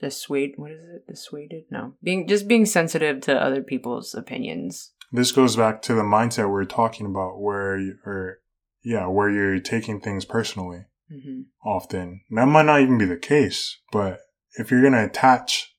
dissuade. 0.00 0.52
What 0.56 0.72
is 0.72 0.84
it? 0.84 1.06
Dissuaded? 1.06 1.64
No, 1.70 1.94
being 2.02 2.28
just 2.28 2.46
being 2.46 2.66
sensitive 2.66 3.20
to 3.22 3.42
other 3.42 3.62
people's 3.62 4.14
opinions. 4.14 4.92
This 5.10 5.32
goes 5.32 5.56
back 5.56 5.80
to 5.82 5.94
the 5.94 6.02
mindset 6.02 6.52
we 6.52 6.60
are 6.60 6.66
talking 6.66 7.06
about, 7.06 7.40
where 7.40 7.78
you, 7.78 7.96
or 8.04 8.40
yeah, 8.82 9.06
where 9.06 9.30
you're 9.30 9.58
taking 9.58 10.00
things 10.00 10.24
personally. 10.24 10.84
Hmm 11.10 11.42
often. 11.64 12.22
That 12.30 12.46
might 12.46 12.66
not 12.66 12.80
even 12.80 12.98
be 12.98 13.04
the 13.04 13.16
case, 13.16 13.78
but 13.92 14.20
if 14.58 14.70
you're 14.70 14.80
going 14.80 14.92
to 14.94 15.04
attach 15.04 15.74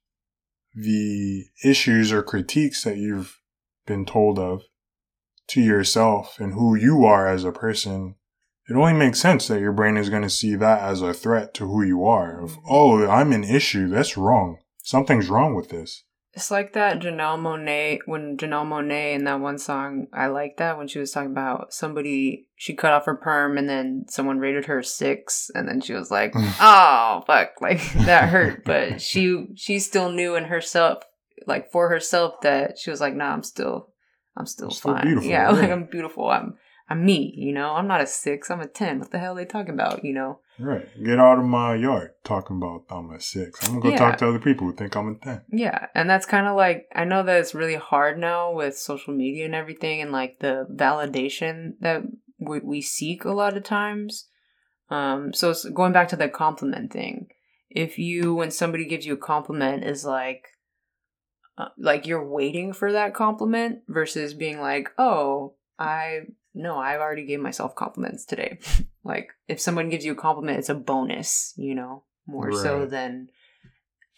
the 0.73 1.45
issues 1.63 2.11
or 2.11 2.21
critiques 2.21 2.83
that 2.83 2.97
you've 2.97 3.39
been 3.85 4.05
told 4.05 4.37
of 4.39 4.63
to 5.47 5.61
yourself 5.61 6.39
and 6.39 6.53
who 6.53 6.75
you 6.75 7.05
are 7.05 7.27
as 7.27 7.43
a 7.43 7.51
person, 7.51 8.15
it 8.69 8.75
only 8.75 8.93
makes 8.93 9.19
sense 9.19 9.47
that 9.47 9.59
your 9.59 9.71
brain 9.71 9.97
is 9.97 10.09
going 10.09 10.21
to 10.21 10.29
see 10.29 10.55
that 10.55 10.81
as 10.81 11.01
a 11.01 11.13
threat 11.13 11.53
to 11.55 11.67
who 11.67 11.83
you 11.83 12.05
are. 12.05 12.41
Of, 12.41 12.57
oh, 12.69 13.07
I'm 13.07 13.31
an 13.31 13.43
issue. 13.43 13.87
That's 13.87 14.15
wrong. 14.15 14.59
Something's 14.83 15.27
wrong 15.27 15.55
with 15.55 15.69
this. 15.69 16.03
It's 16.33 16.51
like 16.51 16.73
that 16.73 16.99
Janelle 16.99 17.39
Monáe 17.39 17.99
when 18.05 18.37
Janelle 18.37 18.65
Monáe 18.65 19.15
in 19.15 19.23
that 19.23 19.39
one 19.39 19.57
song. 19.57 20.07
I 20.13 20.27
like 20.27 20.57
that 20.57 20.77
when 20.77 20.87
she 20.87 20.99
was 20.99 21.11
talking 21.11 21.31
about 21.31 21.73
somebody 21.73 22.47
she 22.55 22.75
cut 22.75 22.91
off 22.91 23.05
her 23.05 23.15
perm 23.15 23.57
and 23.57 23.67
then 23.67 24.05
someone 24.07 24.37
rated 24.37 24.65
her 24.65 24.83
six 24.83 25.49
and 25.55 25.67
then 25.67 25.81
she 25.81 25.93
was 25.93 26.11
like, 26.11 26.33
"Oh 26.35 27.23
fuck!" 27.25 27.53
Like 27.61 27.81
that 27.93 28.29
hurt, 28.29 28.63
but 28.63 29.01
she 29.01 29.47
she 29.55 29.79
still 29.79 30.11
knew 30.11 30.35
in 30.35 30.45
herself, 30.45 31.03
like 31.47 31.71
for 31.71 31.89
herself, 31.89 32.41
that 32.41 32.77
she 32.77 32.91
was 32.91 33.01
like, 33.01 33.15
"Nah, 33.15 33.33
I'm 33.33 33.43
still, 33.43 33.89
I'm 34.37 34.45
still, 34.45 34.67
I'm 34.67 34.71
still 34.71 34.93
fine. 34.93 35.05
beautiful, 35.05 35.29
yeah, 35.29 35.49
like. 35.51 35.71
I'm 35.71 35.85
beautiful. 35.85 36.29
I'm 36.29 36.57
I'm 36.89 37.05
me. 37.05 37.33
You 37.37 37.53
know, 37.53 37.73
I'm 37.75 37.87
not 37.87 38.01
a 38.01 38.07
six. 38.07 38.49
I'm 38.49 38.61
a 38.61 38.67
ten. 38.67 38.99
What 38.99 39.11
the 39.11 39.19
hell 39.19 39.33
are 39.33 39.35
they 39.35 39.45
talking 39.45 39.73
about? 39.73 40.03
You 40.03 40.13
know." 40.13 40.39
Right. 40.59 40.87
Get 41.01 41.19
out 41.19 41.39
of 41.39 41.45
my 41.45 41.75
yard 41.75 42.11
talking 42.25 42.57
about 42.57 42.83
I'm 42.89 43.11
a 43.11 43.21
six. 43.21 43.65
I'm 43.65 43.75
to 43.75 43.81
go 43.81 43.89
Yeah. 43.91 43.97
talk 43.97 44.17
to 44.17 44.27
other 44.27 44.39
people 44.39 44.67
who 44.67 44.73
think 44.73 44.93
I'm 44.95 45.15
a 45.15 45.15
10. 45.15 45.41
Yeah, 45.53 45.87
and 45.95 46.09
that's 46.09 46.25
kind 46.25 46.47
of 46.47 46.57
like 46.57 46.87
I 46.93 47.05
know 47.05 47.23
that 47.23 47.39
it's 47.39 47.55
really 47.55 47.75
hard 47.75 48.17
now 48.17 48.51
with 48.51 48.77
social 48.77 49.13
media 49.13 49.45
and 49.45 49.55
everything, 49.55 50.01
and 50.01 50.11
like 50.11 50.39
the 50.39 50.67
validation 50.69 51.75
that 51.79 52.01
we, 52.39 52.59
we 52.59 52.81
seek 52.81 53.23
a 53.23 53.31
lot 53.31 53.55
of 53.55 53.63
times. 53.63 54.27
Um, 54.89 55.33
so 55.33 55.51
it's 55.51 55.65
going 55.65 55.93
back 55.93 56.09
to 56.09 56.15
the 56.15 56.27
compliment 56.27 56.91
thing. 56.91 57.27
If 57.69 57.99
you, 57.99 58.33
when 58.33 58.51
somebody 58.51 58.85
gives 58.85 59.05
you 59.05 59.13
a 59.13 59.17
compliment, 59.17 59.83
is 59.83 60.03
like, 60.03 60.47
uh, 61.57 61.69
like 61.77 62.07
you're 62.07 62.27
waiting 62.27 62.73
for 62.73 62.91
that 62.91 63.13
compliment 63.13 63.83
versus 63.87 64.33
being 64.33 64.59
like, 64.59 64.89
oh, 64.97 65.53
I 65.77 66.21
no, 66.53 66.77
I've 66.77 66.99
already 66.99 67.25
gave 67.25 67.39
myself 67.39 67.75
compliments 67.75 68.25
today. 68.25 68.59
like 69.03 69.29
if 69.47 69.59
someone 69.59 69.89
gives 69.89 70.05
you 70.05 70.13
a 70.13 70.15
compliment, 70.15 70.59
it's 70.59 70.69
a 70.69 70.75
bonus, 70.75 71.53
you 71.57 71.75
know, 71.75 72.03
more 72.27 72.51
so 72.51 72.85
than 72.85 73.29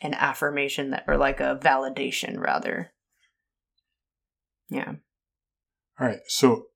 an 0.02 0.14
affirmation 0.14 0.92
that 0.92 1.04
or 1.08 1.18
like 1.18 1.40
a 1.40 1.60
validation 1.62 2.38
rather. 2.40 2.92
Yeah. 4.70 4.94
All 6.00 6.08
right. 6.08 6.20
So 6.28 6.68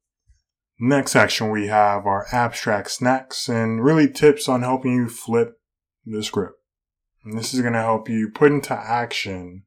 next 0.79 1.11
section 1.11 1.49
we 1.49 1.67
have 1.67 2.05
our 2.05 2.27
abstract 2.31 2.91
snacks 2.91 3.47
and 3.49 3.83
really 3.83 4.09
tips 4.09 4.47
on 4.47 4.61
helping 4.61 4.93
you 4.93 5.09
flip 5.09 5.59
the 6.05 6.23
script. 6.23 6.55
And 7.23 7.37
this 7.37 7.53
is 7.53 7.61
going 7.61 7.73
to 7.73 7.81
help 7.81 8.07
you 8.07 8.29
put 8.29 8.51
into 8.51 8.73
action 8.73 9.63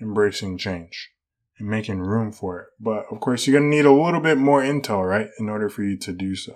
embracing 0.00 0.58
change 0.58 1.13
and 1.58 1.68
making 1.68 2.00
room 2.00 2.32
for 2.32 2.60
it. 2.60 2.66
But 2.80 3.06
of 3.10 3.20
course, 3.20 3.46
you're 3.46 3.58
going 3.58 3.70
to 3.70 3.76
need 3.76 3.86
a 3.86 3.92
little 3.92 4.20
bit 4.20 4.38
more 4.38 4.62
intel, 4.62 5.08
right? 5.08 5.28
In 5.38 5.48
order 5.48 5.68
for 5.68 5.82
you 5.82 5.96
to 5.98 6.12
do 6.12 6.34
so. 6.34 6.54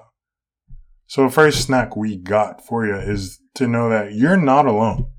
So 1.07 1.25
the 1.25 1.31
first 1.31 1.63
snack 1.63 1.97
we 1.97 2.17
got 2.17 2.65
for 2.65 2.87
you 2.87 2.97
is 2.97 3.41
to 3.55 3.67
know 3.67 3.89
that 3.89 4.13
you're 4.13 4.37
not 4.37 4.67
alone. 4.67 5.11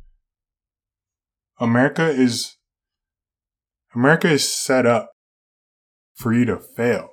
America 1.59 2.07
is 2.07 2.55
America 3.95 4.29
is 4.29 4.47
set 4.47 4.85
up 4.85 5.11
for 6.13 6.31
you 6.31 6.45
to 6.45 6.57
fail. 6.57 7.09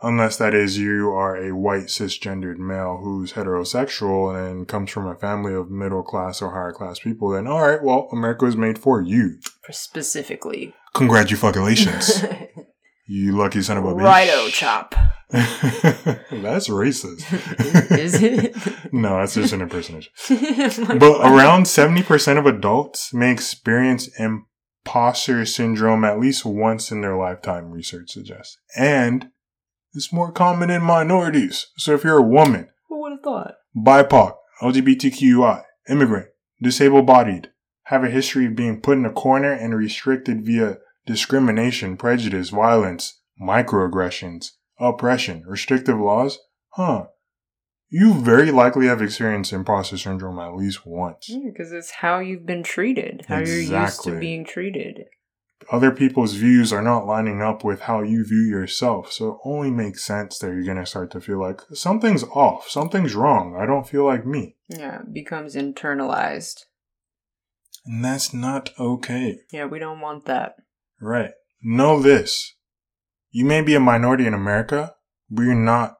Unless 0.00 0.36
that 0.36 0.54
is 0.54 0.78
you 0.78 1.10
are 1.10 1.36
a 1.36 1.54
white 1.54 1.86
cisgendered 1.86 2.58
male 2.58 3.00
who's 3.02 3.32
heterosexual 3.32 4.34
and 4.34 4.68
comes 4.68 4.90
from 4.90 5.06
a 5.06 5.16
family 5.16 5.54
of 5.54 5.70
middle 5.70 6.02
class 6.02 6.40
or 6.40 6.52
higher 6.52 6.72
class 6.72 6.98
people, 6.98 7.30
then 7.30 7.48
alright, 7.48 7.82
well, 7.82 8.08
America 8.12 8.44
is 8.46 8.56
made 8.56 8.78
for 8.78 9.00
you. 9.00 9.38
Specifically. 9.70 10.74
Congratulations. 10.94 12.24
you 13.06 13.32
lucky 13.36 13.62
son 13.62 13.78
of 13.78 13.84
a 13.84 13.94
bitch. 13.94 14.04
Righto 14.04 14.48
chop. 14.48 14.94
That's 15.30 16.68
racist. 16.68 17.24
Is 17.98 18.22
it? 18.22 18.54
no, 18.92 19.16
that's 19.18 19.34
just 19.34 19.52
an 19.52 19.62
impersonation. 19.62 20.12
But 20.98 21.20
around 21.22 21.64
70% 21.64 22.38
of 22.38 22.46
adults 22.46 23.12
may 23.12 23.32
experience 23.32 24.08
imposter 24.18 25.44
syndrome 25.44 26.04
at 26.04 26.20
least 26.20 26.44
once 26.44 26.92
in 26.92 27.00
their 27.00 27.16
lifetime, 27.16 27.72
research 27.72 28.10
suggests. 28.10 28.58
And 28.76 29.30
it's 29.92 30.12
more 30.12 30.30
common 30.30 30.70
in 30.70 30.82
minorities. 30.82 31.66
So 31.78 31.94
if 31.94 32.04
you're 32.04 32.18
a 32.18 32.22
woman, 32.22 32.68
Who 32.88 33.00
would 33.02 33.12
have 33.12 33.22
thought? 33.24 33.54
BIPOC, 33.76 34.34
LGBTQI, 34.62 35.64
immigrant, 35.88 36.28
disabled 36.62 37.06
bodied, 37.06 37.50
have 37.84 38.04
a 38.04 38.10
history 38.10 38.46
of 38.46 38.56
being 38.56 38.80
put 38.80 38.98
in 38.98 39.04
a 39.06 39.12
corner 39.12 39.52
and 39.52 39.74
restricted 39.74 40.44
via 40.44 40.78
discrimination, 41.06 41.96
prejudice, 41.96 42.50
violence, 42.50 43.20
microaggressions, 43.40 44.52
oppression, 44.78 45.42
restrictive 45.46 45.98
laws, 45.98 46.38
huh? 46.70 47.06
You 47.90 48.14
very 48.14 48.50
likely 48.50 48.86
have 48.86 49.02
experienced 49.02 49.52
imposter 49.52 49.96
syndrome 49.96 50.38
at 50.40 50.56
least 50.56 50.84
once. 50.84 51.28
Yeah, 51.28 51.38
because 51.46 51.70
it's 51.72 51.90
how 51.90 52.18
you've 52.18 52.46
been 52.46 52.62
treated, 52.64 53.24
how 53.28 53.36
you're 53.38 53.46
used 53.58 53.72
Exactly. 53.72 54.12
to 54.12 54.18
being 54.18 54.44
treated. 54.44 55.04
other 55.70 55.90
people's 55.90 56.34
views 56.34 56.72
are 56.74 56.82
not 56.82 57.06
lining 57.06 57.40
up 57.40 57.64
with 57.64 57.82
how 57.82 58.02
you 58.02 58.22
view 58.24 58.42
yourself. 58.50 59.10
So 59.12 59.28
it 59.32 59.38
only 59.44 59.70
makes 59.70 60.04
sense 60.04 60.38
that 60.38 60.48
you're 60.48 60.64
going 60.64 60.76
to 60.76 60.84
start 60.84 61.10
to 61.12 61.20
feel 61.20 61.40
like 61.40 61.60
something's 61.72 62.22
off, 62.24 62.68
something's 62.68 63.14
wrong. 63.14 63.56
I 63.58 63.64
don't 63.64 63.88
feel 63.88 64.04
like 64.04 64.26
me. 64.26 64.56
Yeah, 64.68 65.00
it 65.00 65.14
becomes 65.14 65.54
internalized. 65.54 66.64
And 67.86 68.04
that's 68.04 68.32
not 68.32 68.70
okay. 68.78 69.40
Yeah, 69.52 69.66
we 69.66 69.78
don't 69.78 70.00
want 70.00 70.24
that. 70.26 70.54
Right. 71.00 71.32
Know 71.62 72.00
this. 72.00 72.54
You 73.30 73.44
may 73.44 73.62
be 73.62 73.74
a 73.74 73.80
minority 73.80 74.26
in 74.26 74.34
America, 74.34 74.94
but 75.28 75.42
you're 75.42 75.54
not 75.54 75.96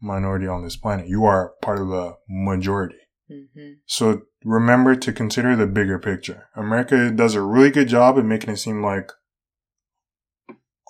minority 0.00 0.46
on 0.46 0.62
this 0.62 0.76
planet. 0.76 1.08
You 1.08 1.24
are 1.24 1.52
part 1.62 1.78
of 1.78 1.88
the 1.88 2.16
majority. 2.28 2.96
Mm-hmm. 3.30 3.74
So 3.86 4.22
remember 4.44 4.96
to 4.96 5.12
consider 5.12 5.54
the 5.54 5.66
bigger 5.66 5.98
picture. 5.98 6.48
America 6.56 7.10
does 7.10 7.34
a 7.34 7.42
really 7.42 7.70
good 7.70 7.88
job 7.88 8.18
at 8.18 8.24
making 8.24 8.50
it 8.50 8.56
seem 8.56 8.82
like 8.82 9.12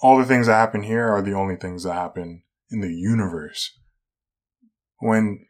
all 0.02 0.18
the 0.18 0.24
things 0.24 0.46
that 0.46 0.54
happen 0.54 0.82
here 0.82 1.08
are 1.08 1.22
the 1.22 1.34
only 1.34 1.56
things 1.56 1.84
that 1.84 1.92
happen 1.92 2.42
in 2.70 2.80
the 2.80 2.92
universe. 2.92 3.78
When 5.00 5.46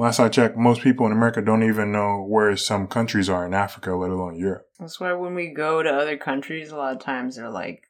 last 0.00 0.18
I 0.18 0.30
checked, 0.30 0.56
most 0.56 0.80
people 0.80 1.04
in 1.04 1.12
America 1.12 1.42
don't 1.42 1.62
even 1.62 1.92
know 1.92 2.24
where 2.26 2.56
some 2.56 2.86
countries 2.86 3.28
are 3.28 3.44
in 3.44 3.52
Africa, 3.52 3.94
let 3.94 4.10
alone 4.10 4.38
Europe. 4.38 4.66
That's 4.78 4.98
why 4.98 5.12
when 5.12 5.34
we 5.34 5.48
go 5.48 5.82
to 5.82 5.90
other 5.90 6.16
countries, 6.16 6.70
a 6.70 6.76
lot 6.76 6.96
of 6.96 7.02
times 7.02 7.36
they're 7.36 7.50
like, 7.50 7.84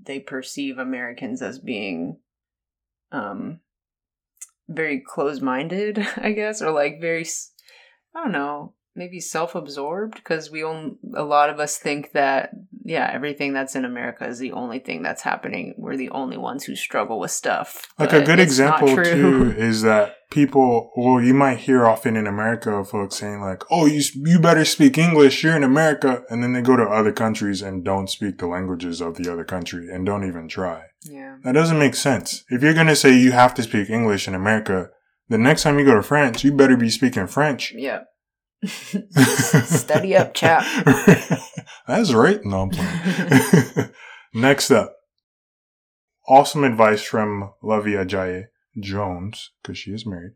they 0.00 0.20
perceive 0.20 0.78
Americans 0.78 1.42
as 1.42 1.58
being, 1.58 2.18
um, 3.10 3.58
very 4.68 5.02
close-minded, 5.04 6.06
I 6.16 6.30
guess, 6.30 6.62
or 6.62 6.70
like 6.70 7.00
very, 7.00 7.26
I 8.14 8.22
don't 8.22 8.32
know, 8.32 8.74
maybe 8.94 9.18
self-absorbed 9.18 10.14
because 10.14 10.52
we 10.52 10.62
own 10.62 10.98
a 11.16 11.24
lot 11.24 11.50
of 11.50 11.58
us 11.58 11.76
think 11.76 12.12
that 12.12 12.50
yeah, 12.88 13.10
everything 13.12 13.52
that's 13.52 13.76
in 13.76 13.84
America 13.84 14.26
is 14.26 14.38
the 14.38 14.52
only 14.52 14.78
thing 14.78 15.02
that's 15.02 15.20
happening. 15.20 15.74
We're 15.76 15.96
the 15.96 16.08
only 16.10 16.38
ones 16.38 16.64
who 16.64 16.74
struggle 16.74 17.20
with 17.20 17.30
stuff. 17.30 17.86
Like 17.98 18.14
a 18.14 18.22
good 18.22 18.40
example 18.40 18.88
too 18.96 19.54
is 19.58 19.82
that 19.82 20.16
people, 20.30 20.90
well, 20.96 21.20
you 21.20 21.34
might 21.34 21.58
hear 21.58 21.86
often 21.86 22.16
in 22.16 22.26
America 22.26 22.82
folks 22.84 23.16
saying 23.16 23.40
like, 23.40 23.62
"Oh, 23.70 23.84
you 23.84 24.02
you 24.14 24.40
better 24.40 24.64
speak 24.64 24.96
English. 24.96 25.44
You're 25.44 25.56
in 25.56 25.64
America," 25.64 26.22
and 26.30 26.42
then 26.42 26.54
they 26.54 26.62
go 26.62 26.76
to 26.76 26.84
other 26.84 27.12
countries 27.12 27.60
and 27.60 27.84
don't 27.84 28.08
speak 28.08 28.38
the 28.38 28.46
languages 28.46 29.02
of 29.02 29.16
the 29.16 29.30
other 29.30 29.44
country 29.44 29.88
and 29.90 30.06
don't 30.06 30.26
even 30.26 30.48
try. 30.48 30.84
Yeah. 31.02 31.36
That 31.44 31.52
doesn't 31.52 31.78
make 31.78 31.94
sense. 31.94 32.44
If 32.48 32.62
you're 32.62 32.74
gonna 32.74 32.96
say 32.96 33.12
you 33.12 33.32
have 33.32 33.52
to 33.54 33.62
speak 33.62 33.90
English 33.90 34.26
in 34.26 34.34
America, 34.34 34.90
the 35.28 35.38
next 35.38 35.62
time 35.62 35.78
you 35.78 35.84
go 35.84 35.94
to 35.94 36.02
France, 36.02 36.42
you 36.42 36.52
better 36.52 36.76
be 36.76 36.88
speaking 36.88 37.26
French. 37.26 37.72
Yeah. 37.72 38.04
Study 38.66 40.16
up, 40.16 40.34
chap. 40.34 40.64
That's 41.86 42.12
right. 42.12 42.44
No, 42.44 42.62
I'm 42.62 42.70
playing. 42.70 43.90
Next 44.34 44.70
up, 44.70 44.94
awesome 46.28 46.64
advice 46.64 47.02
from 47.02 47.52
Luvvie 47.62 48.04
Ajayi 48.04 48.46
Jones, 48.80 49.50
because 49.62 49.78
she 49.78 49.92
is 49.92 50.04
married. 50.04 50.32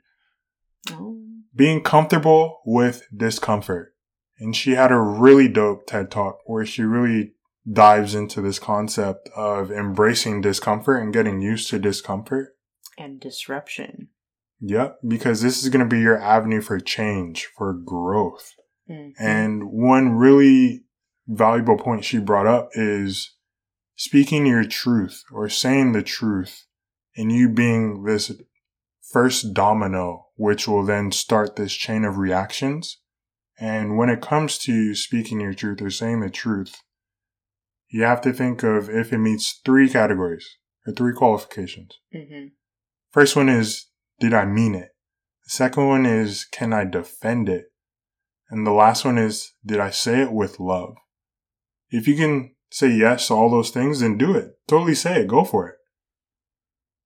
Oh. 0.90 1.18
Being 1.54 1.82
comfortable 1.82 2.60
with 2.64 3.06
discomfort. 3.14 3.94
And 4.38 4.56
she 4.56 4.72
had 4.72 4.90
a 4.90 4.98
really 4.98 5.48
dope 5.48 5.86
TED 5.86 6.10
talk 6.10 6.38
where 6.46 6.64
she 6.64 6.82
really 6.82 7.34
dives 7.70 8.14
into 8.14 8.40
this 8.40 8.58
concept 8.58 9.28
of 9.36 9.70
embracing 9.70 10.40
discomfort 10.40 11.02
and 11.02 11.12
getting 11.12 11.40
used 11.40 11.68
to 11.70 11.78
discomfort. 11.78 12.56
And 12.98 13.20
disruption. 13.20 14.08
Yep, 14.64 15.00
because 15.06 15.42
this 15.42 15.62
is 15.62 15.68
going 15.70 15.84
to 15.84 15.92
be 15.94 16.00
your 16.00 16.18
avenue 16.20 16.60
for 16.60 16.78
change, 16.78 17.48
for 17.58 17.72
growth. 17.72 18.52
Mhm. 18.88 19.12
And 19.18 19.64
one 19.72 20.12
really 20.12 20.84
valuable 21.26 21.76
point 21.76 22.04
she 22.04 22.18
brought 22.18 22.46
up 22.46 22.70
is 22.74 23.34
speaking 23.96 24.46
your 24.46 24.64
truth 24.64 25.24
or 25.32 25.48
saying 25.48 25.92
the 25.92 26.02
truth 26.02 26.66
and 27.16 27.32
you 27.32 27.48
being 27.48 28.04
this 28.04 28.30
first 29.12 29.52
domino, 29.52 30.28
which 30.36 30.68
will 30.68 30.84
then 30.84 31.10
start 31.10 31.56
this 31.56 31.74
chain 31.74 32.04
of 32.04 32.16
reactions. 32.16 33.00
And 33.58 33.96
when 33.96 34.08
it 34.08 34.22
comes 34.22 34.58
to 34.58 34.94
speaking 34.94 35.40
your 35.40 35.54
truth 35.54 35.82
or 35.82 35.90
saying 35.90 36.20
the 36.20 36.30
truth, 36.30 36.82
you 37.88 38.04
have 38.04 38.20
to 38.22 38.32
think 38.32 38.62
of 38.62 38.88
if 38.88 39.12
it 39.12 39.18
meets 39.18 39.60
three 39.64 39.88
categories 39.88 40.56
or 40.86 40.92
three 40.92 41.12
qualifications. 41.12 41.98
Mhm. 42.14 42.52
First 43.10 43.36
one 43.36 43.48
is, 43.48 43.88
did 44.22 44.32
I 44.32 44.44
mean 44.44 44.76
it? 44.76 44.90
The 45.42 45.50
second 45.50 45.88
one 45.88 46.06
is, 46.06 46.44
can 46.44 46.72
I 46.72 46.84
defend 46.84 47.48
it? 47.48 47.72
And 48.50 48.64
the 48.64 48.70
last 48.70 49.04
one 49.04 49.18
is, 49.18 49.54
did 49.66 49.80
I 49.80 49.90
say 49.90 50.22
it 50.22 50.32
with 50.32 50.60
love? 50.60 50.94
If 51.90 52.06
you 52.06 52.14
can 52.14 52.54
say 52.70 52.86
yes 52.86 53.26
to 53.26 53.34
all 53.34 53.50
those 53.50 53.70
things, 53.70 53.98
then 53.98 54.16
do 54.16 54.36
it. 54.36 54.52
Totally 54.68 54.94
say 54.94 55.22
it. 55.22 55.26
Go 55.26 55.42
for 55.42 55.68
it. 55.68 55.74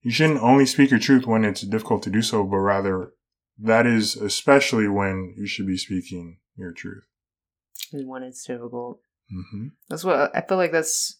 You 0.03 0.11
shouldn't 0.11 0.43
only 0.43 0.67
speak 0.67 0.91
your 0.91 1.01
truth 1.01 1.27
when 1.27 1.43
it's 1.47 1.63
difficult 1.63 2.03
to 2.03 2.11
do 2.11 2.21
so, 2.21 2.45
but 2.45 2.59
rather 2.59 3.13
that 3.59 3.87
is 3.87 4.15
especially 4.17 4.87
when 4.87 5.35
you 5.39 5.47
should 5.47 5.67
be 5.67 5.79
speaking 5.79 6.41
your 6.55 6.73
truth. 6.73 7.05
And 7.95 8.07
when 8.11 8.25
it's 8.25 8.45
difficult. 8.45 9.01
hmm 9.31 9.69
That's 9.89 10.05
what 10.05 10.37
I 10.37 10.43
feel 10.43 10.59
like 10.59 10.73
that's 10.73 11.19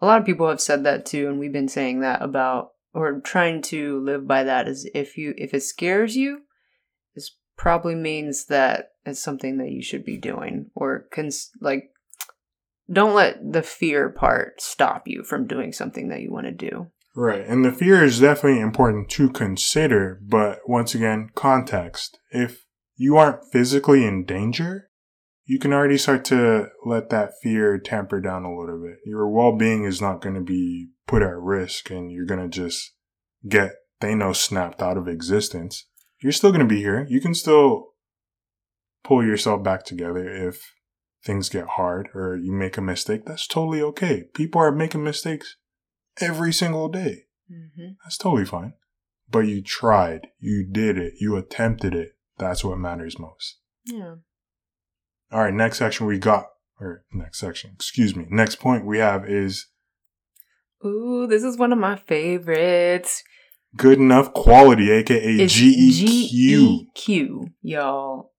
a 0.00 0.06
lot 0.06 0.20
of 0.20 0.24
people 0.24 0.48
have 0.48 0.62
said 0.62 0.84
that 0.84 1.04
too, 1.04 1.28
and 1.28 1.38
we've 1.38 1.52
been 1.52 1.68
saying 1.68 2.00
that 2.00 2.22
about 2.22 2.70
or 2.94 3.20
trying 3.20 3.60
to 3.60 4.00
live 4.00 4.26
by 4.26 4.44
that 4.44 4.68
is 4.68 4.88
if 4.94 5.18
you 5.18 5.34
if 5.36 5.52
it 5.52 5.62
scares 5.62 6.16
you, 6.16 6.42
this 7.14 7.32
probably 7.56 7.94
means 7.94 8.46
that 8.46 8.92
it's 9.04 9.20
something 9.20 9.58
that 9.58 9.70
you 9.70 9.82
should 9.82 10.04
be 10.04 10.16
doing 10.16 10.70
or 10.74 11.06
cons- 11.12 11.50
like 11.60 11.90
don't 12.90 13.14
let 13.14 13.52
the 13.52 13.62
fear 13.62 14.10
part 14.10 14.60
stop 14.60 15.04
you 15.06 15.24
from 15.24 15.46
doing 15.46 15.72
something 15.72 16.08
that 16.08 16.20
you 16.20 16.30
want 16.30 16.46
to 16.46 16.52
do. 16.52 16.88
Right. 17.16 17.46
And 17.46 17.64
the 17.64 17.72
fear 17.72 18.02
is 18.02 18.20
definitely 18.20 18.60
important 18.60 19.08
to 19.10 19.30
consider, 19.30 20.20
but 20.22 20.58
once 20.66 20.94
again, 20.94 21.30
context. 21.34 22.18
If 22.30 22.66
you 22.96 23.16
aren't 23.16 23.44
physically 23.52 24.04
in 24.04 24.24
danger, 24.24 24.90
you 25.44 25.58
can 25.58 25.72
already 25.72 25.98
start 25.98 26.24
to 26.26 26.68
let 26.84 27.10
that 27.10 27.32
fear 27.42 27.78
tamper 27.78 28.20
down 28.20 28.44
a 28.44 28.54
little 28.54 28.80
bit. 28.80 28.98
Your 29.04 29.28
well 29.28 29.56
being 29.56 29.84
is 29.84 30.00
not 30.00 30.20
going 30.20 30.34
to 30.34 30.40
be 30.40 30.88
put 31.06 31.22
at 31.22 31.36
risk 31.36 31.90
and 31.90 32.10
you're 32.10 32.26
going 32.26 32.40
to 32.40 32.48
just 32.48 32.92
get 33.48 33.72
Thanos 34.00 34.36
snapped 34.36 34.80
out 34.80 34.96
of 34.96 35.06
existence. 35.06 35.86
You're 36.20 36.32
still 36.32 36.50
going 36.50 36.66
to 36.66 36.74
be 36.74 36.80
here. 36.80 37.06
You 37.08 37.20
can 37.20 37.34
still 37.34 37.88
pull 39.02 39.24
yourself 39.24 39.62
back 39.62 39.84
together 39.84 40.28
if 40.28 40.74
things 41.22 41.48
get 41.50 41.66
hard 41.76 42.08
or 42.14 42.36
you 42.36 42.52
make 42.52 42.78
a 42.78 42.82
mistake. 42.82 43.26
That's 43.26 43.46
totally 43.46 43.82
okay. 43.82 44.24
People 44.34 44.60
are 44.62 44.72
making 44.72 45.04
mistakes 45.04 45.56
every 46.20 46.52
single 46.52 46.88
day. 46.88 47.24
Mm-hmm. 47.50 47.92
That's 48.02 48.16
totally 48.16 48.46
fine. 48.46 48.72
But 49.30 49.40
you 49.40 49.62
tried. 49.62 50.28
You 50.38 50.66
did 50.70 50.96
it. 50.96 51.14
You 51.20 51.36
attempted 51.36 51.94
it. 51.94 52.12
That's 52.38 52.64
what 52.64 52.78
matters 52.78 53.18
most. 53.18 53.58
Yeah. 53.84 54.16
All 55.34 55.40
right, 55.40 55.52
next 55.52 55.78
section 55.78 56.06
we 56.06 56.20
got, 56.20 56.46
or 56.80 57.02
next 57.12 57.40
section, 57.40 57.72
excuse 57.74 58.14
me. 58.14 58.24
Next 58.30 58.60
point 58.60 58.86
we 58.86 58.98
have 58.98 59.28
is 59.28 59.66
Ooh, 60.86 61.26
this 61.26 61.42
is 61.42 61.58
one 61.58 61.72
of 61.72 61.78
my 61.78 61.96
favorites. 61.96 63.24
good 63.76 63.98
enough 63.98 64.32
quality, 64.32 64.92
aka 64.92 65.18
It's 65.18 65.52
GEQ. 65.52 66.86
GEQ, 66.96 67.52
y'all. 67.62 68.30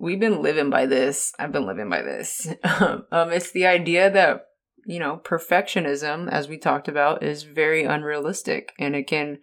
We've 0.00 0.18
been 0.18 0.42
living 0.42 0.68
by 0.68 0.86
this. 0.86 1.32
I've 1.38 1.52
been 1.52 1.64
living 1.64 1.88
by 1.88 2.02
this. 2.02 2.48
um, 2.64 3.30
it's 3.30 3.52
the 3.52 3.66
idea 3.66 4.10
that 4.10 4.46
you 4.84 4.98
know 4.98 5.20
perfectionism, 5.24 6.28
as 6.28 6.48
we 6.48 6.58
talked 6.58 6.88
about, 6.88 7.22
is 7.22 7.44
very 7.44 7.84
unrealistic, 7.84 8.72
and 8.80 8.96
it 8.96 9.06
can 9.06 9.38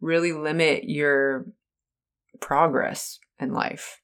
really 0.00 0.32
limit 0.32 0.84
your 0.84 1.46
progress 2.40 3.18
in 3.40 3.52
life. 3.52 4.00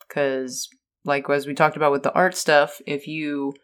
Because, 0.00 0.68
like 1.04 1.28
as 1.28 1.46
we 1.46 1.54
talked 1.54 1.76
about 1.76 1.92
with 1.92 2.02
the 2.02 2.12
art 2.12 2.36
stuff, 2.36 2.80
if 2.86 3.06
you 3.06 3.54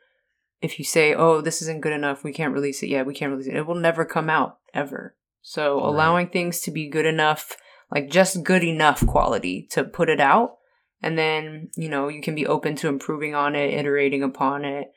if 0.61 0.78
you 0.78 0.84
say, 0.84 1.14
"Oh, 1.14 1.41
this 1.41 1.62
isn't 1.62 1.82
good 1.82 1.93
enough. 1.93 2.24
We 2.24 2.32
can't 2.32 2.53
release 2.55 2.82
it 2.82 2.89
yet. 2.89 3.07
We 3.07 3.14
can't 3.14 3.30
release 3.30 3.47
it," 3.47 3.57
it 3.57 3.66
will 3.66 3.74
never 3.76 4.05
come 4.05 4.28
out 4.28 4.59
ever. 4.74 5.16
So 5.41 5.76
Right. 5.76 5.86
allowing 5.86 6.28
things 6.28 6.61
to 6.62 6.70
be 6.70 6.89
good 6.89 7.07
enough, 7.07 7.57
like 7.91 8.11
just 8.11 8.43
good 8.43 8.64
enough 8.64 9.07
quality 9.07 9.66
to 9.70 9.84
put 9.84 10.09
it 10.09 10.20
out, 10.20 10.57
and 11.03 11.16
then 11.16 11.70
you 11.76 11.89
know 11.89 12.09
you 12.09 12.20
can 12.20 12.34
be 12.34 12.47
open 12.47 12.74
to 12.76 12.89
improving 12.89 13.34
on 13.34 13.55
it, 13.55 13.72
iterating 13.74 14.22
upon 14.22 14.64
it. 14.64 14.89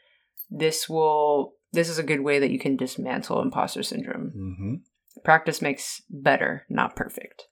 This 0.50 0.90
will. 0.90 1.54
This 1.74 1.88
is 1.88 1.98
a 2.00 2.04
good 2.04 2.20
way 2.22 2.38
that 2.40 2.52
you 2.52 2.60
can 2.60 2.76
dismantle 2.76 3.42
imposter 3.42 3.84
syndrome. 3.84 4.32
hmm 4.32 4.76
Practice 5.24 5.62
makes 5.62 6.02
better, 6.10 6.66
not 6.70 6.96
perfect. 6.96 7.48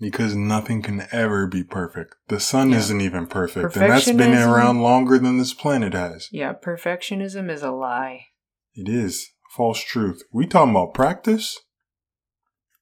Because 0.00 0.34
nothing 0.34 0.80
can 0.80 1.06
ever 1.12 1.46
be 1.46 1.62
perfect. 1.62 2.14
The 2.28 2.40
sun 2.40 2.70
Yeah. 2.70 2.78
isn't 2.78 3.00
even 3.02 3.26
perfect. 3.26 3.76
And 3.76 3.90
that's 3.90 4.10
been 4.10 4.34
around 4.34 4.80
longer 4.80 5.18
than 5.18 5.36
this 5.36 5.52
planet 5.52 5.92
has. 5.92 6.28
Yeah, 6.32 6.54
perfectionism 6.54 7.50
is 7.50 7.62
a 7.62 7.70
lie. 7.70 8.28
It 8.74 8.88
is. 8.88 9.28
False 9.54 9.80
truth. 9.80 10.22
We 10.32 10.46
talking 10.46 10.70
about 10.70 10.94
practice? 10.94 11.58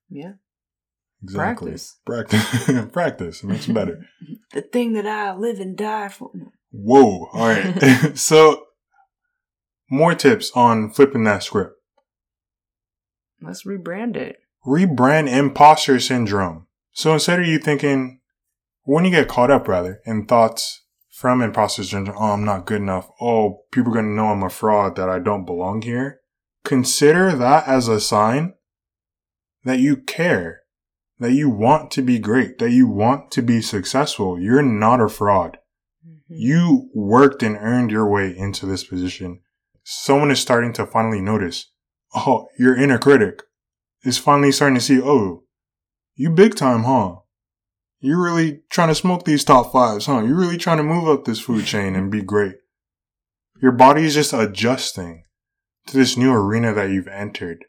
Yeah. 0.09 0.35
Exactly. 1.23 1.73
Practice. 1.73 1.97
Practice. 2.07 2.87
practice. 2.93 3.43
It 3.43 3.47
makes 3.47 3.67
better. 3.67 4.07
the 4.53 4.63
thing 4.63 4.93
that 4.93 5.07
I 5.07 5.35
live 5.35 5.59
and 5.59 5.77
die 5.77 6.09
for. 6.09 6.31
Whoa. 6.71 7.29
All 7.33 7.49
right. 7.49 8.17
so 8.19 8.65
more 9.91 10.15
tips 10.15 10.53
on 10.55 10.91
flipping 10.91 11.25
that 11.25 11.43
script. 11.43 11.75
Let's 13.41 13.65
rebrand 13.65 14.17
it. 14.17 14.37
Rebrand 14.65 15.29
imposter 15.29 15.99
syndrome. 15.99 16.67
So 16.99 17.13
instead 17.13 17.39
of 17.39 17.47
you 17.47 17.61
thinking, 17.61 18.19
when 18.83 19.05
you 19.05 19.13
get 19.13 19.29
caught 19.29 19.53
up 19.53 19.69
rather 19.69 20.01
in 20.05 20.27
thoughts 20.27 20.83
from 21.09 21.41
imposter 21.41 21.85
syndrome, 21.85 22.17
oh, 22.19 22.33
I'm 22.33 22.45
not 22.45 22.67
good 22.67 22.81
enough. 22.81 23.09
Oh, 23.21 23.61
people 23.71 23.93
are 23.93 23.95
going 23.95 24.07
to 24.07 24.11
know 24.17 24.31
I'm 24.31 24.43
a 24.43 24.51
fraud, 24.51 24.97
that 24.97 25.09
I 25.09 25.21
don't 25.21 25.45
belong 25.45 25.83
here. 25.83 26.19
Consider 26.65 27.37
that 27.37 27.69
as 27.69 27.87
a 27.87 28.01
sign 28.01 28.55
that 29.63 29.79
you 29.79 29.97
care, 29.97 30.63
that 31.21 31.31
you 31.31 31.49
want 31.49 31.93
to 31.93 32.03
be 32.03 32.19
great, 32.19 32.59
that 32.59 32.73
you 32.73 32.89
want 32.89 33.31
to 33.31 33.43
be 33.43 33.63
successful. 33.63 34.41
You're 34.41 34.61
not 34.61 35.01
a 35.01 35.09
fraud. 35.09 35.59
Mm-hmm. 36.05 36.35
You 36.37 36.91
worked 36.97 37.45
and 37.45 37.57
earned 37.61 37.93
your 37.93 38.11
way 38.11 38.37
into 38.37 38.67
this 38.67 38.83
position. 38.83 39.43
Someone 39.85 40.33
is 40.33 40.41
starting 40.41 40.73
to 40.73 40.85
finally 40.85 41.21
notice. 41.21 41.71
Oh, 42.13 42.49
your 42.59 42.77
inner 42.77 42.99
critic 42.99 43.45
is 44.03 44.19
finally 44.19 44.51
starting 44.51 44.75
to 44.75 44.81
see, 44.81 45.01
oh, 45.01 45.45
you 46.19 46.31
big 46.31 46.57
time, 46.57 46.83
huh? 46.83 47.17
You're 48.01 48.23
really 48.23 48.63
trying 48.71 48.89
to 48.89 48.95
smoke 48.95 49.25
these 49.25 49.45
top 49.45 49.73
fives, 49.73 50.07
huh? 50.07 50.23
You're 50.23 50.37
really 50.37 50.59
trying 50.59 50.77
to 50.77 50.83
move 50.83 51.09
up 51.09 51.25
this 51.25 51.41
food 51.41 51.65
chain 51.65 51.95
and 51.95 52.11
be 52.11 52.23
great. 52.23 52.57
Your 53.63 53.73
body 53.73 54.05
is 54.05 54.15
just 54.15 54.33
adjusting 54.33 55.23
to 55.87 55.97
this 55.97 56.17
new 56.17 56.33
arena 56.33 56.75
that 56.75 56.91
you've 56.91 57.09
entered. 57.09 57.65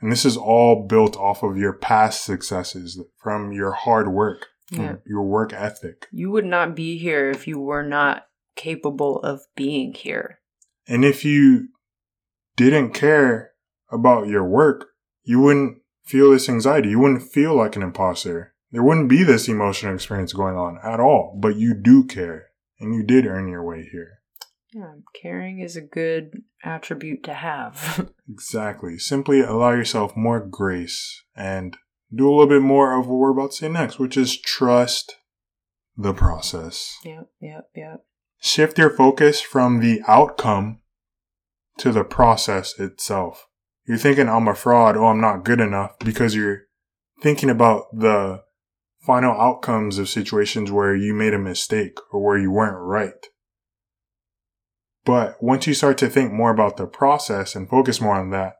And 0.00 0.12
this 0.12 0.26
is 0.26 0.36
all 0.36 0.86
built 0.86 1.16
off 1.16 1.42
of 1.42 1.56
your 1.56 1.72
past 1.72 2.24
successes 2.24 3.02
from 3.16 3.52
your 3.52 3.72
hard 3.72 4.08
work, 4.08 4.48
yeah. 4.70 4.96
your 5.06 5.22
work 5.22 5.54
ethic. 5.54 6.06
You 6.12 6.30
would 6.30 6.44
not 6.44 6.76
be 6.76 6.98
here 6.98 7.30
if 7.30 7.48
you 7.48 7.58
were 7.58 7.82
not 7.82 8.24
capable 8.54 9.18
of 9.20 9.40
being 9.56 9.94
here. 9.94 10.40
And 10.86 11.06
if 11.06 11.24
you 11.24 11.68
didn't 12.56 12.92
care 12.92 13.52
about 13.90 14.28
your 14.28 14.44
work, 14.44 14.88
you 15.22 15.40
wouldn't 15.40 15.78
feel 16.04 16.30
this 16.30 16.48
anxiety. 16.48 16.90
You 16.90 17.00
wouldn't 17.00 17.30
feel 17.32 17.56
like 17.56 17.76
an 17.76 17.82
imposter. 17.82 18.54
There 18.70 18.82
wouldn't 18.82 19.08
be 19.08 19.22
this 19.22 19.48
emotional 19.48 19.94
experience 19.94 20.32
going 20.32 20.56
on 20.56 20.78
at 20.82 21.00
all, 21.00 21.38
but 21.40 21.56
you 21.56 21.74
do 21.74 22.04
care 22.04 22.48
and 22.80 22.94
you 22.94 23.02
did 23.02 23.26
earn 23.26 23.48
your 23.48 23.64
way 23.64 23.88
here. 23.90 24.20
Yeah, 24.72 24.94
caring 25.22 25.60
is 25.60 25.76
a 25.76 25.80
good 25.80 26.42
attribute 26.64 27.22
to 27.24 27.34
have. 27.34 28.10
exactly. 28.28 28.98
Simply 28.98 29.40
allow 29.40 29.70
yourself 29.70 30.16
more 30.16 30.40
grace 30.40 31.22
and 31.36 31.76
do 32.12 32.28
a 32.28 32.32
little 32.32 32.48
bit 32.48 32.62
more 32.62 32.98
of 32.98 33.06
what 33.06 33.18
we're 33.18 33.30
about 33.30 33.52
to 33.52 33.56
say 33.56 33.68
next, 33.68 34.00
which 34.00 34.16
is 34.16 34.36
trust 34.36 35.14
the 35.96 36.12
process. 36.12 36.98
Yep, 37.04 37.28
yep, 37.40 37.68
yep. 37.76 38.04
Shift 38.40 38.78
your 38.78 38.90
focus 38.90 39.40
from 39.40 39.80
the 39.80 40.02
outcome 40.08 40.80
to 41.78 41.92
the 41.92 42.04
process 42.04 42.78
itself. 42.78 43.46
You're 43.86 43.98
thinking, 43.98 44.28
I'm 44.28 44.48
a 44.48 44.54
fraud, 44.54 44.96
oh, 44.96 45.06
I'm 45.06 45.20
not 45.20 45.44
good 45.44 45.60
enough, 45.60 45.98
because 45.98 46.34
you're 46.34 46.62
thinking 47.20 47.50
about 47.50 47.84
the 47.92 48.42
final 49.04 49.38
outcomes 49.38 49.98
of 49.98 50.08
situations 50.08 50.70
where 50.70 50.96
you 50.96 51.12
made 51.12 51.34
a 51.34 51.38
mistake 51.38 51.98
or 52.10 52.24
where 52.24 52.38
you 52.38 52.50
weren't 52.50 52.78
right. 52.78 53.26
But 55.04 55.36
once 55.42 55.66
you 55.66 55.74
start 55.74 55.98
to 55.98 56.08
think 56.08 56.32
more 56.32 56.50
about 56.50 56.78
the 56.78 56.86
process 56.86 57.54
and 57.54 57.68
focus 57.68 58.00
more 58.00 58.16
on 58.16 58.30
that, 58.30 58.54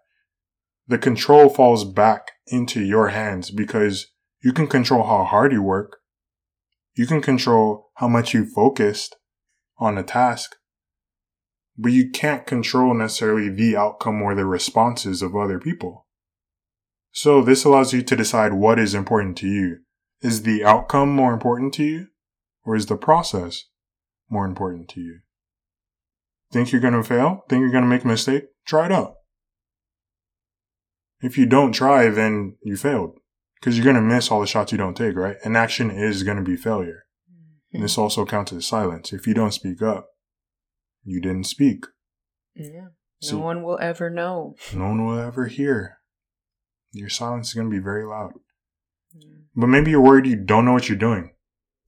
the 0.87 0.99
control 0.99 1.49
falls 1.49 1.85
back 1.85 2.33
into 2.47 2.83
your 2.83 3.09
hands 3.09 3.51
because 3.51 4.09
you 4.43 4.53
can 4.53 4.67
control 4.67 5.05
how 5.05 5.25
hard 5.25 5.53
you 5.53 5.63
work. 5.63 5.97
You 6.95 7.07
can 7.07 7.23
control 7.23 7.91
how 7.95 8.09
much 8.09 8.35
you 8.35 8.45
focused 8.45 9.17
on 9.79 9.97
a 9.97 10.03
task, 10.03 10.57
but 11.77 11.93
you 11.93 12.11
can't 12.11 12.47
control 12.47 12.95
necessarily 12.95 13.49
the 13.49 13.77
outcome 13.77 14.23
or 14.23 14.35
the 14.35 14.47
responses 14.47 15.23
of 15.23 15.35
other 15.35 15.59
people. 15.59 16.07
So 17.13 17.43
this 17.43 17.65
allows 17.65 17.93
you 17.93 18.03
to 18.03 18.17
decide 18.17 18.55
what 18.55 18.79
is 18.79 18.95
important 18.95 19.37
to 19.39 19.47
you. 19.47 19.79
Is 20.21 20.43
the 20.43 20.65
outcome 20.65 21.11
more 21.11 21.33
important 21.33 21.75
to 21.75 21.85
you? 21.85 22.07
Or 22.65 22.75
is 22.75 22.87
the 22.87 22.97
process 22.97 23.65
more 24.29 24.47
important 24.47 24.89
to 24.91 25.01
you? 25.01 25.21
Think 26.51 26.73
you're 26.73 26.81
going 26.81 26.95
to 26.95 27.03
fail? 27.03 27.45
Think 27.49 27.61
you're 27.61 27.71
going 27.71 27.85
to 27.85 27.91
make 27.91 28.05
a 28.05 28.09
mistake? 28.09 28.45
Try 28.67 28.87
it 28.87 28.93
out. 28.93 29.15
If 31.21 31.37
you 31.37 31.47
don't 31.47 31.73
try, 31.73 32.09
then 32.09 32.57
you 32.63 32.77
failed. 32.77 33.19
Because 33.61 33.77
you're 33.77 33.85
going 33.85 33.97
to 33.97 34.03
miss 34.03 34.31
all 34.31 34.41
the 34.41 34.47
shots 34.47 34.73
you 34.73 34.79
don't 34.79 34.97
take, 34.97 35.17
right? 35.17 35.37
And 35.45 35.57
action 35.57 35.91
is 35.91 36.23
going 36.23 36.37
to 36.37 36.43
be 36.43 36.57
failure. 36.57 37.05
Mm-hmm. 37.31 37.77
And 37.77 37.85
this 37.85 37.99
also 37.99 38.25
counts 38.25 38.53
as 38.53 38.67
silence. 38.67 39.13
If 39.13 39.27
you 39.27 39.35
don't 39.35 39.55
speak 39.55 39.83
up, 39.83 40.09
you 41.05 41.21
didn't 41.21 41.45
speak. 41.45 41.87
Yeah. 42.55 42.89
No 43.31 43.39
one 43.39 43.63
will 43.63 43.79
ever 43.81 44.11
know. 44.11 44.55
No 44.75 44.89
one 44.89 45.07
will 45.07 45.19
ever 45.19 45.47
hear. 45.47 45.99
Your 46.93 47.09
silence 47.09 47.49
is 47.49 47.55
going 47.55 47.71
to 47.71 47.77
be 47.77 47.83
very 47.83 48.05
loud. 48.05 48.33
Yeah. 49.15 49.31
But 49.57 49.69
maybe 49.69 49.91
you're 49.91 50.01
worried 50.01 50.27
you 50.27 50.37
don't 50.37 50.65
know 50.65 50.73
what 50.73 50.89
you're 50.89 50.99
doing. 50.99 51.33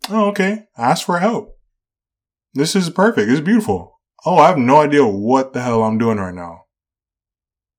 Oh, 0.08 0.26
okay. 0.28 0.64
Ask 0.78 1.04
for 1.04 1.18
help. 1.18 1.58
This 2.54 2.74
is 2.74 2.88
perfect. 2.90 3.30
It's 3.30 3.40
beautiful. 3.40 4.00
Oh, 4.24 4.38
I 4.38 4.48
have 4.48 4.58
no 4.58 4.80
idea 4.80 5.06
what 5.06 5.52
the 5.52 5.62
hell 5.62 5.82
I'm 5.82 5.98
doing 5.98 6.18
right 6.18 6.34
now. 6.34 6.62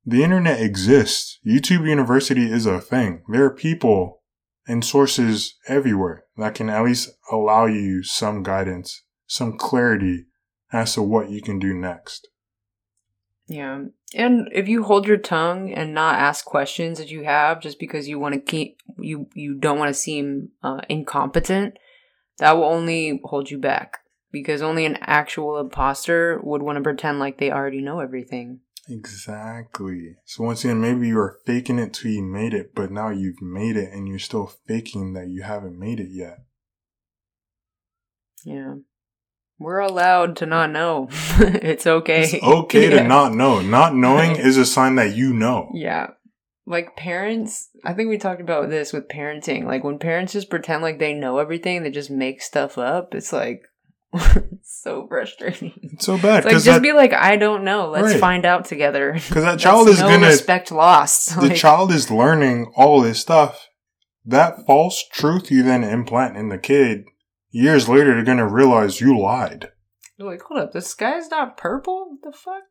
The 0.05 0.23
internet 0.23 0.61
exists. 0.61 1.39
YouTube 1.45 1.87
University 1.87 2.49
is 2.49 2.65
a 2.65 2.79
thing. 2.79 3.23
There 3.29 3.43
are 3.43 3.53
people 3.53 4.21
and 4.67 4.85
sources 4.85 5.55
everywhere 5.67 6.25
that 6.37 6.55
can 6.55 6.69
at 6.69 6.83
least 6.85 7.09
allow 7.31 7.65
you 7.65 8.03
some 8.03 8.43
guidance, 8.43 9.03
some 9.25 9.57
clarity 9.57 10.27
as 10.71 10.93
to 10.93 11.01
what 11.01 11.29
you 11.29 11.41
can 11.41 11.59
do 11.59 11.73
next. 11.73 12.27
Yeah. 13.47 13.85
And 14.13 14.49
if 14.51 14.67
you 14.67 14.83
hold 14.83 15.07
your 15.07 15.17
tongue 15.17 15.71
and 15.73 15.93
not 15.93 16.19
ask 16.19 16.45
questions 16.45 16.97
that 16.97 17.09
you 17.09 17.23
have 17.23 17.61
just 17.61 17.79
because 17.79 18.07
you 18.07 18.19
want 18.19 18.35
to 18.35 18.41
keep 18.41 18.77
you 18.99 19.27
you 19.33 19.55
don't 19.55 19.79
want 19.79 19.89
to 19.89 19.99
seem 19.99 20.49
uh, 20.63 20.81
incompetent, 20.89 21.77
that 22.39 22.53
will 22.53 22.65
only 22.65 23.21
hold 23.23 23.49
you 23.49 23.57
back 23.57 23.99
because 24.31 24.61
only 24.61 24.85
an 24.85 24.97
actual 25.01 25.59
imposter 25.59 26.39
would 26.43 26.61
want 26.61 26.77
to 26.77 26.83
pretend 26.83 27.19
like 27.19 27.37
they 27.37 27.51
already 27.51 27.81
know 27.81 27.99
everything. 27.99 28.59
Exactly. 28.89 30.15
So 30.25 30.43
once 30.43 30.63
again, 30.63 30.79
maybe 30.79 31.07
you 31.07 31.19
are 31.19 31.39
faking 31.45 31.79
it 31.79 31.93
till 31.93 32.11
you 32.11 32.23
made 32.23 32.53
it, 32.53 32.73
but 32.73 32.91
now 32.91 33.09
you've 33.09 33.41
made 33.41 33.75
it 33.75 33.91
and 33.91 34.07
you're 34.07 34.19
still 34.19 34.53
faking 34.65 35.13
that 35.13 35.27
you 35.27 35.43
haven't 35.43 35.77
made 35.77 35.99
it 35.99 36.09
yet. 36.09 36.39
Yeah. 38.45 38.75
We're 39.59 39.79
allowed 39.79 40.35
to 40.37 40.45
not 40.45 40.71
know. 40.71 41.07
it's 41.11 41.87
okay. 41.87 42.23
It's 42.23 42.43
okay 42.43 42.89
yeah. 42.91 43.01
to 43.01 43.07
not 43.07 43.33
know. 43.33 43.61
Not 43.61 43.95
knowing 43.95 44.35
is 44.37 44.57
a 44.57 44.65
sign 44.65 44.95
that 44.95 45.15
you 45.15 45.33
know. 45.33 45.71
Yeah. 45.73 46.11
Like 46.65 46.95
parents, 46.95 47.69
I 47.83 47.93
think 47.93 48.09
we 48.09 48.17
talked 48.17 48.41
about 48.41 48.69
this 48.69 48.91
with 48.91 49.07
parenting. 49.07 49.63
Like 49.63 49.83
when 49.83 49.99
parents 49.99 50.33
just 50.33 50.49
pretend 50.49 50.83
like 50.83 50.99
they 50.99 51.13
know 51.13 51.39
everything, 51.39 51.81
they 51.81 51.91
just 51.91 52.11
make 52.11 52.41
stuff 52.41 52.77
up. 52.77 53.15
It's 53.15 53.31
like, 53.31 53.61
so 54.63 55.07
frustrating. 55.07 55.73
It's 55.81 56.05
so 56.05 56.17
bad. 56.17 56.37
It's 56.37 56.45
like 56.45 56.53
just 56.53 56.65
that, 56.65 56.81
be 56.81 56.93
like, 56.93 57.13
I 57.13 57.35
don't 57.35 57.63
know. 57.63 57.89
Let's 57.89 58.13
right. 58.13 58.19
find 58.19 58.45
out 58.45 58.65
together. 58.65 59.13
Because 59.13 59.43
that 59.43 59.59
child 59.59 59.87
is 59.89 59.99
no 59.99 60.09
gonna 60.09 60.27
respect 60.27 60.71
lost. 60.71 61.35
The 61.35 61.47
like, 61.47 61.55
child 61.55 61.91
is 61.91 62.11
learning 62.11 62.71
all 62.75 63.01
this 63.01 63.19
stuff. 63.19 63.67
That 64.25 64.65
false 64.65 65.03
truth 65.11 65.51
you 65.51 65.63
then 65.63 65.83
implant 65.83 66.37
in 66.37 66.49
the 66.49 66.57
kid, 66.57 67.05
years 67.49 67.87
later, 67.89 68.13
they're 68.13 68.23
gonna 68.23 68.47
realize 68.47 69.01
you 69.01 69.19
lied. 69.19 69.71
You're 70.17 70.29
like, 70.31 70.41
hold 70.41 70.59
up, 70.59 70.71
the 70.71 70.81
sky's 70.81 71.29
not 71.29 71.57
purple. 71.57 72.09
What 72.09 72.31
the 72.31 72.37
fuck? 72.37 72.63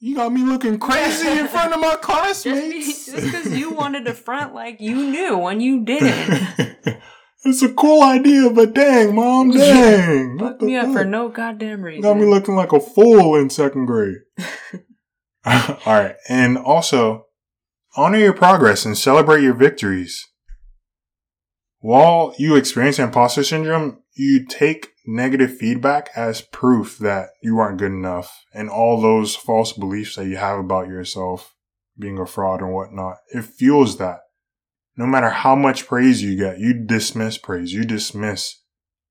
You 0.00 0.14
got 0.14 0.32
me 0.32 0.42
looking 0.42 0.78
crazy 0.78 1.28
in 1.28 1.48
front 1.48 1.74
of 1.74 1.80
my 1.80 1.96
classmates. 2.00 3.06
Just 3.06 3.24
because 3.24 3.58
you 3.58 3.70
wanted 3.70 4.04
to 4.04 4.14
front 4.14 4.54
like 4.54 4.80
you 4.80 4.94
knew 5.10 5.36
when 5.36 5.60
you 5.60 5.80
didn't. 5.84 7.00
It's 7.44 7.62
a 7.62 7.72
cool 7.72 8.02
idea, 8.02 8.50
but 8.50 8.74
dang, 8.74 9.14
mom, 9.14 9.50
dang. 9.52 10.38
Fuck 10.38 10.60
me 10.62 10.76
up 10.76 10.92
for 10.92 11.04
no 11.04 11.28
goddamn 11.28 11.82
reason. 11.82 12.02
Got 12.02 12.16
me 12.16 12.26
looking 12.26 12.54
like 12.54 12.72
a 12.72 12.80
fool 12.80 13.34
in 13.36 13.50
second 13.50 13.86
grade. 13.86 14.18
All 15.44 15.78
right. 15.86 16.16
And 16.28 16.58
also, 16.58 17.26
honor 17.96 18.18
your 18.18 18.32
progress 18.32 18.84
and 18.84 18.96
celebrate 18.98 19.42
your 19.42 19.54
victories. 19.54 20.27
While 21.80 22.34
you 22.38 22.56
experience 22.56 22.98
imposter 22.98 23.44
syndrome, 23.44 24.02
you 24.14 24.44
take 24.44 24.94
negative 25.06 25.56
feedback 25.56 26.10
as 26.16 26.40
proof 26.40 26.98
that 26.98 27.30
you 27.42 27.58
aren't 27.58 27.78
good 27.78 27.92
enough 27.92 28.44
and 28.52 28.68
all 28.68 29.00
those 29.00 29.36
false 29.36 29.72
beliefs 29.72 30.16
that 30.16 30.26
you 30.26 30.36
have 30.36 30.58
about 30.58 30.88
yourself 30.88 31.54
being 31.98 32.18
a 32.18 32.26
fraud 32.26 32.60
and 32.60 32.72
whatnot. 32.72 33.16
It 33.32 33.42
fuels 33.42 33.98
that 33.98 34.20
no 34.96 35.06
matter 35.06 35.30
how 35.30 35.54
much 35.54 35.86
praise 35.86 36.22
you 36.22 36.36
get, 36.36 36.58
you 36.58 36.74
dismiss 36.74 37.38
praise, 37.38 37.72
you 37.72 37.84
dismiss 37.84 38.60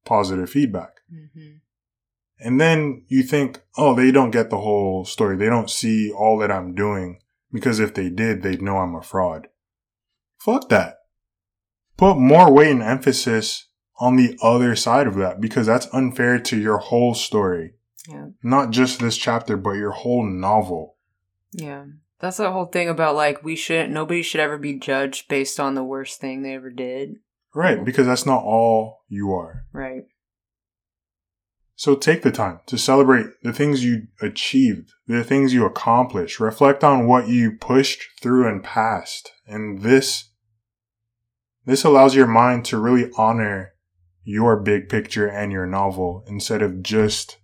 positive 0.05 0.49
feedback. 0.49 0.99
Mm-hmm. 1.11 1.57
And 2.39 2.61
then 2.61 3.05
you 3.07 3.23
think, 3.23 3.61
oh, 3.77 3.95
they 3.95 4.11
don't 4.11 4.31
get 4.31 4.49
the 4.49 4.59
whole 4.59 5.05
story. 5.05 5.37
They 5.37 5.47
don't 5.47 5.69
see 5.69 6.11
all 6.11 6.37
that 6.39 6.51
I'm 6.51 6.75
doing 6.75 7.19
because 7.51 7.79
if 7.79 7.93
they 7.93 8.09
did, 8.09 8.41
they'd 8.43 8.61
know 8.61 8.77
I'm 8.77 8.95
a 8.95 9.01
fraud. 9.01 9.47
Fuck 10.37 10.69
that. 10.69 10.96
Put 11.97 12.15
more 12.15 12.51
weight 12.51 12.71
and 12.71 12.83
emphasis 12.83 13.67
on 13.99 14.15
the 14.15 14.37
other 14.41 14.75
side 14.75 15.07
of 15.07 15.15
that 15.15 15.41
because 15.41 15.65
that's 15.65 15.87
unfair 15.91 16.39
to 16.39 16.59
your 16.59 16.77
whole 16.77 17.15
story. 17.15 17.73
Yeah. 18.07 18.27
Not 18.43 18.69
just 18.69 18.99
this 18.99 19.17
chapter, 19.17 19.57
but 19.57 19.71
your 19.71 19.91
whole 19.91 20.25
novel. 20.25 20.95
Yeah. 21.51 21.85
That's 22.19 22.37
the 22.37 22.51
whole 22.51 22.65
thing 22.65 22.89
about 22.89 23.15
like 23.15 23.43
we 23.43 23.55
shouldn't 23.55 23.91
nobody 23.93 24.21
should 24.21 24.41
ever 24.41 24.57
be 24.57 24.79
judged 24.79 25.27
based 25.27 25.59
on 25.59 25.75
the 25.75 25.83
worst 25.83 26.19
thing 26.19 26.41
they 26.41 26.53
ever 26.53 26.69
did. 26.69 27.17
Right, 27.53 27.83
because 27.83 28.05
that's 28.05 28.25
not 28.25 28.43
all 28.43 29.03
you 29.07 29.31
are. 29.33 29.65
Right. 29.71 30.03
So 31.75 31.95
take 31.95 32.23
the 32.23 32.31
time 32.31 32.59
to 32.65 32.77
celebrate 32.77 33.27
the 33.43 33.53
things 33.53 33.83
you 33.83 34.07
achieved, 34.19 34.93
the 35.05 35.23
things 35.23 35.53
you 35.53 35.63
accomplished. 35.65 36.39
Reflect 36.39 36.83
on 36.83 37.07
what 37.07 37.27
you 37.27 37.51
pushed 37.51 38.03
through 38.19 38.47
and 38.47 38.63
passed. 38.63 39.31
And 39.45 39.81
this, 39.83 40.26
this 41.67 41.83
allows 41.83 42.15
your 42.15 42.27
mind 42.27 42.63
to 42.65 42.79
really 42.79 43.11
honor 43.17 43.73
your 44.23 44.55
big 44.55 44.89
picture 44.89 45.27
and 45.27 45.51
your 45.51 45.67
novel 45.67 46.23
instead 46.25 46.61
of 46.61 46.81
just 46.81 47.37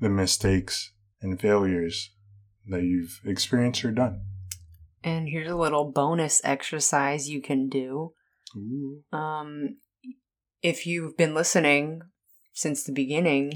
the 0.00 0.08
mistakes 0.08 0.92
and 1.20 1.40
failures 1.40 2.10
that 2.66 2.82
you've 2.82 3.20
experienced 3.24 3.84
or 3.84 3.90
done. 3.90 4.22
And 5.04 5.28
here's 5.28 5.50
a 5.50 5.56
little 5.56 5.92
bonus 5.92 6.40
exercise 6.44 7.28
you 7.28 7.42
can 7.42 7.68
do. 7.68 8.12
Ooh. 8.56 9.02
Um, 9.12 9.76
if 10.62 10.86
you've 10.86 11.16
been 11.16 11.34
listening 11.34 12.00
since 12.58 12.82
the 12.82 12.92
beginning, 12.92 13.52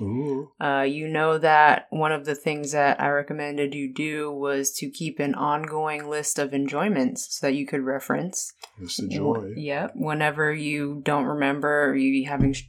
uh, 0.61 0.83
you 0.83 1.09
know 1.09 1.37
that 1.37 1.89
one 1.91 2.13
of 2.13 2.25
the 2.25 2.37
things 2.37 2.71
that 2.71 3.01
I 3.01 3.09
recommended 3.09 3.75
you 3.75 3.93
do 3.93 4.31
was 4.31 4.71
to 4.75 4.91
keep 4.91 5.19
an 5.19 5.35
ongoing 5.35 6.09
list 6.09 6.39
of 6.39 6.55
enjoyments 6.55 7.27
so 7.37 7.49
that 7.49 7.55
you 7.55 7.67
could 7.67 7.81
reference. 7.83 8.53
It's 8.81 9.01
a 9.01 9.09
joy. 9.09 9.55
Yep. 9.57 9.95
Whenever 9.97 10.53
you 10.55 11.03
don't 11.05 11.25
remember 11.25 11.87
or 11.87 11.97
you're 11.97 12.31
having 12.31 12.53
tr- 12.53 12.63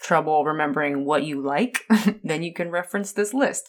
trouble 0.00 0.44
remembering 0.44 1.04
what 1.04 1.24
you 1.24 1.42
like, 1.42 1.80
then 2.22 2.44
you 2.44 2.54
can 2.54 2.70
reference 2.70 3.10
this 3.10 3.34
list. 3.34 3.68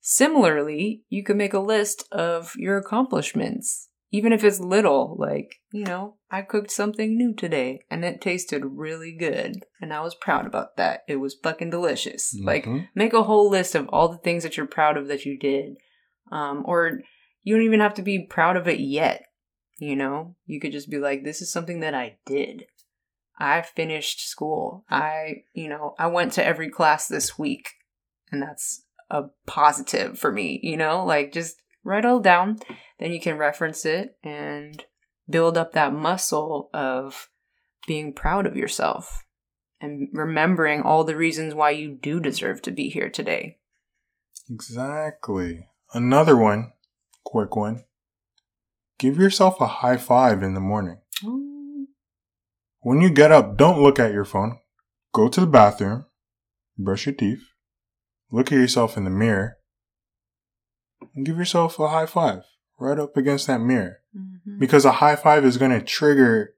Similarly, 0.00 1.04
you 1.08 1.22
can 1.22 1.36
make 1.36 1.54
a 1.54 1.60
list 1.60 2.08
of 2.10 2.54
your 2.56 2.76
accomplishments, 2.76 3.88
even 4.10 4.32
if 4.32 4.42
it's 4.42 4.58
little, 4.58 5.16
like, 5.16 5.54
you 5.70 5.84
know, 5.84 6.15
I 6.30 6.42
cooked 6.42 6.70
something 6.70 7.16
new 7.16 7.34
today 7.34 7.80
and 7.90 8.04
it 8.04 8.20
tasted 8.20 8.64
really 8.64 9.12
good, 9.12 9.64
and 9.80 9.92
I 9.92 10.00
was 10.00 10.14
proud 10.14 10.46
about 10.46 10.76
that. 10.76 11.04
It 11.06 11.16
was 11.16 11.34
fucking 11.34 11.70
delicious. 11.70 12.36
Like, 12.42 12.64
Mhm. 12.64 12.88
make 12.94 13.12
a 13.12 13.22
whole 13.22 13.48
list 13.48 13.74
of 13.74 13.88
all 13.90 14.08
the 14.08 14.18
things 14.18 14.42
that 14.42 14.56
you're 14.56 14.66
proud 14.66 14.96
of 14.96 15.08
that 15.08 15.24
you 15.24 15.38
did. 15.38 15.76
Um, 16.32 16.64
or 16.66 17.00
you 17.42 17.54
don't 17.54 17.64
even 17.64 17.80
have 17.80 17.94
to 17.94 18.02
be 18.02 18.26
proud 18.26 18.56
of 18.56 18.66
it 18.66 18.80
yet. 18.80 19.24
You 19.78 19.94
know, 19.94 20.34
you 20.46 20.58
could 20.58 20.72
just 20.72 20.90
be 20.90 20.98
like, 20.98 21.22
this 21.22 21.40
is 21.40 21.52
something 21.52 21.80
that 21.80 21.94
I 21.94 22.18
did. 22.26 22.66
I 23.38 23.62
finished 23.62 24.26
school. 24.26 24.84
I, 24.90 25.44
you 25.52 25.68
know, 25.68 25.94
I 25.98 26.06
went 26.08 26.32
to 26.32 26.44
every 26.44 26.70
class 26.70 27.06
this 27.06 27.38
week. 27.38 27.68
And 28.32 28.42
that's 28.42 28.84
a 29.10 29.24
positive 29.46 30.18
for 30.18 30.32
me, 30.32 30.58
you 30.62 30.76
know, 30.76 31.04
like 31.04 31.32
just 31.32 31.62
write 31.84 32.04
all 32.04 32.18
down. 32.18 32.58
Then 32.98 33.12
you 33.12 33.20
can 33.20 33.38
reference 33.38 33.84
it 33.84 34.16
and 34.24 34.84
build 35.28 35.56
up 35.56 35.72
that 35.72 35.92
muscle 35.92 36.70
of 36.72 37.28
being 37.86 38.12
proud 38.12 38.46
of 38.46 38.56
yourself 38.56 39.24
and 39.80 40.08
remembering 40.12 40.82
all 40.82 41.04
the 41.04 41.16
reasons 41.16 41.54
why 41.54 41.70
you 41.70 41.90
do 41.90 42.20
deserve 42.20 42.62
to 42.62 42.70
be 42.70 42.88
here 42.88 43.10
today. 43.10 43.58
Exactly. 44.50 45.66
Another 45.92 46.36
one, 46.36 46.72
quick 47.24 47.56
one. 47.56 47.84
Give 48.98 49.18
yourself 49.18 49.60
a 49.60 49.66
high 49.66 49.98
five 49.98 50.42
in 50.42 50.54
the 50.54 50.60
morning. 50.60 50.98
Oh. 51.24 51.86
When 52.80 53.00
you 53.00 53.10
get 53.10 53.32
up, 53.32 53.56
don't 53.56 53.82
look 53.82 53.98
at 53.98 54.12
your 54.12 54.24
phone. 54.24 54.58
Go 55.12 55.28
to 55.28 55.40
the 55.40 55.46
bathroom, 55.46 56.06
brush 56.78 57.06
your 57.06 57.14
teeth, 57.14 57.42
look 58.30 58.52
at 58.52 58.58
yourself 58.58 58.96
in 58.96 59.04
the 59.04 59.10
mirror, 59.10 59.56
and 61.14 61.24
give 61.24 61.38
yourself 61.38 61.78
a 61.78 61.88
high 61.88 62.06
five 62.06 62.42
right 62.78 62.98
up 62.98 63.16
against 63.16 63.46
that 63.46 63.60
mirror. 63.60 63.98
Mm. 64.16 64.35
Mhm. 64.46 64.58
Because 64.58 64.84
a 64.84 64.92
high 64.92 65.16
five 65.16 65.44
is 65.44 65.58
going 65.58 65.72
to 65.72 65.80
trigger 65.80 66.54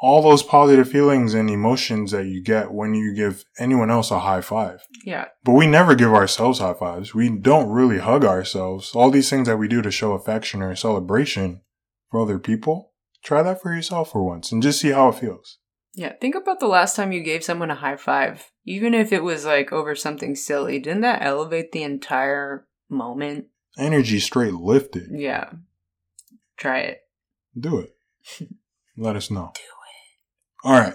all 0.00 0.20
those 0.20 0.42
positive 0.42 0.88
feelings 0.88 1.32
and 1.32 1.48
emotions 1.48 2.10
that 2.10 2.26
you 2.26 2.42
get 2.42 2.72
when 2.72 2.94
you 2.94 3.14
give 3.14 3.44
anyone 3.58 3.90
else 3.90 4.10
a 4.10 4.18
high 4.18 4.40
five. 4.42 4.82
Yeah, 5.04 5.26
But 5.44 5.52
we 5.52 5.66
never 5.66 5.94
give 5.94 6.12
ourselves 6.12 6.58
high 6.58 6.74
fives. 6.74 7.14
We 7.14 7.30
don't 7.30 7.70
really 7.70 7.98
hug 7.98 8.24
ourselves. 8.24 8.94
All 8.94 9.10
these 9.10 9.30
things 9.30 9.46
that 9.48 9.56
we 9.56 9.68
do 9.68 9.80
to 9.82 9.90
show 9.90 10.12
affection 10.12 10.62
or 10.62 10.74
celebration 10.76 11.62
for 12.10 12.20
other 12.20 12.38
people, 12.38 12.92
try 13.22 13.42
that 13.42 13.62
for 13.62 13.74
yourself 13.74 14.12
for 14.12 14.22
once 14.22 14.52
and 14.52 14.62
just 14.62 14.80
see 14.80 14.90
how 14.90 15.08
it 15.08 15.14
feels. 15.14 15.58
Yeah, 15.94 16.12
think 16.20 16.34
about 16.34 16.58
the 16.60 16.66
last 16.66 16.96
time 16.96 17.12
you 17.12 17.22
gave 17.22 17.44
someone 17.44 17.70
a 17.70 17.76
high 17.76 17.96
five. 17.96 18.50
Even 18.66 18.94
if 18.94 19.12
it 19.12 19.22
was 19.22 19.44
like 19.44 19.72
over 19.72 19.94
something 19.94 20.34
silly, 20.34 20.80
didn't 20.80 21.02
that 21.02 21.22
elevate 21.22 21.72
the 21.72 21.82
entire 21.84 22.66
moment? 22.90 23.46
Energy 23.78 24.18
straight 24.18 24.54
lifted. 24.54 25.08
Yeah. 25.12 25.50
Try 26.56 26.80
it. 26.80 27.00
Do 27.58 27.78
it. 27.78 27.96
Let 28.96 29.16
us 29.16 29.30
know. 29.30 29.52
Do 29.54 29.60
it. 29.60 30.68
All 30.68 30.80
right. 30.80 30.94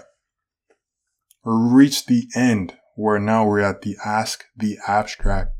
We 1.44 1.52
reached 1.54 2.06
the 2.06 2.28
end 2.34 2.74
where 2.96 3.18
now 3.18 3.46
we're 3.46 3.60
at 3.60 3.82
the 3.82 3.96
Ask 4.04 4.44
the 4.56 4.78
Abstract 4.86 5.52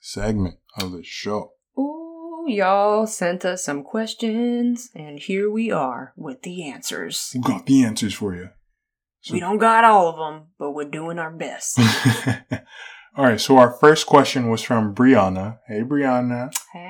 segment 0.00 0.56
of 0.78 0.92
the 0.92 1.02
show. 1.04 1.52
Ooh, 1.78 2.44
y'all 2.48 3.06
sent 3.06 3.44
us 3.44 3.64
some 3.64 3.82
questions, 3.84 4.90
and 4.94 5.18
here 5.20 5.50
we 5.50 5.70
are 5.70 6.12
with 6.16 6.42
the 6.42 6.68
answers. 6.68 7.30
We 7.34 7.40
got 7.40 7.66
the 7.66 7.84
answers 7.84 8.14
for 8.14 8.34
you. 8.34 8.48
So- 9.20 9.34
We 9.34 9.40
don't 9.40 9.58
got 9.58 9.84
all 9.84 10.08
of 10.08 10.16
them, 10.16 10.48
but 10.58 10.72
we're 10.72 10.88
doing 10.90 11.18
our 11.18 11.30
best. 11.30 11.78
All 13.16 13.24
right. 13.24 13.40
So 13.40 13.58
our 13.58 13.72
first 13.72 14.06
question 14.06 14.48
was 14.48 14.62
from 14.62 14.94
Brianna. 14.94 15.58
Hey, 15.68 15.82
Brianna. 15.82 16.50
hey. 16.72 16.89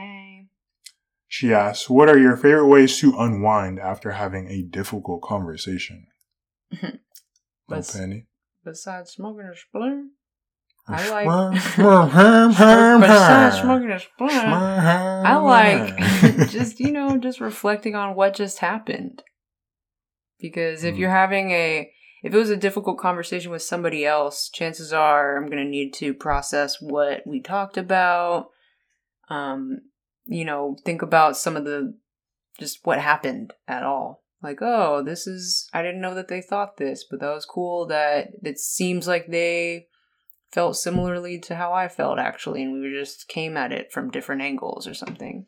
She 1.33 1.55
asks, 1.55 1.89
"What 1.89 2.09
are 2.09 2.19
your 2.19 2.37
favorite 2.37 2.67
ways 2.67 2.99
to 2.99 3.15
unwind 3.17 3.79
after 3.79 4.11
having 4.11 4.49
a 4.49 4.63
difficult 4.63 5.23
conversation?" 5.23 6.09
Bes- 7.69 7.97
Penny. 7.97 8.27
Besides 8.65 9.13
smoking 9.13 9.47
a 9.47 9.55
splitter? 9.57 10.03
I 10.89 11.09
like- 11.09 11.53
Besides 13.01 13.61
smoking 13.61 13.91
a 13.93 14.01
splitter, 14.01 14.35
I 14.35 15.37
like 15.37 16.49
just, 16.51 16.81
you 16.81 16.91
know, 16.91 17.17
just 17.17 17.41
reflecting 17.41 17.95
on 17.95 18.17
what 18.17 18.35
just 18.35 18.59
happened. 18.59 19.23
Because 20.41 20.83
if 20.83 20.97
Mm. 20.97 20.99
you're 20.99 21.11
having 21.11 21.51
a, 21.53 21.93
if 22.25 22.35
it 22.35 22.37
was 22.37 22.51
a 22.51 22.57
difficult 22.57 22.99
conversation 22.99 23.53
with 23.53 23.63
somebody 23.63 24.05
else, 24.05 24.49
chances 24.53 24.93
are 24.93 25.37
I'm 25.37 25.47
going 25.47 25.63
to 25.63 25.71
need 25.71 25.93
to 25.95 26.13
process 26.13 26.81
what 26.81 27.25
we 27.25 27.41
talked 27.41 27.77
about. 27.77 28.49
Um, 29.29 29.83
you 30.27 30.45
know, 30.45 30.77
think 30.85 31.03
about 31.03 31.37
some 31.37 31.57
of 31.57 31.65
the, 31.65 31.97
just 32.59 32.81
what 32.85 33.01
happened 33.01 33.53
at 33.67 33.83
all. 33.83 34.23
Like, 34.43 34.59
oh, 34.63 35.03
this 35.03 35.27
is, 35.27 35.69
I 35.73 35.83
didn't 35.83 36.01
know 36.01 36.15
that 36.15 36.29
they 36.29 36.41
thought 36.41 36.77
this, 36.77 37.05
but 37.09 37.21
that 37.21 37.35
was 37.35 37.45
cool 37.45 37.87
that 37.87 38.29
it 38.43 38.59
seems 38.59 39.07
like 39.07 39.27
they 39.27 39.89
felt 40.53 40.77
similarly 40.77 41.39
to 41.39 41.55
how 41.55 41.73
I 41.73 41.89
felt 41.89 42.19
actually, 42.19 42.63
and 42.63 42.81
we 42.81 42.91
just 42.91 43.29
came 43.29 43.57
at 43.57 43.73
it 43.73 43.93
from 43.93 44.11
different 44.11 44.43
angles 44.43 44.87
or 44.87 44.95
something. 44.95 45.47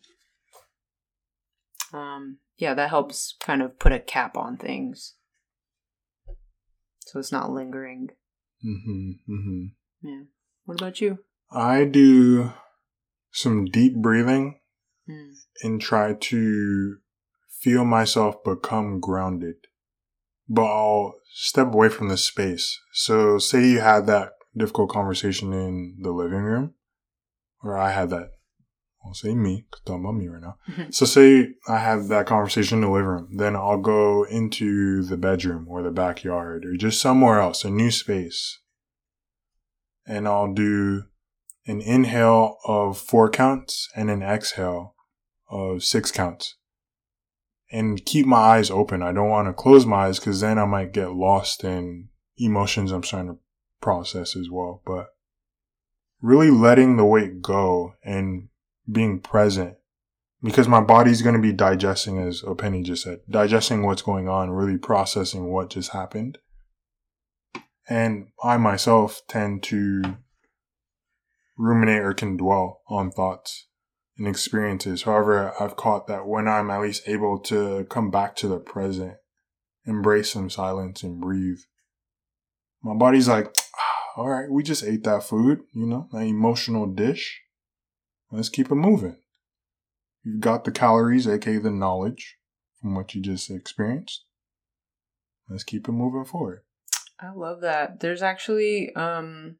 Um, 1.92 2.38
yeah, 2.56 2.74
that 2.74 2.90
helps 2.90 3.34
kind 3.40 3.62
of 3.62 3.78
put 3.78 3.92
a 3.92 3.98
cap 3.98 4.36
on 4.36 4.56
things. 4.56 5.14
So 7.00 7.18
it's 7.18 7.32
not 7.32 7.50
lingering. 7.50 8.10
Mm-hmm. 8.64 9.32
Mm-hmm. 9.32 9.64
Yeah. 10.02 10.22
What 10.64 10.80
about 10.80 11.00
you? 11.00 11.18
I 11.50 11.84
do 11.84 12.52
some 13.32 13.64
deep 13.64 13.96
breathing 13.96 14.60
Mm. 15.08 15.32
and 15.64 15.80
try 15.80 16.14
to 16.14 16.96
feel 17.60 17.84
myself 17.84 18.36
become 18.44 19.00
grounded. 19.00 19.56
But 20.48 20.66
I'll 20.66 21.14
step 21.32 21.74
away 21.74 21.88
from 21.88 22.08
the 22.08 22.16
space. 22.16 22.78
So 22.92 23.38
say 23.38 23.66
you 23.66 23.80
had 23.80 24.06
that 24.06 24.34
difficult 24.56 24.90
conversation 24.90 25.52
in 25.52 25.96
the 26.00 26.12
living 26.12 26.42
room, 26.42 26.74
or 27.62 27.76
I 27.76 27.90
had 27.90 28.10
that. 28.10 28.30
I'll 29.04 29.14
say 29.14 29.34
me, 29.34 29.66
because 29.68 29.82
I'm 29.92 30.04
about 30.04 30.14
me 30.14 30.28
right 30.28 30.40
now. 30.40 30.56
So 30.90 31.04
say 31.04 31.54
I 31.66 31.78
had 31.78 32.08
that 32.08 32.26
conversation 32.26 32.78
in 32.78 32.82
the 32.82 32.90
living 32.90 33.08
room, 33.08 33.28
then 33.36 33.56
I'll 33.56 33.80
go 33.80 34.22
into 34.24 35.02
the 35.02 35.16
bedroom 35.16 35.66
or 35.68 35.82
the 35.82 35.90
backyard 35.90 36.64
or 36.64 36.76
just 36.76 37.00
somewhere 37.00 37.40
else, 37.40 37.64
a 37.64 37.70
new 37.70 37.90
space. 37.90 38.60
And 40.06 40.28
I'll 40.28 40.52
do 40.52 41.04
an 41.66 41.80
inhale 41.80 42.58
of 42.64 42.98
four 42.98 43.30
counts 43.30 43.88
and 43.94 44.10
an 44.10 44.22
exhale 44.22 44.94
of 45.50 45.84
six 45.84 46.10
counts. 46.10 46.56
And 47.70 48.04
keep 48.04 48.26
my 48.26 48.36
eyes 48.36 48.70
open. 48.70 49.02
I 49.02 49.12
don't 49.12 49.30
want 49.30 49.48
to 49.48 49.54
close 49.54 49.86
my 49.86 50.06
eyes 50.06 50.18
because 50.18 50.40
then 50.40 50.58
I 50.58 50.66
might 50.66 50.92
get 50.92 51.12
lost 51.12 51.64
in 51.64 52.08
emotions 52.36 52.92
I'm 52.92 53.02
trying 53.02 53.28
to 53.28 53.38
process 53.80 54.36
as 54.36 54.50
well. 54.50 54.82
But 54.84 55.08
really 56.20 56.50
letting 56.50 56.96
the 56.96 57.04
weight 57.04 57.40
go 57.40 57.94
and 58.04 58.48
being 58.90 59.20
present 59.20 59.76
because 60.42 60.68
my 60.68 60.80
body's 60.80 61.22
going 61.22 61.36
to 61.36 61.40
be 61.40 61.52
digesting, 61.52 62.18
as 62.18 62.42
Openi 62.42 62.84
just 62.84 63.04
said, 63.04 63.20
digesting 63.30 63.84
what's 63.84 64.02
going 64.02 64.28
on, 64.28 64.50
really 64.50 64.76
processing 64.76 65.52
what 65.52 65.70
just 65.70 65.92
happened. 65.92 66.38
And 67.88 68.28
I 68.42 68.56
myself 68.56 69.22
tend 69.28 69.62
to 69.64 70.16
ruminate 71.62 72.02
or 72.02 72.12
can 72.12 72.36
dwell 72.36 72.82
on 72.88 73.10
thoughts 73.10 73.68
and 74.18 74.26
experiences. 74.26 75.02
However, 75.02 75.54
I've 75.60 75.76
caught 75.76 76.08
that 76.08 76.26
when 76.26 76.48
I'm 76.48 76.70
at 76.70 76.80
least 76.80 77.08
able 77.08 77.38
to 77.40 77.86
come 77.88 78.10
back 78.10 78.34
to 78.36 78.48
the 78.48 78.58
present, 78.58 79.14
embrace 79.86 80.32
some 80.32 80.50
silence 80.50 81.02
and 81.02 81.20
breathe, 81.20 81.60
my 82.82 82.94
body's 82.94 83.28
like, 83.28 83.54
ah, 83.76 84.20
all 84.20 84.28
right, 84.28 84.50
we 84.50 84.62
just 84.62 84.82
ate 84.82 85.04
that 85.04 85.22
food, 85.22 85.60
you 85.72 85.86
know, 85.86 86.08
that 86.12 86.22
emotional 86.22 86.86
dish. 86.86 87.40
Let's 88.30 88.48
keep 88.48 88.70
it 88.70 88.74
moving. 88.74 89.16
You've 90.24 90.40
got 90.40 90.64
the 90.64 90.72
calories, 90.72 91.28
aka 91.28 91.58
the 91.58 91.70
knowledge 91.70 92.38
from 92.80 92.94
what 92.94 93.14
you 93.14 93.22
just 93.22 93.50
experienced. 93.50 94.24
Let's 95.48 95.64
keep 95.64 95.88
it 95.88 95.92
moving 95.92 96.24
forward. 96.24 96.62
I 97.20 97.30
love 97.30 97.60
that. 97.60 98.00
There's 98.00 98.22
actually 98.22 98.94
um 98.96 99.56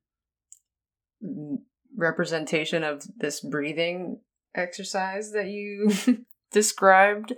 representation 1.97 2.83
of 2.85 3.03
this 3.17 3.41
breathing 3.41 4.21
exercise 4.55 5.33
that 5.33 5.47
you 5.49 5.91
described 6.53 7.33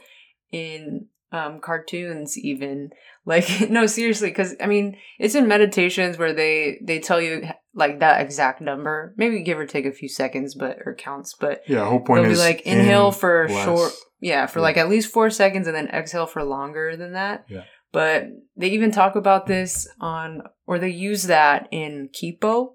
in 0.53 1.07
um, 1.33 1.61
cartoons 1.61 2.39
even 2.39 2.91
like 3.27 3.69
no 3.71 3.87
seriously 3.87 4.29
because 4.29 4.55
i 4.61 4.67
mean 4.67 4.97
it's 5.19 5.35
in 5.35 5.49
meditations 5.49 6.17
where 6.19 6.33
they 6.33 6.79
they 6.83 7.01
tell 7.01 7.21
you 7.21 7.43
like 7.75 7.99
that 8.01 8.21
exact 8.21 8.61
number 8.61 9.15
maybe 9.17 9.43
give 9.43 9.59
or 9.59 9.67
take 9.67 9.87
a 9.87 9.93
few 9.93 10.09
seconds 10.09 10.55
but 10.55 10.79
or 10.87 10.95
counts 10.95 11.35
but 11.41 11.63
yeah 11.67 11.85
whole 11.89 12.01
point 12.01 12.23
they'll 12.23 12.31
is 12.33 12.39
be 12.39 12.45
like 12.45 12.61
inhale 12.63 13.09
in 13.09 13.13
for 13.15 13.49
less. 13.49 13.65
short 13.65 13.93
yeah 14.21 14.47
for 14.47 14.61
Yeah. 14.61 14.65
like 14.65 14.77
at 14.77 14.89
least 14.89 15.13
four 15.13 15.29
seconds 15.31 15.67
and 15.67 15.75
then 15.75 15.89
exhale 15.89 16.27
for 16.27 16.45
longer 16.45 16.97
than 16.97 17.15
that 17.15 17.47
Yeah. 17.49 17.63
but 17.93 18.27
they 18.57 18.69
even 18.69 18.93
talk 18.93 19.17
about 19.17 19.47
this 19.47 19.89
on 20.01 20.43
or 20.67 20.79
they 20.79 20.91
use 20.91 21.25
that 21.25 21.67
in 21.73 22.11
kipo 22.11 22.75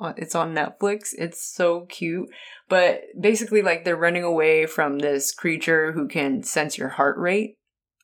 it's 0.00 0.34
on 0.34 0.54
netflix. 0.54 1.08
It's 1.16 1.42
so 1.42 1.86
cute. 1.86 2.28
But 2.68 3.02
basically 3.18 3.62
like 3.62 3.84
they're 3.84 3.96
running 3.96 4.24
away 4.24 4.66
from 4.66 4.98
this 4.98 5.32
creature 5.32 5.92
who 5.92 6.08
can 6.08 6.42
sense 6.42 6.78
your 6.78 6.90
heart 6.90 7.18
rate. 7.18 7.56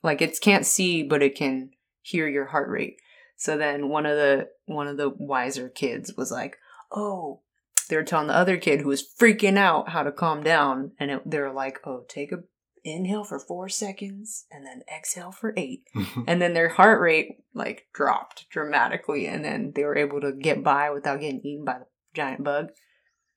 Like 0.02 0.20
it 0.20 0.38
can't 0.40 0.66
see 0.66 1.02
but 1.02 1.22
it 1.22 1.34
can 1.34 1.70
hear 2.02 2.28
your 2.28 2.46
heart 2.46 2.68
rate. 2.68 2.96
So 3.36 3.56
then 3.56 3.88
one 3.88 4.06
of 4.06 4.16
the 4.16 4.48
one 4.66 4.88
of 4.88 4.96
the 4.96 5.10
wiser 5.10 5.68
kids 5.68 6.14
was 6.16 6.30
like 6.30 6.56
oh 6.92 7.40
they 7.88 7.96
were 7.96 8.02
telling 8.02 8.28
the 8.28 8.34
other 8.34 8.56
kid 8.56 8.80
who 8.80 8.88
was 8.88 9.06
freaking 9.20 9.58
out 9.58 9.90
how 9.90 10.02
to 10.02 10.10
calm 10.10 10.42
down. 10.42 10.92
And 10.98 11.10
it, 11.10 11.22
they 11.30 11.38
were 11.38 11.52
like 11.52 11.78
oh 11.86 12.04
take 12.08 12.32
a 12.32 12.42
inhale 12.84 13.24
for 13.24 13.38
four 13.38 13.68
seconds 13.68 14.44
and 14.50 14.66
then 14.66 14.82
exhale 14.94 15.32
for 15.32 15.54
eight 15.56 15.84
and 16.26 16.40
then 16.42 16.52
their 16.52 16.68
heart 16.68 17.00
rate 17.00 17.38
like 17.54 17.86
dropped 17.94 18.48
dramatically 18.50 19.26
and 19.26 19.44
then 19.44 19.72
they 19.74 19.84
were 19.84 19.96
able 19.96 20.20
to 20.20 20.32
get 20.32 20.62
by 20.62 20.90
without 20.90 21.18
getting 21.20 21.40
eaten 21.40 21.64
by 21.64 21.78
the 21.78 21.86
giant 22.14 22.44
bug 22.44 22.68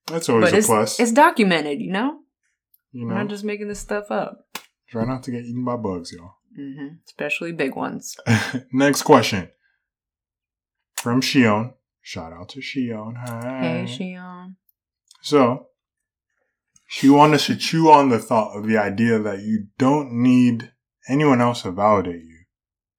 That's 0.08 0.28
always 0.28 0.46
but 0.52 0.54
a 0.54 0.58
it's, 0.58 0.68
plus. 0.68 1.00
it's 1.00 1.12
documented 1.14 1.80
you 1.82 1.92
know 1.92 2.20
you 2.92 3.06
know, 3.06 3.12
I'm 3.16 3.20
not 3.22 3.30
just 3.30 3.44
making 3.46 3.68
this 3.70 3.80
stuff 3.80 4.12
up 4.12 4.46
try 4.90 5.06
not 5.06 5.24
to 5.24 5.32
get 5.32 5.46
eaten 5.46 5.64
by 5.64 5.78
bugs, 5.78 6.12
y'all. 6.12 6.34
Mm-hmm. 6.60 6.96
especially 7.06 7.52
big 7.54 7.76
ones 7.76 8.18
Next 8.72 9.04
question 9.04 9.50
from 10.96 11.22
Shion. 11.22 11.74
Shout 12.02 12.34
out 12.34 12.50
to 12.50 12.60
Shion. 12.60 13.14
Hi. 13.18 13.86
hey 13.86 13.86
shion 13.88 14.56
So, 15.22 15.68
she 16.88 17.10
wanted 17.10 17.42
to 17.42 17.56
chew 17.56 17.92
on 17.92 18.10
the 18.10 18.18
thought 18.18 18.58
of 18.58 18.66
the 18.66 18.78
idea 18.78 19.20
that 19.20 19.42
you 19.42 19.68
don't 19.78 20.12
need 20.12 20.72
anyone 21.10 21.42
else 21.42 21.64
to 21.64 21.72
validate 21.72 22.24
you. 22.24 22.40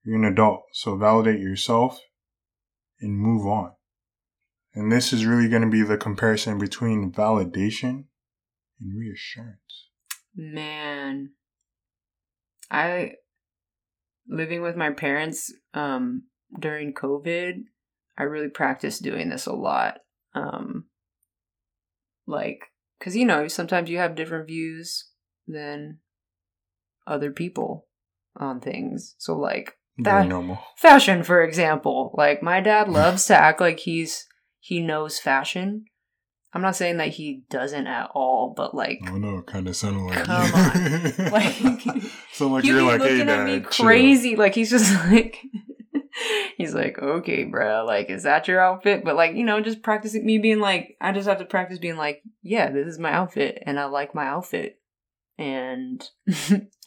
You're 0.04 0.16
an 0.16 0.24
adult, 0.24 0.64
so 0.72 0.96
validate 0.96 1.40
yourself 1.40 1.98
and 3.00 3.18
move 3.18 3.46
on. 3.46 3.72
And 4.74 4.92
this 4.92 5.12
is 5.12 5.26
really 5.26 5.48
going 5.48 5.62
to 5.62 5.70
be 5.70 5.82
the 5.82 5.96
comparison 5.96 6.58
between 6.58 7.10
validation 7.10 8.04
and 8.78 8.98
reassurance. 8.98 9.88
Man, 10.36 11.30
I 12.70 13.12
living 14.28 14.60
with 14.60 14.76
my 14.76 14.90
parents 14.90 15.52
um 15.72 16.24
during 16.58 16.92
COVID, 16.92 17.62
I 18.16 18.22
really 18.24 18.50
practiced 18.50 19.02
doing 19.02 19.30
this 19.30 19.46
a 19.46 19.52
lot. 19.52 19.98
Um 20.34 20.84
like 22.26 22.60
cuz 23.00 23.16
you 23.16 23.24
know, 23.24 23.48
sometimes 23.48 23.90
you 23.90 23.98
have 23.98 24.14
different 24.14 24.46
views 24.46 25.10
than 25.46 25.98
other 27.06 27.30
people 27.30 27.86
on 28.36 28.60
things. 28.60 29.14
So 29.18 29.36
like 29.36 29.76
That- 29.98 30.28
normal. 30.28 30.58
fashion 30.76 31.22
for 31.22 31.42
example, 31.42 32.14
like 32.16 32.42
my 32.42 32.60
dad 32.60 32.88
loves 33.00 33.26
to 33.26 33.36
act 33.36 33.60
like 33.60 33.80
he's 33.80 34.26
he 34.60 34.80
knows 34.80 35.18
fashion. 35.18 35.84
I'm 36.54 36.62
not 36.62 36.76
saying 36.76 36.96
that 36.96 37.08
he 37.10 37.42
doesn't 37.50 37.86
at 37.86 38.10
all, 38.14 38.54
but 38.56 38.74
like 38.74 38.98
Oh 39.08 39.16
no, 39.18 39.38
it 39.38 39.46
kind 39.46 39.68
of 39.68 39.76
sounded 39.76 40.00
like 40.02 40.24
Come 40.24 40.54
on. 40.54 41.30
Like- 41.32 42.02
so 42.32 42.48
like 42.48 42.64
you're 42.64 42.82
like, 42.82 43.00
looking 43.00 43.26
hey, 43.26 43.32
at 43.32 43.46
me 43.46 43.58
Dad, 43.60 43.70
chill." 43.70 43.86
crazy. 43.86 44.36
Like 44.36 44.54
he's 44.54 44.70
just 44.70 44.92
like 45.10 45.38
he's 46.58 46.74
like, 46.74 46.98
okay, 46.98 47.44
bro, 47.44 47.84
like 47.86 48.10
is 48.10 48.24
that 48.24 48.48
your 48.48 48.60
outfit? 48.60 49.04
But 49.04 49.16
like 49.16 49.34
you 49.34 49.44
know, 49.44 49.62
just 49.62 49.80
practicing 49.82 50.26
me 50.26 50.36
being 50.36 50.60
like, 50.60 50.96
I 51.00 51.12
just 51.12 51.28
have 51.28 51.38
to 51.38 51.46
practice 51.46 51.78
being 51.78 51.96
like, 51.96 52.22
yeah, 52.42 52.70
this 52.70 52.86
is 52.86 52.98
my 52.98 53.12
outfit, 53.12 53.62
and 53.64 53.80
I 53.80 53.86
like 53.86 54.14
my 54.14 54.26
outfit, 54.26 54.78
and 55.38 56.06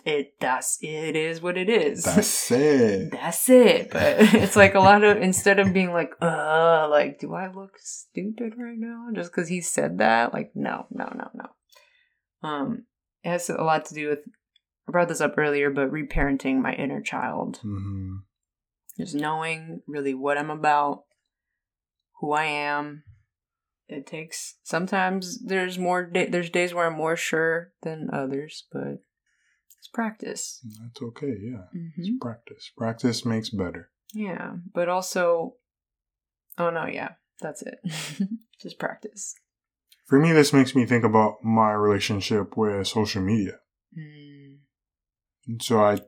it 0.05 0.35
that's 0.39 0.77
it 0.81 1.15
is 1.15 1.41
what 1.41 1.57
it 1.57 1.69
is. 1.69 2.03
That's 2.03 2.51
it. 2.51 3.11
That's 3.11 3.49
it. 3.49 3.89
But 3.89 4.17
it's 4.19 4.55
like 4.55 4.75
a 4.75 4.79
lot 4.79 5.03
of 5.03 5.17
instead 5.17 5.57
of 5.57 5.73
being 5.73 5.93
like, 5.93 6.13
uh, 6.21 6.87
like, 6.89 7.19
do 7.19 7.33
I 7.33 7.51
look 7.51 7.79
stupid 7.79 8.53
right 8.57 8.77
now? 8.77 9.07
Just 9.15 9.31
because 9.31 9.47
he 9.47 9.61
said 9.61 9.97
that? 9.99 10.33
Like, 10.33 10.51
no, 10.53 10.85
no, 10.91 11.11
no, 11.15 11.29
no. 11.33 12.47
Um, 12.47 12.83
it 13.23 13.29
has 13.29 13.49
a 13.49 13.63
lot 13.63 13.85
to 13.85 13.93
do 13.93 14.09
with 14.09 14.19
I 14.87 14.91
brought 14.91 15.07
this 15.07 15.21
up 15.21 15.35
earlier, 15.37 15.69
but 15.69 15.91
reparenting 15.91 16.61
my 16.61 16.73
inner 16.73 17.01
child. 17.01 17.59
hmm 17.61 18.17
Just 19.01 19.15
knowing 19.15 19.81
really 19.87 20.13
what 20.13 20.37
I'm 20.37 20.51
about, 20.51 21.05
who 22.19 22.33
I 22.33 22.45
am. 22.45 23.03
It 23.87 24.05
takes 24.05 24.55
sometimes 24.63 25.43
there's 25.43 25.77
more 25.79 26.05
da- 26.05 26.29
there's 26.29 26.49
days 26.49 26.73
where 26.73 26.85
I'm 26.85 26.95
more 26.95 27.15
sure 27.17 27.73
than 27.81 28.09
others, 28.13 28.65
but 28.71 28.99
it's 29.79 29.87
practice. 29.91 30.63
That's 30.63 31.01
okay. 31.01 31.33
Yeah, 31.41 31.63
hmm 31.73 31.89
it's 31.97 32.11
practice. 32.21 32.71
Practice 32.77 33.25
makes 33.25 33.49
better. 33.49 33.89
Yeah, 34.13 34.51
but 34.73 34.87
also, 34.87 35.55
oh 36.59 36.69
no, 36.69 36.85
yeah, 36.85 37.13
that's 37.41 37.63
it. 37.63 37.79
Just 38.61 38.77
practice. 38.77 39.33
For 40.05 40.19
me, 40.19 40.31
this 40.31 40.53
makes 40.53 40.75
me 40.75 40.85
think 40.85 41.03
about 41.03 41.43
my 41.43 41.71
relationship 41.71 42.55
with 42.55 42.87
social 42.87 43.21
media. 43.21 43.59
Mm. 43.97 44.57
And 45.47 45.61
so 45.61 45.81
I, 45.81 45.99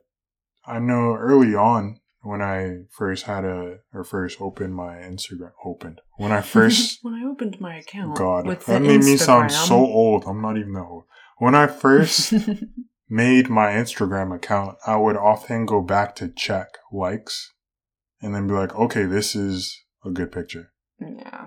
I 0.66 0.78
know 0.78 1.14
early 1.14 1.54
on 1.54 2.00
when 2.24 2.42
I 2.42 2.84
first 2.90 3.24
had 3.24 3.44
a 3.44 3.78
or 3.92 4.04
first 4.04 4.40
opened 4.40 4.74
my 4.74 4.96
Instagram 4.96 5.52
opened 5.64 6.00
when 6.16 6.32
I 6.32 6.40
first 6.40 6.98
when 7.02 7.14
I 7.14 7.24
opened 7.24 7.60
my 7.60 7.76
account, 7.76 8.16
God 8.16 8.46
with 8.46 8.66
that 8.66 8.82
made 8.82 9.04
me 9.04 9.16
sound 9.16 9.52
so 9.52 9.76
old. 9.76 10.24
I'm 10.26 10.42
not 10.42 10.56
even 10.56 10.72
that 10.72 10.84
old. 10.84 11.04
When 11.38 11.54
I 11.54 11.66
first 11.66 12.32
made 13.08 13.48
my 13.48 13.68
Instagram 13.68 14.34
account, 14.34 14.76
I 14.86 14.96
would 14.96 15.16
often 15.16 15.66
go 15.66 15.80
back 15.80 16.14
to 16.16 16.28
check 16.28 16.78
likes 16.92 17.52
and 18.20 18.34
then 18.34 18.46
be 18.46 18.54
like, 18.54 18.74
okay, 18.74 19.04
this 19.04 19.36
is 19.36 19.82
a 20.04 20.10
good 20.10 20.32
picture. 20.32 20.72
yeah, 21.00 21.46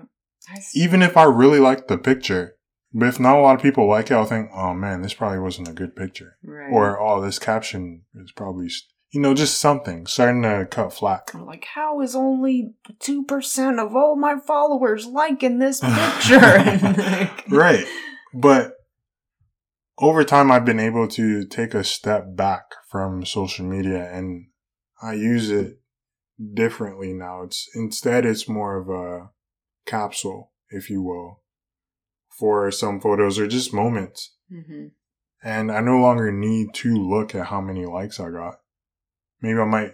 Even 0.74 1.02
if 1.02 1.16
I 1.16 1.24
really 1.24 1.58
liked 1.58 1.88
the 1.88 1.98
picture, 1.98 2.56
but 2.92 3.08
if 3.08 3.18
not 3.18 3.36
a 3.36 3.40
lot 3.40 3.56
of 3.56 3.62
people 3.62 3.88
like 3.88 4.10
it, 4.10 4.14
I'll 4.14 4.24
think, 4.24 4.50
oh 4.54 4.74
man, 4.74 5.02
this 5.02 5.14
probably 5.14 5.40
wasn't 5.40 5.68
a 5.68 5.72
good 5.72 5.96
picture. 5.96 6.36
right. 6.42 6.70
Or, 6.70 7.00
oh, 7.00 7.20
this 7.20 7.38
caption 7.38 8.02
is 8.14 8.32
probably, 8.32 8.68
you 9.10 9.20
know, 9.20 9.34
just 9.34 9.58
something 9.58 10.06
starting 10.06 10.42
to 10.42 10.66
cut 10.70 10.92
flack. 10.92 11.34
I'm 11.34 11.46
like, 11.46 11.64
how 11.74 12.00
is 12.02 12.14
only 12.14 12.74
two 12.98 13.24
percent 13.24 13.80
of 13.80 13.96
all 13.96 14.16
my 14.16 14.38
followers 14.38 15.06
liking 15.06 15.58
this 15.58 15.80
picture? 15.82 17.30
Right. 17.48 17.86
But 18.34 18.74
over 19.98 20.22
time, 20.24 20.52
I've 20.52 20.66
been 20.66 20.80
able 20.80 21.08
to 21.08 21.46
take 21.46 21.72
a 21.74 21.82
step 21.82 22.36
back 22.36 22.64
from 22.88 23.24
social 23.24 23.64
media 23.64 24.10
and 24.12 24.48
I 25.02 25.14
use 25.14 25.50
it 25.50 25.80
differently 26.54 27.12
now. 27.14 27.42
It's 27.42 27.68
instead, 27.74 28.26
it's 28.26 28.48
more 28.48 28.76
of 28.76 28.88
a 28.90 29.30
capsule, 29.86 30.52
if 30.70 30.90
you 30.90 31.02
will, 31.02 31.40
for 32.38 32.70
some 32.70 33.00
photos 33.00 33.38
or 33.38 33.46
just 33.46 33.72
moments. 33.72 34.34
Mhm. 34.52 34.90
And 35.42 35.72
I 35.72 35.80
no 35.80 35.98
longer 35.98 36.30
need 36.30 36.74
to 36.74 36.94
look 36.94 37.34
at 37.34 37.46
how 37.46 37.60
many 37.60 37.86
likes 37.86 38.20
I 38.20 38.30
got. 38.30 38.60
Maybe 39.40 39.58
I 39.58 39.64
might 39.64 39.92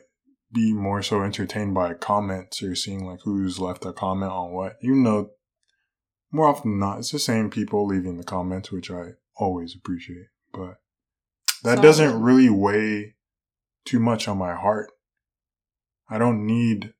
be 0.53 0.73
more 0.73 1.03
so 1.03 1.23
entertained 1.23 1.75
by 1.75 1.95
comments 1.95 2.63
or 2.63 2.75
seeing 2.75 3.05
like 3.05 3.21
who's 3.25 3.59
left 3.59 3.85
a 3.85 3.93
comment 3.93 4.33
on 4.33 4.53
what. 4.53 4.77
You 4.81 4.95
know, 4.95 5.31
more 6.31 6.49
often 6.49 6.73
than 6.73 6.81
not, 6.81 6.99
it's 6.99 7.11
the 7.11 7.19
same 7.19 7.51
people 7.51 7.87
leaving 7.87 8.17
the 8.17 8.25
comments, 8.25 8.71
which 8.71 8.91
I 8.91 9.11
always 9.37 9.75
appreciate. 9.77 10.27
But 10.53 10.77
that 11.63 11.79
So- 11.79 11.83
doesn't 11.83 12.23
really 12.23 12.49
weigh 12.51 13.17
too 13.85 14.01
much 14.01 14.29
on 14.29 14.39
my 14.39 14.55
heart. 14.55 14.91
I 16.09 16.19
don't 16.19 16.47
need 16.47 16.95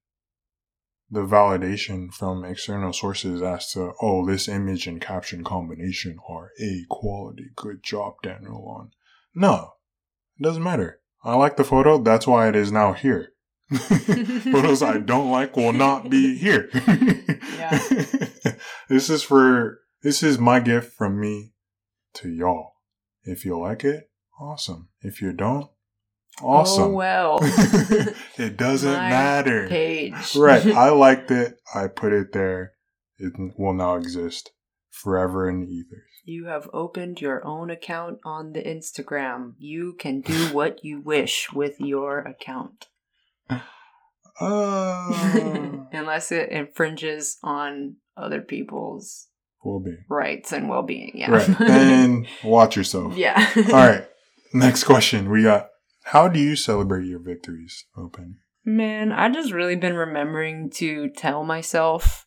the 1.11 1.25
validation 1.27 2.13
from 2.13 2.45
external 2.45 2.93
sources 2.93 3.41
as 3.43 3.71
to, 3.73 3.93
oh, 4.01 4.27
this 4.27 4.49
image 4.49 4.87
and 4.87 5.01
caption 5.01 5.45
combination 5.45 6.19
are 6.29 6.51
A 6.61 6.85
quality. 6.89 7.51
Good 7.55 7.83
job, 7.83 8.15
Daniel. 8.23 8.67
On 8.69 8.91
no, 9.35 9.75
it 10.39 10.43
doesn't 10.43 10.63
matter. 10.63 11.01
I 11.25 11.35
like 11.37 11.57
the 11.57 11.65
photo. 11.65 11.99
That's 11.99 12.27
why 12.27 12.49
it 12.49 12.57
is 12.57 12.71
now 12.71 12.93
here. 12.93 13.31
Photos 13.75 14.83
I 14.83 14.99
don't 14.99 15.31
like 15.31 15.57
will 15.57 15.73
not 15.73 16.11
be 16.11 16.37
here. 16.37 16.69
Yeah. 17.57 17.79
this 18.89 19.09
is 19.09 19.23
for 19.23 19.81
this 20.03 20.23
is 20.23 20.39
my 20.39 20.61
gift 20.61 20.93
from 20.93 21.19
me 21.19 21.55
to 22.15 22.29
y'all. 22.29 22.75
If 23.23 23.47
you 23.47 23.59
like 23.59 23.85
it, 23.85 24.11
awesome. 24.39 24.91
If 25.01 25.23
you 25.23 25.33
don't, 25.33 25.71
awesome. 26.43 26.83
Oh 26.85 26.91
well. 26.91 27.39
it 28.37 28.59
doesn't 28.59 28.93
My 28.93 29.09
matter. 29.09 29.67
Page. 29.67 30.37
Right. 30.37 30.67
I 30.67 30.91
liked 30.91 31.31
it. 31.31 31.57
I 31.75 31.87
put 31.87 32.13
it 32.13 32.33
there. 32.33 32.73
It 33.17 33.33
will 33.57 33.73
now 33.73 33.95
exist 33.95 34.51
forever 34.91 35.49
in 35.49 35.61
the 35.61 35.69
ethers. 35.69 36.14
You 36.25 36.47
have 36.47 36.69
opened 36.73 37.21
your 37.21 37.45
own 37.47 37.71
account 37.71 38.19
on 38.25 38.53
the 38.53 38.63
Instagram. 38.63 39.55
You 39.59 39.93
can 39.99 40.21
do 40.23 40.49
what 40.53 40.85
you 40.85 41.01
wish 41.01 41.53
with 41.53 41.81
your 41.81 42.21
account. 42.21 42.87
Uh, 43.51 43.59
Unless 45.93 46.33
it 46.33 46.49
infringes 46.51 47.39
on 47.43 47.97
other 48.17 48.41
people's 48.41 49.29
will 49.63 49.81
be. 49.81 49.97
rights 50.09 50.53
and 50.53 50.69
well 50.69 50.83
being. 50.83 51.13
Yeah. 51.15 51.31
Right. 51.31 51.47
Then 51.59 52.27
watch 52.43 52.77
yourself. 52.77 53.17
yeah. 53.17 53.51
All 53.57 53.73
right. 53.73 54.07
Next 54.53 54.85
question. 54.85 55.31
We 55.31 55.43
got 55.45 55.69
how 56.05 56.29
do 56.29 56.39
you 56.41 56.57
celebrate 56.57 57.07
your 57.07 57.21
victories, 57.21 57.85
Open? 57.97 58.39
Man, 58.65 59.13
I 59.13 59.29
just 59.31 59.53
really 59.53 59.77
been 59.77 59.95
remembering 59.97 60.71
to 60.71 61.11
tell 61.11 61.45
myself 61.45 62.27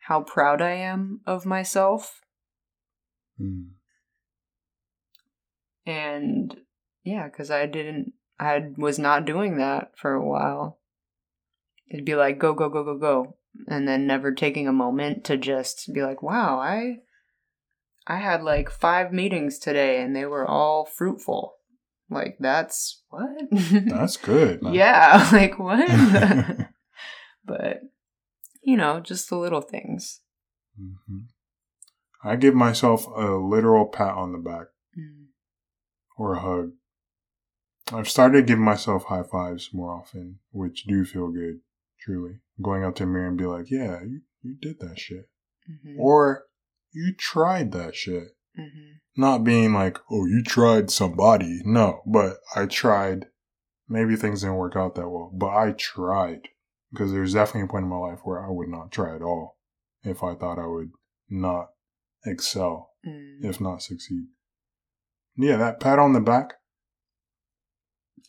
how 0.00 0.22
proud 0.22 0.60
I 0.60 0.72
am 0.72 1.20
of 1.26 1.46
myself. 1.46 2.20
Hmm. 3.38 3.62
And 5.86 6.56
yeah, 7.02 7.24
because 7.28 7.50
I 7.50 7.66
didn't, 7.66 8.12
I 8.38 8.70
was 8.76 8.98
not 8.98 9.26
doing 9.26 9.58
that 9.58 9.92
for 9.96 10.12
a 10.14 10.24
while. 10.26 10.78
It'd 11.90 12.04
be 12.04 12.14
like, 12.14 12.38
go, 12.38 12.54
go, 12.54 12.68
go, 12.68 12.82
go, 12.84 12.98
go. 12.98 13.36
And 13.68 13.86
then 13.86 14.06
never 14.06 14.32
taking 14.32 14.66
a 14.66 14.72
moment 14.72 15.24
to 15.24 15.36
just 15.36 15.92
be 15.92 16.02
like, 16.02 16.22
wow, 16.22 16.58
I, 16.58 16.98
I 18.06 18.16
had 18.16 18.42
like 18.42 18.70
five 18.70 19.12
meetings 19.12 19.58
today 19.58 20.02
and 20.02 20.16
they 20.16 20.24
were 20.24 20.46
all 20.46 20.84
fruitful. 20.86 21.54
Like, 22.10 22.36
that's 22.40 23.02
what? 23.10 23.30
That's 23.50 24.16
good. 24.16 24.62
man. 24.62 24.74
yeah, 24.74 25.28
like 25.32 25.58
what? 25.58 25.88
but, 27.44 27.80
you 28.62 28.76
know, 28.76 29.00
just 29.00 29.28
the 29.28 29.36
little 29.36 29.60
things. 29.60 30.20
Mhm. 30.80 31.26
I 32.24 32.36
give 32.36 32.54
myself 32.54 33.06
a 33.06 33.32
literal 33.36 33.86
pat 33.86 34.14
on 34.14 34.32
the 34.32 34.38
back 34.38 34.68
Mm. 34.98 35.26
or 36.16 36.34
a 36.34 36.40
hug. 36.40 36.72
I've 37.92 38.08
started 38.08 38.46
giving 38.46 38.64
myself 38.64 39.04
high 39.04 39.24
fives 39.24 39.70
more 39.74 39.92
often, 39.92 40.38
which 40.50 40.84
do 40.84 41.04
feel 41.04 41.30
good, 41.30 41.60
truly. 42.00 42.40
Going 42.62 42.82
up 42.84 42.94
to 42.96 43.04
a 43.04 43.06
mirror 43.06 43.26
and 43.28 43.36
be 43.36 43.44
like, 43.46 43.70
yeah, 43.70 44.02
you, 44.02 44.22
you 44.42 44.54
did 44.54 44.78
that 44.80 44.98
shit. 44.98 45.28
Mhm. 45.68 45.98
Or 45.98 46.44
you 46.92 47.12
tried 47.14 47.72
that 47.72 47.94
shit. 47.94 48.36
Mhm. 48.58 49.00
Not 49.16 49.44
being 49.44 49.72
like, 49.74 49.98
oh, 50.10 50.24
you 50.26 50.42
tried 50.42 50.90
somebody. 50.90 51.60
No, 51.64 52.00
but 52.06 52.38
I 52.56 52.66
tried. 52.66 53.26
Maybe 53.88 54.16
things 54.16 54.40
didn't 54.40 54.56
work 54.56 54.76
out 54.76 54.94
that 54.94 55.10
well, 55.10 55.30
but 55.34 55.50
I 55.54 55.72
tried. 55.72 56.48
Because 56.90 57.12
there's 57.12 57.34
definitely 57.34 57.62
a 57.62 57.66
point 57.66 57.82
in 57.84 57.90
my 57.90 57.96
life 57.98 58.20
where 58.24 58.40
I 58.42 58.48
would 58.50 58.68
not 58.68 58.92
try 58.92 59.14
at 59.14 59.22
all 59.22 59.58
if 60.04 60.22
I 60.22 60.34
thought 60.36 60.58
I 60.60 60.66
would 60.66 60.92
not 61.28 61.73
excel, 62.26 62.90
Mm. 63.06 63.44
if 63.44 63.60
not 63.60 63.82
succeed. 63.82 64.26
Yeah, 65.36 65.56
that 65.56 65.80
pat 65.80 65.98
on 65.98 66.12
the 66.12 66.20
back. 66.20 66.54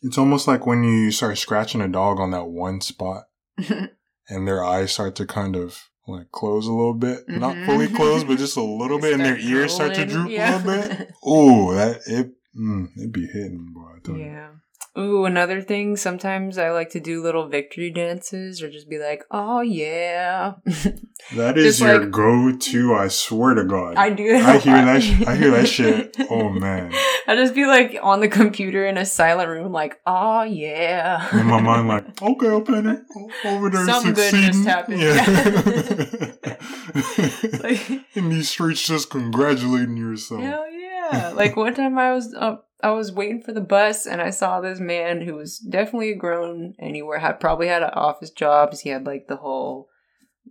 It's 0.02 0.18
almost 0.18 0.46
like 0.46 0.66
when 0.66 0.84
you 0.84 1.10
start 1.10 1.38
scratching 1.38 1.80
a 1.80 1.88
dog 1.88 2.20
on 2.20 2.30
that 2.32 2.46
one 2.48 2.80
spot 2.80 3.24
and 3.58 4.46
their 4.46 4.62
eyes 4.64 4.92
start 4.92 5.16
to 5.16 5.26
kind 5.26 5.56
of 5.56 5.88
like 6.06 6.30
close 6.30 6.66
a 6.66 6.72
little 6.72 6.94
bit. 6.94 7.28
Not 7.28 7.56
Mhm. 7.56 7.66
fully 7.66 7.88
closed, 7.88 8.26
but 8.28 8.38
just 8.38 8.56
a 8.56 8.62
little 8.80 8.98
bit, 9.00 9.14
and 9.14 9.24
their 9.24 9.38
ears 9.38 9.74
start 9.74 9.94
to 9.94 10.04
droop 10.06 10.30
yeah. 10.30 10.62
a 10.62 10.64
little 10.64 10.88
bit. 10.96 11.12
Oh, 11.24 11.74
that 11.74 12.00
it 12.06 12.32
mm, 12.56 12.88
it 12.96 13.12
be 13.12 13.26
hitting, 13.26 13.72
boy. 13.74 13.94
I 13.96 13.98
tell 14.04 14.16
you. 14.16 14.60
Ooh, 14.98 15.26
another 15.26 15.60
thing, 15.60 15.96
sometimes 15.96 16.56
I 16.56 16.70
like 16.70 16.88
to 16.90 17.00
do 17.00 17.22
little 17.22 17.48
victory 17.48 17.90
dances 17.90 18.62
or 18.62 18.70
just 18.70 18.88
be 18.88 18.98
like, 18.98 19.24
oh 19.30 19.60
yeah. 19.60 20.54
That 21.34 21.58
is 21.58 21.80
your 21.80 21.98
like- 22.00 22.10
go-to. 22.12 22.94
I 22.94 23.08
swear 23.08 23.54
to 23.54 23.64
God. 23.64 23.96
I 23.96 24.10
do 24.10 24.36
I 24.36 24.58
hear 24.58 24.74
that 24.84 25.02
sh- 25.02 25.22
I 25.26 25.34
hear 25.36 25.50
that 25.50 25.66
shit. 25.68 26.16
Oh, 26.30 26.48
man. 26.50 26.92
I 27.26 27.34
just 27.34 27.54
be 27.54 27.66
like 27.66 27.98
on 28.02 28.20
the 28.20 28.28
computer 28.28 28.86
in 28.86 28.96
a 28.96 29.04
silent 29.04 29.48
room, 29.48 29.72
like, 29.72 29.98
oh 30.06 30.44
yeah. 30.44 31.28
In 31.38 31.46
my 31.46 31.60
mind, 31.60 31.88
like, 31.88 32.22
okay, 32.22 32.48
I'll 32.48 32.60
pen 32.62 32.86
it 32.86 33.00
over 33.44 33.70
there. 33.70 33.84
Something 33.86 34.14
good 34.14 34.30
succeeding. 34.30 34.52
just 34.52 34.68
happened, 34.68 35.00
Yeah. 35.00 36.46
Like- 37.62 38.16
In 38.16 38.28
these 38.30 38.48
streets, 38.50 38.86
just 38.86 39.10
congratulating 39.10 39.96
yourself. 39.96 40.40
Hell 40.42 40.70
yeah! 40.70 41.32
Like 41.34 41.56
one 41.56 41.74
time 41.74 41.98
I 41.98 42.12
was 42.12 42.34
up, 42.34 42.68
I 42.86 42.90
was 42.92 43.10
waiting 43.10 43.42
for 43.42 43.50
the 43.52 43.60
bus 43.60 44.06
and 44.06 44.22
I 44.22 44.30
saw 44.30 44.60
this 44.60 44.78
man 44.78 45.20
who 45.22 45.34
was 45.34 45.58
definitely 45.58 46.12
a 46.12 46.16
grown 46.16 46.74
anywhere. 46.78 47.18
Had 47.18 47.40
probably 47.40 47.66
had 47.66 47.82
an 47.82 47.90
office 47.94 48.30
jobs. 48.30 48.80
He 48.80 48.90
had 48.90 49.04
like 49.06 49.26
the 49.26 49.38
whole 49.38 49.88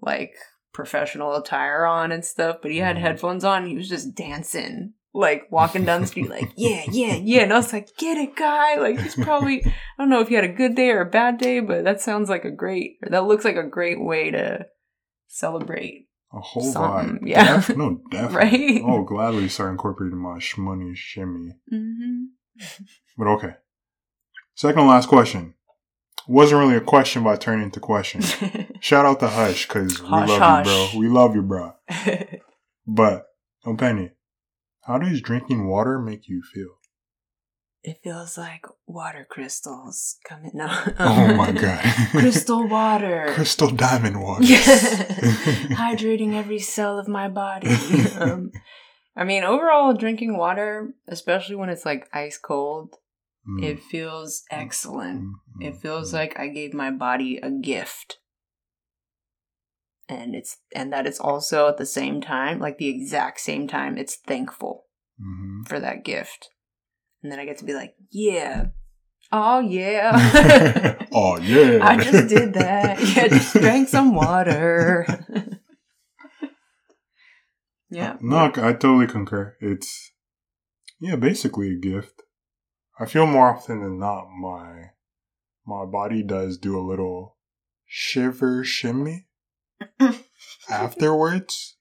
like 0.01 0.33
professional 0.73 1.33
attire 1.35 1.85
on 1.85 2.11
and 2.11 2.25
stuff, 2.25 2.57
but 2.61 2.71
he 2.71 2.79
had 2.79 2.97
Mhm. 2.97 2.99
headphones 2.99 3.45
on. 3.45 3.65
He 3.65 3.77
was 3.77 3.87
just 3.87 4.15
dancing, 4.15 4.95
like 5.13 5.43
walking 5.49 5.85
down 5.85 6.01
the 6.01 6.07
street, 6.07 6.29
like 6.29 6.51
yeah, 6.57 6.83
yeah, 6.89 7.15
yeah. 7.15 7.43
And 7.43 7.53
I 7.53 7.55
was 7.55 7.71
like, 7.71 7.95
get 7.95 8.17
it, 8.17 8.35
guy! 8.35 8.75
Like 8.79 8.99
he's 8.99 9.15
probably 9.15 9.63
I 9.65 9.71
don't 9.97 10.09
know 10.09 10.19
if 10.19 10.27
he 10.27 10.35
had 10.35 10.43
a 10.43 10.49
good 10.49 10.75
day 10.75 10.89
or 10.89 10.99
a 10.99 11.09
bad 11.09 11.37
day, 11.37 11.61
but 11.61 11.85
that 11.85 12.01
sounds 12.01 12.29
like 12.29 12.43
a 12.43 12.51
great. 12.51 12.97
Or 13.01 13.09
that 13.11 13.23
looks 13.25 13.45
like 13.45 13.55
a 13.55 13.63
great 13.63 14.03
way 14.03 14.31
to 14.31 14.65
celebrate. 15.27 16.07
A 16.35 16.39
whole 16.41 16.63
Something, 16.63 17.19
vibe. 17.19 17.27
yeah. 17.29 17.55
Def- 17.55 17.77
no, 17.77 18.01
definitely. 18.11 18.81
Right? 18.81 18.81
Oh, 18.85 19.03
gladly 19.03 19.47
start 19.47 19.71
incorporating 19.71 20.19
my 20.19 20.37
shmoney 20.37 20.93
shimmy. 20.95 21.53
Mm-hmm. 21.73 22.23
But 23.17 23.27
okay. 23.27 23.53
Second 24.55 24.85
last 24.87 25.07
question. 25.07 25.53
Wasn't 26.27 26.59
really 26.59 26.75
a 26.75 26.81
question, 26.81 27.23
but 27.23 27.29
I 27.29 27.35
turned 27.37 27.63
into 27.63 27.79
question. 27.79 28.21
Shout 28.81 29.05
out 29.05 29.19
to 29.21 29.27
Hush, 29.27 29.67
because 29.67 30.01
we 30.01 30.09
love 30.09 30.27
hush. 30.39 30.65
you, 30.65 30.71
bro. 30.71 30.99
We 30.99 31.07
love 31.07 31.35
you, 31.35 31.41
bro. 31.41 31.73
But, 32.87 33.25
Penny, 33.77 34.11
how 34.83 34.99
does 34.99 35.19
drinking 35.21 35.67
water 35.67 35.97
make 35.99 36.27
you 36.27 36.41
feel? 36.53 36.77
It 37.87 37.99
feels 38.03 38.35
like 38.35 38.65
water 38.87 39.27
crystals 39.29 40.17
coming 40.27 40.59
out. 40.59 40.93
Oh 40.99 41.35
my 41.35 41.51
god. 41.65 41.83
Crystal 42.11 42.67
water. 42.67 43.27
Crystal 43.29 43.69
diamond 43.69 44.21
water. 44.27 44.43
Hydrating 45.77 46.33
every 46.33 46.57
cell 46.59 46.97
of 46.97 47.07
my 47.07 47.27
body. 47.29 47.69
um, 48.19 48.51
I 49.15 49.23
mean, 49.23 49.43
overall, 49.43 49.93
drinking 49.93 50.35
water, 50.35 50.95
especially 51.07 51.55
when 51.55 51.69
it's 51.69 51.85
like 51.85 52.09
ice 52.13 52.37
cold, 52.37 52.95
Mm, 53.47 53.63
it 53.63 53.79
feels 53.79 54.41
excellent. 54.49 55.21
mm, 55.21 55.33
mm, 55.61 55.67
It 55.67 55.75
feels 55.79 56.09
mm. 56.09 56.13
like 56.15 56.39
I 56.39 56.47
gave 56.47 56.73
my 56.73 56.89
body 56.89 57.37
a 57.37 57.51
gift. 57.51 58.17
And 60.09 60.33
it's 60.33 60.57
and 60.73 60.91
that 60.91 61.05
it's 61.05 61.19
also 61.19 61.67
at 61.67 61.77
the 61.77 61.85
same 61.85 62.21
time, 62.21 62.57
like 62.59 62.79
the 62.79 62.87
exact 62.89 63.39
same 63.39 63.67
time, 63.67 63.99
it's 63.99 64.15
thankful. 64.15 64.85
Mhm. 65.21 65.67
for 65.67 65.79
that 65.79 66.03
gift. 66.03 66.49
And 67.25 67.31
then 67.31 67.39
I 67.39 67.45
get 67.45 67.57
to 67.57 67.65
be 67.65 67.73
like, 67.73 67.95
yeah. 68.11 68.67
Oh, 69.31 69.59
yeah. 69.59 71.03
oh 71.11 71.39
yeah. 71.39 71.79
I 71.81 71.97
just 71.97 72.27
did 72.27 72.53
that. 72.53 72.99
Yeah, 73.15 73.29
just 73.29 73.53
drank 73.53 73.89
some 73.89 74.13
water. 74.13 75.07
Uh, 75.09 75.41
yeah. 77.89 78.17
No, 78.21 78.37
I 78.37 78.45
I 78.45 78.73
totally 78.73 79.07
concur. 79.07 79.57
It's 79.59 80.11
yeah, 80.99 81.15
basically 81.15 81.71
a 81.71 81.79
gift. 81.79 82.21
I 82.99 83.07
feel 83.07 83.25
more 83.25 83.55
often 83.55 83.81
than 83.81 83.97
not 83.97 84.27
my 84.29 84.91
my 85.65 85.83
body 85.85 86.21
does 86.21 86.59
do 86.59 86.77
a 86.77 86.85
little 86.87 87.37
shiver 87.87 88.63
shimmy 88.63 89.25
afterwards. 90.69 91.74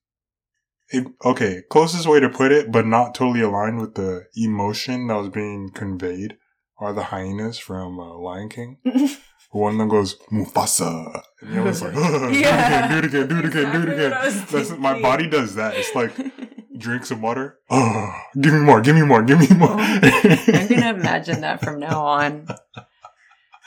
It, 0.94 1.06
okay, 1.24 1.62
closest 1.70 2.06
way 2.06 2.20
to 2.20 2.28
put 2.28 2.52
it, 2.52 2.70
but 2.70 2.86
not 2.86 3.14
totally 3.14 3.40
aligned 3.42 3.80
with 3.80 3.94
the 3.94 4.26
emotion 4.36 5.08
that 5.08 5.16
was 5.16 5.28
being 5.28 5.70
conveyed, 5.74 6.36
are 6.78 6.92
the 6.92 7.04
hyenas 7.04 7.58
from 7.58 7.98
uh, 7.98 8.16
Lion 8.18 8.48
King. 8.48 8.78
One 9.50 9.74
of 9.74 9.78
them 9.78 9.88
goes 9.88 10.16
Mufasa, 10.32 11.22
and 11.40 11.52
the 11.52 11.60
other's 11.60 11.80
like, 11.82 11.94
Yeah. 11.94 12.88
do 12.88 12.98
it 12.98 13.04
again, 13.04 13.28
do 13.28 13.38
it 13.38 13.44
again, 13.44 13.72
do 13.72 13.78
it 13.80 13.84
again, 13.84 13.86
do 13.86 13.88
it 13.88 13.92
again. 13.94 14.44
That's, 14.50 14.70
my 14.78 15.00
body 15.00 15.28
does 15.28 15.54
that. 15.54 15.76
It's 15.76 15.94
like 15.94 16.12
drink 16.78 17.06
some 17.06 17.22
water. 17.22 17.58
Oh, 17.70 18.12
give 18.40 18.52
me 18.52 18.58
more, 18.60 18.80
give 18.80 18.96
me 18.96 19.02
more, 19.02 19.22
give 19.22 19.38
me 19.38 19.46
more. 19.56 19.70
Oh, 19.70 19.78
I'm 19.78 20.68
gonna 20.68 20.94
imagine 20.94 21.40
that 21.42 21.60
from 21.62 21.78
now 21.78 22.04
on. 22.04 22.48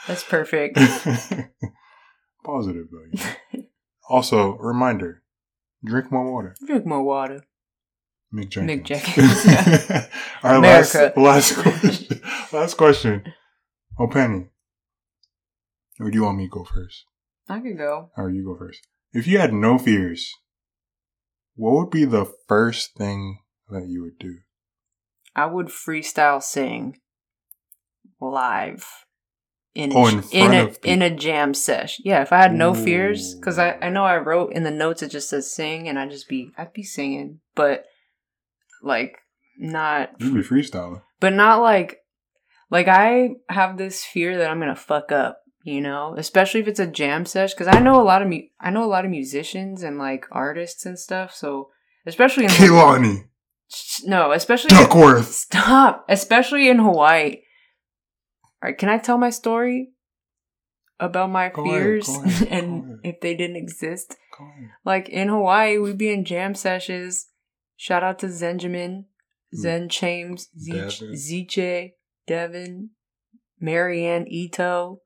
That's 0.06 0.24
perfect. 0.24 0.76
Positive 2.44 2.86
though. 2.90 3.60
Also, 4.10 4.56
reminder: 4.58 5.22
drink 5.84 6.10
more 6.12 6.32
water. 6.32 6.54
Drink 6.66 6.86
more 6.86 7.02
water. 7.02 7.44
Mick 8.34 8.50
Jenkins. 8.50 8.80
Mick 8.80 8.84
Jenkins, 8.84 9.46
All 10.42 10.60
right, 10.60 10.62
last, 10.62 10.94
America. 10.94 11.20
last 11.20 11.56
question. 11.56 12.20
last 12.52 12.74
question. 12.76 13.34
Oh, 13.98 14.06
Penny. 14.08 14.50
Or 15.98 16.10
do 16.10 16.16
you 16.16 16.24
want 16.24 16.38
me 16.38 16.44
to 16.46 16.50
go 16.50 16.64
first? 16.64 17.04
I 17.48 17.60
could 17.60 17.78
go. 17.78 18.10
Or 18.16 18.30
you 18.30 18.44
go 18.44 18.56
first. 18.56 18.86
If 19.12 19.26
you 19.26 19.38
had 19.38 19.54
no 19.54 19.78
fears, 19.78 20.30
what 21.54 21.72
would 21.74 21.90
be 21.90 22.04
the 22.04 22.26
first 22.46 22.94
thing 22.96 23.38
that 23.70 23.86
you 23.88 24.02
would 24.02 24.18
do? 24.18 24.36
I 25.34 25.46
would 25.46 25.68
freestyle 25.68 26.42
sing 26.42 26.98
live 28.20 28.86
in 29.74 29.92
a, 29.92 29.94
Oh, 29.96 30.06
in 30.08 30.22
in, 30.32 30.52
a 30.54 30.72
in 30.84 31.02
a 31.02 31.10
jam 31.14 31.54
sesh. 31.54 32.00
Yeah, 32.04 32.22
if 32.22 32.32
I 32.32 32.38
had 32.38 32.54
no 32.54 32.74
fears, 32.74 33.34
because 33.34 33.58
I, 33.58 33.72
I 33.80 33.90
know 33.90 34.04
I 34.04 34.16
wrote 34.18 34.52
in 34.52 34.64
the 34.64 34.70
notes 34.70 35.02
it 35.02 35.10
just 35.10 35.28
says 35.30 35.50
sing, 35.52 35.88
and 35.88 35.98
I 35.98 36.06
just 36.08 36.28
be 36.28 36.50
I'd 36.58 36.72
be 36.72 36.82
singing, 36.82 37.40
but 37.54 37.84
like 38.82 39.18
not, 39.58 40.10
You'd 40.18 40.34
be 40.34 40.40
freestyling. 40.42 41.02
but 41.20 41.32
not 41.32 41.60
like 41.60 41.98
like 42.70 42.88
I 42.88 43.30
have 43.48 43.76
this 43.78 44.04
fear 44.04 44.36
that 44.38 44.50
I'm 44.50 44.58
gonna 44.60 44.74
fuck 44.76 45.12
up. 45.12 45.40
You 45.64 45.80
know, 45.82 46.14
especially 46.16 46.60
if 46.60 46.68
it's 46.68 46.80
a 46.80 46.86
jam 46.86 47.26
sesh, 47.26 47.52
because 47.52 47.66
I 47.66 47.80
know 47.80 48.00
a 48.00 48.04
lot 48.04 48.22
of 48.22 48.28
mu- 48.28 48.46
I 48.60 48.70
know 48.70 48.84
a 48.84 48.86
lot 48.86 49.04
of 49.04 49.10
musicians 49.10 49.82
and 49.82 49.98
like 49.98 50.24
artists 50.30 50.86
and 50.86 50.98
stuff. 50.98 51.34
So 51.34 51.70
especially 52.06 52.44
in 52.44 52.50
Kehlani. 52.52 53.24
no, 54.04 54.32
especially 54.32 54.70
Duckworth. 54.70 55.26
Stop. 55.26 56.06
Especially 56.08 56.68
in 56.70 56.78
Hawaii. 56.78 57.38
All 58.62 58.68
right, 58.68 58.76
can 58.78 58.88
I 58.88 58.98
tell 58.98 59.18
my 59.18 59.30
story 59.30 59.90
about 61.00 61.30
my 61.30 61.48
Go 61.48 61.64
fears 61.64 62.06
go 62.08 62.24
ahead, 62.24 62.48
and 62.50 62.98
if 63.04 63.20
they 63.20 63.34
didn't 63.36 63.56
exist? 63.56 64.16
Like 64.84 65.08
in 65.08 65.28
Hawaii, 65.28 65.78
we'd 65.78 65.98
be 65.98 66.12
in 66.12 66.24
jam 66.24 66.54
sessions. 66.54 67.26
Shout 67.76 68.02
out 68.02 68.18
to 68.20 68.26
Zenjamin, 68.26 69.04
Zen 69.54 69.88
Chames, 69.88 70.46
Devin. 70.46 71.14
Ziche, 71.14 71.92
Devin, 72.26 72.90
Marianne 73.60 74.26
Ito. 74.28 75.00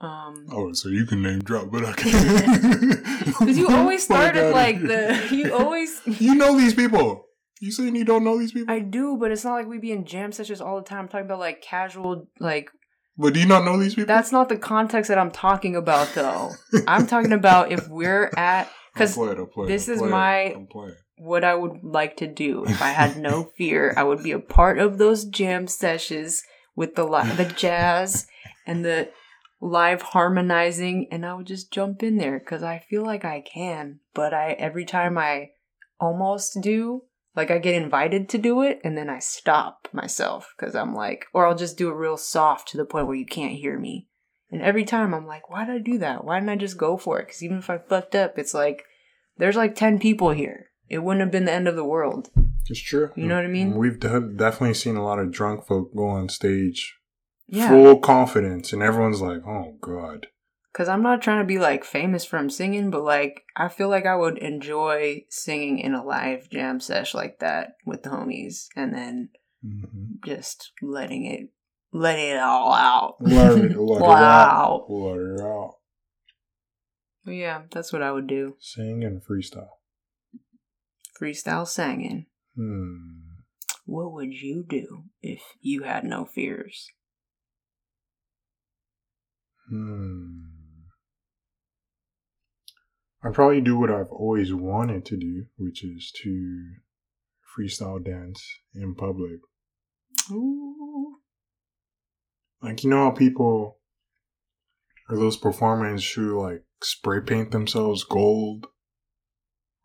Um, 0.00 0.46
Oh, 0.50 0.72
so 0.72 0.88
you 0.88 1.06
can 1.06 1.22
name 1.22 1.40
drop, 1.40 1.70
but 1.70 1.84
I 1.84 1.92
can't. 1.96 3.04
Because 3.24 3.56
you 3.58 3.68
always 3.68 4.04
started 4.04 4.52
like 4.52 4.80
the. 4.80 5.28
You 5.30 5.54
always. 5.54 6.00
You 6.06 6.34
know 6.34 6.56
these 6.58 6.74
people. 6.74 7.23
You 7.60 7.70
saying 7.72 7.94
you 7.96 8.04
don't 8.04 8.24
know 8.24 8.38
these 8.38 8.52
people? 8.52 8.72
I 8.74 8.80
do, 8.80 9.16
but 9.18 9.30
it's 9.30 9.44
not 9.44 9.54
like 9.54 9.66
we 9.66 9.78
be 9.78 9.92
in 9.92 10.04
jam 10.04 10.32
sessions 10.32 10.60
all 10.60 10.76
the 10.76 10.82
time. 10.82 11.00
I'm 11.00 11.08
talking 11.08 11.26
about 11.26 11.38
like 11.38 11.62
casual, 11.62 12.28
like 12.40 12.70
but 13.16 13.32
do 13.34 13.40
you 13.40 13.46
not 13.46 13.64
know 13.64 13.78
these 13.78 13.94
people? 13.94 14.08
That's 14.08 14.32
not 14.32 14.48
the 14.48 14.56
context 14.56 15.08
that 15.08 15.18
I'm 15.18 15.30
talking 15.30 15.76
about, 15.76 16.08
though. 16.14 16.50
I'm 16.88 17.06
talking 17.06 17.32
about 17.32 17.70
if 17.70 17.88
we're 17.88 18.30
at 18.36 18.68
because 18.94 19.14
playing, 19.14 19.38
I'm 19.38 19.46
playing, 19.46 19.68
this 19.68 19.88
is 19.88 20.02
my- 20.02 20.56
what 21.16 21.44
I 21.44 21.54
would 21.54 21.84
like 21.84 22.16
to 22.18 22.26
do 22.26 22.64
if 22.66 22.82
I 22.82 22.88
had 22.90 23.16
no 23.16 23.44
fear, 23.56 23.94
I 23.96 24.02
would 24.02 24.24
be 24.24 24.32
a 24.32 24.40
part 24.40 24.78
of 24.80 24.98
those 24.98 25.24
jam 25.24 25.68
sessions 25.68 26.42
with 26.74 26.96
the 26.96 27.04
li- 27.04 27.30
the 27.36 27.44
jazz 27.44 28.26
and 28.66 28.84
the 28.84 29.10
live 29.60 30.02
harmonizing, 30.02 31.06
and 31.12 31.24
I 31.24 31.34
would 31.34 31.46
just 31.46 31.70
jump 31.72 32.02
in 32.02 32.16
there 32.16 32.40
because 32.40 32.64
I 32.64 32.80
feel 32.90 33.04
like 33.04 33.24
I 33.24 33.40
can. 33.40 34.00
But 34.12 34.34
I 34.34 34.52
every 34.52 34.84
time 34.84 35.16
I 35.16 35.50
almost 36.00 36.60
do, 36.60 37.02
like 37.36 37.50
I 37.50 37.58
get 37.58 37.74
invited 37.80 38.28
to 38.30 38.38
do 38.38 38.62
it, 38.62 38.80
and 38.84 38.96
then 38.96 39.10
I 39.10 39.18
stop 39.18 39.88
myself 39.92 40.54
because 40.56 40.74
I'm 40.74 40.94
like, 40.94 41.26
or 41.32 41.46
I'll 41.46 41.54
just 41.56 41.76
do 41.76 41.90
it 41.90 41.94
real 41.94 42.16
soft 42.16 42.68
to 42.68 42.76
the 42.76 42.84
point 42.84 43.06
where 43.06 43.16
you 43.16 43.26
can't 43.26 43.54
hear 43.54 43.78
me. 43.78 44.08
And 44.50 44.62
every 44.62 44.84
time 44.84 45.12
I'm 45.12 45.26
like, 45.26 45.50
why 45.50 45.64
did 45.64 45.74
I 45.74 45.78
do 45.78 45.98
that? 45.98 46.24
Why 46.24 46.38
didn't 46.38 46.50
I 46.50 46.56
just 46.56 46.76
go 46.78 46.96
for 46.96 47.18
it? 47.18 47.26
Because 47.26 47.42
even 47.42 47.58
if 47.58 47.68
I 47.70 47.78
fucked 47.78 48.14
up, 48.14 48.38
it's 48.38 48.54
like 48.54 48.84
there's 49.36 49.56
like 49.56 49.74
10 49.74 49.98
people 49.98 50.30
here. 50.30 50.70
It 50.88 50.98
wouldn't 50.98 51.22
have 51.22 51.32
been 51.32 51.44
the 51.46 51.52
end 51.52 51.66
of 51.66 51.74
the 51.76 51.84
world. 51.84 52.30
It's 52.68 52.80
true. 52.80 53.10
You 53.16 53.26
know 53.26 53.34
what 53.36 53.44
I 53.44 53.48
mean? 53.48 53.72
Mm, 53.72 53.76
we've 53.76 53.98
de- 53.98 54.20
definitely 54.20 54.74
seen 54.74 54.96
a 54.96 55.04
lot 55.04 55.18
of 55.18 55.32
drunk 55.32 55.66
folk 55.66 55.94
go 55.94 56.06
on 56.06 56.28
stage, 56.28 56.96
Yeah. 57.48 57.68
full 57.68 57.98
confidence, 57.98 58.72
and 58.72 58.82
everyone's 58.82 59.20
like, 59.20 59.40
"Oh 59.46 59.76
God." 59.80 60.28
Because 60.74 60.88
I'm 60.88 61.02
not 61.04 61.22
trying 61.22 61.38
to 61.38 61.46
be 61.46 61.60
like 61.60 61.84
famous 61.84 62.24
from 62.24 62.50
singing, 62.50 62.90
but 62.90 63.04
like 63.04 63.44
I 63.56 63.68
feel 63.68 63.88
like 63.88 64.06
I 64.06 64.16
would 64.16 64.38
enjoy 64.38 65.24
singing 65.30 65.78
in 65.78 65.94
a 65.94 66.04
live 66.04 66.50
jam 66.50 66.80
sesh 66.80 67.14
like 67.14 67.38
that 67.38 67.76
with 67.86 68.02
the 68.02 68.10
homies 68.10 68.66
and 68.74 68.92
then 68.92 69.28
Mm-hmm. 69.64 70.16
just 70.26 70.72
letting 70.82 71.24
it, 71.24 71.48
letting 71.90 72.28
it 72.28 72.38
all 72.38 72.74
out. 72.74 73.16
Let 73.20 73.52
it, 73.56 73.78
let 73.78 74.02
it 74.02 74.08
out. 74.08 74.84
Let 74.90 75.16
it 75.16 75.40
out. 75.40 75.74
Yeah, 77.24 77.62
that's 77.70 77.90
what 77.90 78.02
I 78.02 78.12
would 78.12 78.26
do. 78.26 78.56
Sing 78.60 79.02
and 79.02 79.22
freestyle. 79.22 79.78
Freestyle 81.18 81.66
singing. 81.66 82.26
Hmm. 82.54 82.96
What 83.86 84.12
would 84.12 84.34
you 84.34 84.64
do 84.68 85.04
if 85.22 85.40
you 85.62 85.84
had 85.84 86.04
no 86.04 86.26
fears? 86.26 86.90
Hmm. 89.70 90.43
I 93.24 93.30
probably 93.30 93.62
do 93.62 93.78
what 93.78 93.90
I've 93.90 94.10
always 94.10 94.52
wanted 94.52 95.06
to 95.06 95.16
do, 95.16 95.46
which 95.56 95.82
is 95.82 96.12
to 96.22 96.62
freestyle 97.56 98.04
dance 98.04 98.44
in 98.74 98.94
public. 98.94 99.40
Ooh. 100.30 101.16
Like 102.62 102.84
you 102.84 102.90
know 102.90 103.04
how 103.04 103.10
people 103.10 103.78
or 105.08 105.16
those 105.16 105.36
performers 105.36 106.10
who 106.12 106.40
like 106.40 106.64
spray 106.82 107.20
paint 107.20 107.50
themselves 107.50 108.04
gold 108.04 108.66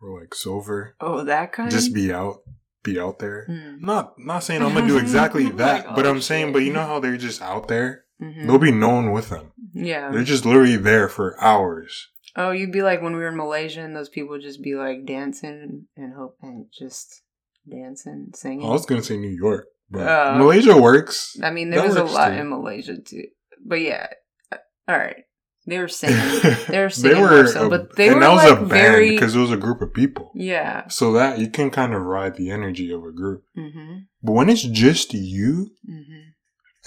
or 0.02 0.20
like 0.20 0.34
silver. 0.34 0.96
Oh, 1.00 1.24
that 1.24 1.52
kind. 1.52 1.72
Just 1.72 1.94
be 1.94 2.12
out 2.12 2.42
be 2.84 3.00
out 3.00 3.20
there. 3.20 3.46
Mm. 3.50 3.82
Not 3.82 4.16
not 4.18 4.44
saying 4.44 4.62
I'm 4.62 4.74
gonna 4.74 4.88
do 4.88 4.98
exactly 4.98 5.44
Like, 5.48 5.58
that, 5.58 5.96
but 5.96 6.06
oh, 6.06 6.10
I'm 6.10 6.22
saying 6.22 6.54
but 6.54 6.64
you 6.64 6.74
know 6.74 6.86
how 6.86 7.00
they're 7.00 7.18
just 7.18 7.42
out 7.42 7.68
there? 7.68 8.06
Mhm. 8.22 8.44
There'll 8.44 8.60
be 8.60 8.72
no 8.72 8.90
one 8.90 9.12
with 9.12 9.30
them. 9.30 9.52
Yeah. 9.74 10.12
They're 10.12 10.24
just 10.24 10.46
literally 10.46 10.78
there 10.78 11.10
for 11.10 11.42
hours. 11.42 12.10
Oh, 12.40 12.52
you'd 12.52 12.72
be 12.72 12.82
like 12.84 13.02
when 13.02 13.14
we 13.14 13.20
were 13.20 13.28
in 13.28 13.36
Malaysia 13.36 13.82
and 13.82 13.94
those 13.96 14.08
people 14.08 14.30
would 14.32 14.42
just 14.42 14.64
be 14.64 14.76
like 14.76 15.06
dancing 15.06 15.88
and 15.98 16.14
hope 16.14 16.38
and 16.42 16.68
just 16.72 17.22
dancing, 17.70 18.32
singing. 18.34 18.66
I 18.66 18.70
was 18.72 18.86
gonna 18.86 19.04
say 19.04 19.18
New 19.18 19.28
York, 19.46 19.68
but 19.92 20.08
Oh. 20.08 20.38
Malaysia 20.38 20.80
works. 20.80 21.36
I 21.44 21.52
mean, 21.52 21.70
there 21.70 21.82
that 21.82 21.88
was 21.88 21.98
a 21.98 22.04
lot 22.06 22.30
too. 22.30 22.36
in 22.40 22.50
Malaysia 22.50 22.96
too. 22.98 23.26
But 23.66 23.82
yeah, 23.82 24.08
uh, 24.54 24.58
all 24.88 24.98
right. 24.98 25.24
They 25.68 25.78
were 25.78 25.88
singing. 26.02 26.40
They 26.70 26.80
were 26.80 26.90
singing. 26.90 27.18
they 27.18 27.22
were, 27.22 27.46
so, 27.48 27.66
a- 27.68 27.70
but 27.70 27.96
they 27.98 28.08
and 28.08 28.16
were 28.16 28.22
that 28.22 28.32
was 28.32 28.44
like 28.50 28.54
a 28.54 28.66
band 28.66 28.70
very 28.72 29.12
because 29.12 29.36
it 29.36 29.40
was 29.40 29.52
a 29.52 29.58
group 29.58 29.82
of 29.82 29.94
people. 29.94 30.32
yeah. 30.34 30.88
So 30.88 31.12
that 31.14 31.38
you 31.40 31.50
can 31.50 31.70
kind 31.70 31.94
of 31.94 32.02
ride 32.02 32.36
the 32.38 32.50
energy 32.50 32.90
of 32.92 33.04
a 33.04 33.12
group. 33.12 33.44
Mhm. 33.58 34.08
But 34.24 34.32
when 34.32 34.50
it's 34.50 34.64
just 34.64 35.14
you 35.14 35.72
Mhm. 35.88 36.32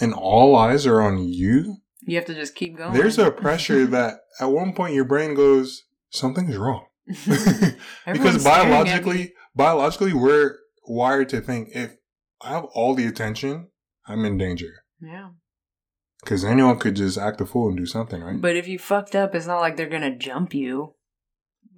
and 0.01 0.15
all 0.15 0.57
eyes 0.57 0.87
are 0.87 1.01
on 1.03 1.19
you, 1.23 1.77
You 2.05 2.17
have 2.17 2.27
to 2.27 2.35
just 2.35 2.55
keep 2.55 2.77
going. 2.77 2.93
there's 2.95 3.19
a 3.19 3.31
pressure 3.31 3.87
that 3.97 4.15
at 4.41 4.47
one 4.47 4.73
point 4.73 4.95
your 4.95 5.05
brain 5.05 5.35
goes, 5.35 5.85
something's 6.11 6.57
wrong. 6.57 6.87
because 7.07 7.75
Everyone's 8.07 8.41
staring 8.43 8.61
at 8.61 8.65
me. 8.65 8.71
biologically, 8.71 9.33
biologically, 9.55 10.13
we're 10.13 10.57
wired 10.87 11.29
to 11.31 11.41
think 11.41 11.69
if 11.75 11.97
I 12.41 12.51
have 12.55 12.65
all 12.75 12.95
the 12.95 13.07
attention, 13.07 13.69
I'm 14.07 14.25
in 14.25 14.39
danger. 14.39 14.85
Yeah. 15.01 15.31
Because 16.23 16.45
anyone 16.45 16.79
could 16.79 16.95
just 16.97 17.19
act 17.19 17.41
a 17.41 17.47
fool 17.47 17.69
and 17.69 17.77
do 17.77 17.87
something, 17.87 18.23
right? 18.23 18.41
But 18.41 18.57
if 18.57 18.69
you 18.69 18.79
fucked 18.79 19.17
up, 19.17 19.35
it's 19.35 19.47
not 19.47 19.61
like 19.61 19.77
they're 19.77 19.89
gonna 19.89 20.17
jump 20.17 20.55
you. 20.55 20.95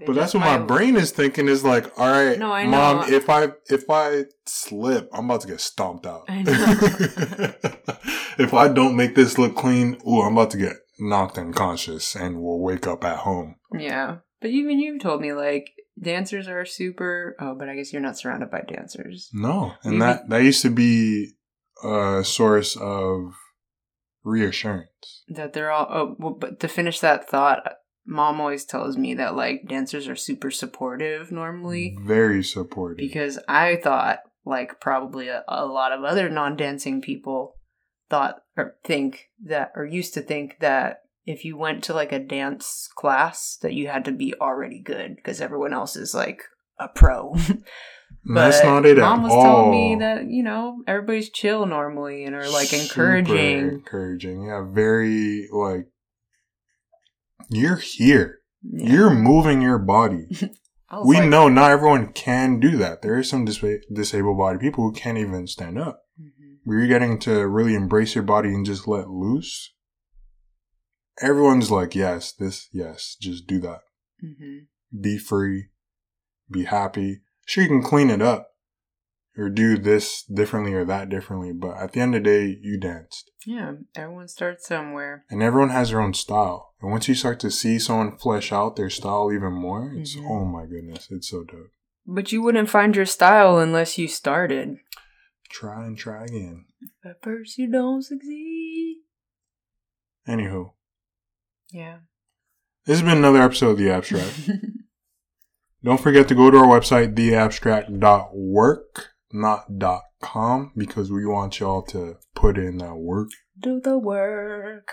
But 0.06 0.14
that's 0.16 0.34
what 0.34 0.40
my 0.40 0.58
brain 0.58 0.96
is 0.96 1.12
thinking 1.12 1.48
is 1.48 1.64
like, 1.64 1.86
all 1.98 2.10
right, 2.10 2.38
No, 2.38 2.52
I 2.52 2.66
mom, 2.66 3.08
know. 3.08 3.16
if 3.16 3.30
I 3.30 3.48
if 3.66 3.84
I 3.88 4.24
slip, 4.46 5.08
I'm 5.12 5.26
about 5.26 5.42
to 5.42 5.48
get 5.48 5.60
stomped 5.60 6.04
out. 6.06 6.24
I 6.28 6.42
know. 6.42 6.52
if 8.38 8.52
I 8.54 8.68
don't 8.68 8.96
make 8.96 9.14
this 9.14 9.38
look 9.38 9.54
clean, 9.56 9.98
ooh, 10.06 10.20
I'm 10.22 10.32
about 10.36 10.50
to 10.50 10.58
get 10.58 10.74
knocked 10.98 11.38
unconscious 11.38 12.14
and 12.14 12.40
will 12.42 12.60
wake 12.62 12.86
up 12.86 13.04
at 13.04 13.18
home. 13.20 13.56
Yeah. 13.72 14.16
But 14.40 14.50
even 14.50 14.78
you've 14.78 15.00
told 15.00 15.20
me 15.20 15.32
like 15.32 15.70
dancers 16.00 16.48
are 16.48 16.64
super 16.64 17.36
oh, 17.40 17.54
but 17.56 17.68
I 17.68 17.76
guess 17.76 17.92
you're 17.92 18.02
not 18.02 18.18
surrounded 18.18 18.50
by 18.50 18.62
dancers. 18.66 19.30
No, 19.32 19.74
and 19.84 19.98
Maybe- 19.98 20.00
that 20.00 20.28
that 20.28 20.42
used 20.42 20.62
to 20.62 20.70
be 20.70 21.34
a 21.82 22.22
source 22.24 22.76
of 22.76 23.32
reassurance. 24.24 25.22
That 25.28 25.52
they're 25.52 25.70
all 25.70 25.86
oh 25.90 26.16
well, 26.18 26.36
but 26.38 26.60
to 26.60 26.68
finish 26.68 27.00
that 27.00 27.28
thought, 27.28 27.60
mom 28.06 28.40
always 28.40 28.64
tells 28.64 28.96
me 28.96 29.14
that 29.14 29.34
like 29.34 29.66
dancers 29.68 30.06
are 30.08 30.16
super 30.16 30.50
supportive 30.50 31.30
normally 31.32 31.96
Very 32.02 32.42
supportive. 32.44 32.98
because 32.98 33.38
I 33.48 33.76
thought 33.76 34.18
like 34.44 34.80
probably 34.80 35.28
a, 35.28 35.42
a 35.48 35.64
lot 35.66 35.92
of 35.92 36.04
other 36.04 36.28
non-dancing 36.28 37.00
people 37.00 37.54
thought 38.10 38.36
or 38.56 38.76
think 38.84 39.30
that 39.46 39.72
or 39.74 39.86
used 39.86 40.12
to 40.14 40.20
think 40.20 40.58
that 40.60 40.98
if 41.24 41.44
you 41.46 41.56
went 41.56 41.82
to 41.84 41.94
like 41.94 42.12
a 42.12 42.18
dance 42.18 42.86
class 42.94 43.56
that 43.62 43.72
you 43.72 43.88
had 43.88 44.04
to 44.04 44.12
be 44.12 44.34
already 44.40 44.80
good 44.82 45.16
because 45.16 45.40
everyone 45.40 45.72
else 45.72 45.96
is 45.96 46.14
like 46.14 46.42
a 46.78 46.88
pro. 46.88 47.32
And 47.32 47.64
that's 48.36 48.60
But 48.60 48.66
not 48.66 48.84
it 48.86 48.98
Mom 48.98 49.22
was 49.22 49.32
all. 49.32 49.42
telling 49.42 49.70
me 49.70 49.96
that 50.00 50.26
you 50.26 50.42
know 50.42 50.82
everybody's 50.86 51.30
chill 51.30 51.64
normally 51.64 52.24
and 52.24 52.34
are 52.34 52.48
like 52.50 52.66
Super 52.68 52.82
encouraging. 53.16 53.68
encouraging. 53.70 54.44
Yeah, 54.48 54.66
very 54.70 55.48
like 55.50 55.86
you're 57.50 57.76
here. 57.76 58.38
Yeah. 58.62 58.92
You're 58.92 59.10
moving 59.10 59.60
your 59.62 59.78
body. 59.78 60.26
We 61.04 61.16
like- 61.16 61.28
know 61.28 61.48
not 61.48 61.72
everyone 61.72 62.12
can 62.12 62.60
do 62.60 62.76
that. 62.76 63.02
There 63.02 63.16
are 63.16 63.24
some 63.24 63.44
dis- 63.44 63.64
disabled 63.92 64.38
body 64.38 64.58
people 64.58 64.84
who 64.84 64.92
can't 64.92 65.18
even 65.18 65.48
stand 65.48 65.76
up. 65.76 66.02
Mhm. 66.20 66.58
Where 66.62 66.78
you're 66.78 66.86
getting 66.86 67.18
to 67.20 67.48
really 67.48 67.74
embrace 67.74 68.14
your 68.14 68.22
body 68.22 68.50
and 68.54 68.64
just 68.64 68.86
let 68.86 69.08
loose. 69.08 69.74
Everyone's 71.20 71.70
like, 71.70 71.94
yes, 71.96 72.32
this, 72.32 72.68
yes, 72.72 73.16
just 73.20 73.46
do 73.48 73.58
that. 73.60 73.80
Mhm. 74.22 74.66
Be 75.00 75.18
free. 75.18 75.70
Be 76.48 76.64
happy. 76.64 77.22
Sure, 77.44 77.64
you 77.64 77.68
can 77.70 77.82
clean 77.82 78.08
it 78.10 78.22
up 78.22 78.48
or 79.36 79.48
do 79.48 79.76
this 79.76 80.22
differently 80.24 80.72
or 80.74 80.84
that 80.84 81.08
differently, 81.08 81.52
but 81.52 81.76
at 81.76 81.92
the 81.92 82.00
end 82.00 82.14
of 82.14 82.22
the 82.22 82.30
day, 82.30 82.58
you 82.62 82.78
danced. 82.78 83.30
Yeah, 83.46 83.72
everyone 83.96 84.28
starts 84.28 84.66
somewhere. 84.66 85.24
And 85.28 85.42
everyone 85.42 85.70
has 85.70 85.90
their 85.90 86.00
own 86.00 86.14
style. 86.14 86.72
And 86.80 86.90
once 86.92 87.08
you 87.08 87.14
start 87.14 87.40
to 87.40 87.50
see 87.50 87.78
someone 87.78 88.16
flesh 88.16 88.52
out 88.52 88.76
their 88.76 88.90
style 88.90 89.32
even 89.32 89.52
more, 89.52 89.92
it's, 89.94 90.14
Mhm. 90.16 90.28
oh 90.30 90.44
my 90.44 90.66
goodness, 90.66 91.08
it's 91.10 91.28
so 91.30 91.42
dope. 91.44 91.70
But 92.06 92.30
you 92.32 92.42
wouldn't 92.42 92.70
find 92.70 92.94
your 92.94 93.06
style 93.06 93.58
unless 93.58 93.98
you 93.98 94.06
started. 94.08 94.76
Try 95.50 95.84
and 95.86 95.96
try 95.98 96.24
again. 96.24 96.66
At 97.04 97.22
first, 97.22 97.58
you 97.58 97.70
don't 97.70 98.02
succeed. 98.02 98.98
Anywho, 100.28 100.72
Yeah. 101.70 101.98
this 102.86 103.00
has 103.00 103.08
been 103.08 103.18
another 103.18 103.42
episode 103.42 103.70
of 103.70 103.78
The 103.78 103.90
Abstract. 103.90 104.48
Don't 105.82 106.00
forget 106.00 106.28
to 106.28 106.34
go 106.34 106.50
to 106.50 106.56
our 106.56 106.66
website, 106.80 107.14
theabstract.work, 107.14 109.08
not 109.34 109.66
.com, 110.22 110.72
because 110.76 111.10
we 111.10 111.26
want 111.26 111.60
y'all 111.60 111.82
to 111.82 112.16
put 112.34 112.56
in 112.56 112.78
that 112.78 112.94
work. 112.96 113.28
Do 113.60 113.80
the 113.80 113.98
work. 113.98 114.88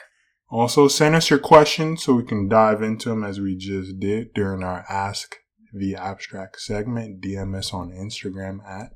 Also, 0.50 0.88
send 0.90 1.16
us 1.16 1.30
your 1.30 1.40
questions 1.40 2.04
so 2.04 2.16
we 2.16 2.24
can 2.24 2.50
dive 2.50 2.82
into 2.82 3.10
them 3.10 3.24
as 3.24 3.40
we 3.40 3.56
just 3.56 4.00
did 4.00 4.34
during 4.34 4.64
our 4.64 4.84
Ask 4.90 5.36
the 5.74 5.96
Abstract 5.96 6.60
segment. 6.60 7.22
DM 7.24 7.56
us 7.58 7.74
on 7.74 7.92
Instagram 7.92 8.58
at. 8.68 8.92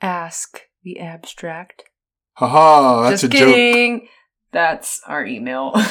Ask 0.00 0.62
the 0.82 0.98
abstract. 0.98 1.84
Haha, 2.34 3.02
that's 3.08 3.20
Just 3.22 3.34
a 3.34 3.38
joke. 3.38 3.54
kidding. 3.54 4.08
That's 4.52 5.00
our 5.06 5.24
email. 5.24 5.72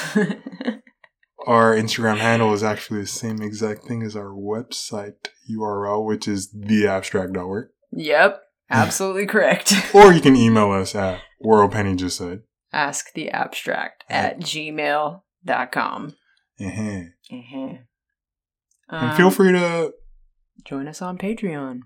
Our 1.47 1.75
Instagram 1.75 2.17
handle 2.17 2.53
is 2.53 2.61
actually 2.61 3.01
the 3.01 3.07
same 3.07 3.41
exact 3.41 3.85
thing 3.85 4.03
as 4.03 4.15
our 4.15 4.29
website 4.29 5.29
URL, 5.49 6.05
which 6.05 6.27
is 6.27 6.53
theabstract.work. 6.53 7.71
yep, 7.91 8.41
absolutely 8.69 9.25
correct. 9.25 9.73
Or 9.93 10.11
you 10.13 10.21
can 10.21 10.35
email 10.35 10.71
us 10.71 10.95
at 10.95 11.21
World 11.39 11.71
Penny 11.71 11.95
just 11.95 12.17
said. 12.17 12.41
Ask 12.73 13.13
the 13.13 13.29
abstract 13.29 14.03
at 14.09 14.39
gmail.com. 14.39 16.15
Uh-huh. 16.59 17.01
Uh-huh. 17.31 17.77
And 18.89 19.17
feel 19.17 19.27
Um, 19.27 19.31
free 19.33 19.51
to 19.51 19.93
Join 20.65 20.87
us 20.87 21.01
on 21.01 21.17
Patreon. 21.17 21.79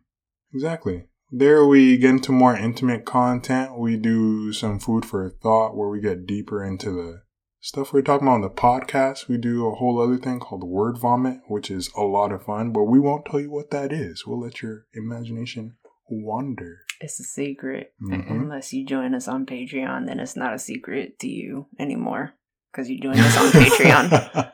Exactly. 0.54 1.06
There 1.32 1.66
we 1.66 1.98
get 1.98 2.10
into 2.12 2.32
more 2.32 2.56
intimate 2.56 3.06
content. 3.06 3.80
We 3.80 3.96
do 3.98 4.54
some 4.54 4.80
food 4.80 5.06
for 5.06 5.30
thought 5.42 5.76
where 5.76 5.90
we 5.90 6.02
get 6.02 6.28
deeper 6.28 6.64
into 6.64 6.92
the 6.92 7.22
stuff 7.62 7.94
we're 7.94 8.02
talking 8.02 8.28
about 8.28 8.36
on 8.36 8.42
the 8.42 8.50
podcast. 8.50 9.28
We 9.28 9.38
do 9.38 9.66
a 9.68 9.76
whole 9.76 10.00
other 10.00 10.18
thing 10.18 10.40
called 10.40 10.64
word 10.64 10.98
vomit, 11.00 11.40
which 11.48 11.72
is 11.72 11.90
a 11.98 12.02
lot 12.04 12.32
of 12.32 12.44
fun, 12.44 12.72
but 12.72 12.84
we 12.84 13.00
won't 13.00 13.26
tell 13.26 13.40
you 13.40 13.50
what 13.52 13.72
that 13.72 13.92
is. 13.92 14.26
We'll 14.28 14.40
let 14.42 14.62
your 14.62 14.86
imagination 14.94 15.78
wander. 16.08 16.80
It's 17.02 17.20
a 17.20 17.24
secret. 17.24 17.94
Mhm. 18.02 18.30
Unless 18.30 18.74
you 18.74 18.86
join 18.86 19.14
us 19.14 19.28
on 19.28 19.46
Patreon, 19.46 20.08
then 20.08 20.20
it's 20.20 20.36
not 20.36 20.54
a 20.54 20.60
secret 20.60 21.20
to 21.20 21.28
you 21.28 21.68
anymore. 21.80 22.34
Because 22.72 22.90
you 22.90 23.00
joined 23.00 23.20
us 23.20 23.38
on 23.38 23.52
Patreon. 23.52 24.52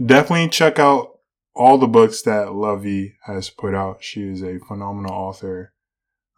Definitely 0.06 0.48
check 0.48 0.78
out 0.78 1.18
all 1.54 1.78
the 1.78 1.86
books 1.86 2.22
that 2.22 2.48
Luvvie 2.48 3.14
has 3.24 3.50
put 3.50 3.74
out. 3.74 4.02
She 4.02 4.22
is 4.22 4.42
a 4.42 4.58
phenomenal 4.66 5.12
author. 5.12 5.72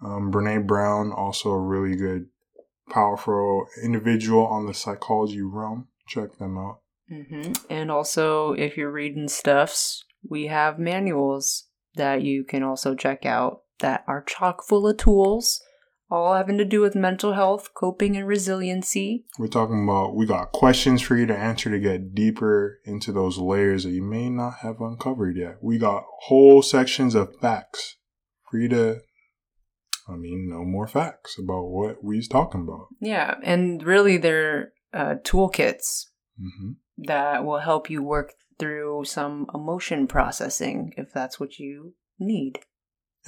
Um, 0.05 0.31
Brene 0.31 0.67
Brown, 0.67 1.13
also 1.13 1.51
a 1.51 1.61
really 1.61 1.97
good, 1.97 2.27
powerful 2.91 3.67
individual 3.83 4.47
on 4.47 4.67
the 4.67 4.75
psychology 4.75 5.43
realm. 5.43 5.89
Check 6.07 6.39
them 6.39 6.57
out. 6.57 6.81
hmm 7.09 7.53
And 7.69 7.91
also, 7.91 8.53
if 8.53 8.77
you're 8.77 8.93
reading 8.93 9.29
stuffs, 9.29 10.05
we 10.29 10.47
have 10.47 10.79
manuals 10.79 11.69
that 11.95 12.23
you 12.23 12.45
can 12.45 12.63
also 12.63 12.95
check 12.95 13.27
out 13.27 13.63
that 13.81 14.05
are 14.07 14.23
chock 14.23 14.63
full 14.67 14.89
of 14.89 14.97
tools, 14.97 15.61
all 16.11 16.35
having 16.35 16.59
to 16.59 16.65
do 16.65 16.81
with 16.81 16.95
mental 16.95 17.35
health, 17.35 17.71
coping, 17.75 18.17
and 18.17 18.27
resiliency. 18.27 19.25
We're 19.39 19.49
talking 19.49 19.85
about, 19.85 20.17
we 20.17 20.27
got 20.27 20.53
questions 20.53 21.03
for 21.03 21.17
you 21.17 21.27
to 21.27 21.37
answer 21.37 21.71
to 21.71 21.79
get 21.79 22.15
deeper 22.15 22.79
into 22.85 23.13
those 23.13 23.39
layers 23.39 23.85
that 23.85 23.91
you 23.91 24.03
may 24.03 24.31
not 24.31 24.55
have 24.63 24.81
uncovered 24.81 25.37
yet. 25.37 25.59
We 25.63 25.79
got 25.79 26.05
whole 26.23 26.63
sections 26.63 27.15
of 27.15 27.37
facts 27.41 27.97
for 28.51 28.59
you 28.59 28.69
to, 28.71 29.01
I 30.09 30.17
mean, 30.17 30.49
know 30.49 30.65
more 30.65 30.89
facts 30.89 31.37
about 31.39 31.67
what 31.67 32.03
we's 32.03 32.29
talking 32.29 32.63
about. 32.63 32.89
Yeah, 33.01 33.35
and 33.43 33.83
really, 33.83 34.17
they're 34.17 34.73
uh, 34.93 35.17
toolkits 35.23 36.07
hmm 36.39 36.73
that 37.07 37.45
will 37.45 37.61
help 37.61 37.89
you 37.89 38.03
work 38.03 38.33
through 38.59 39.05
some 39.05 39.47
emotion 39.55 40.09
processing 40.09 40.93
if 40.97 41.13
that's 41.13 41.39
what 41.39 41.59
you 41.59 41.95
need. 42.19 42.59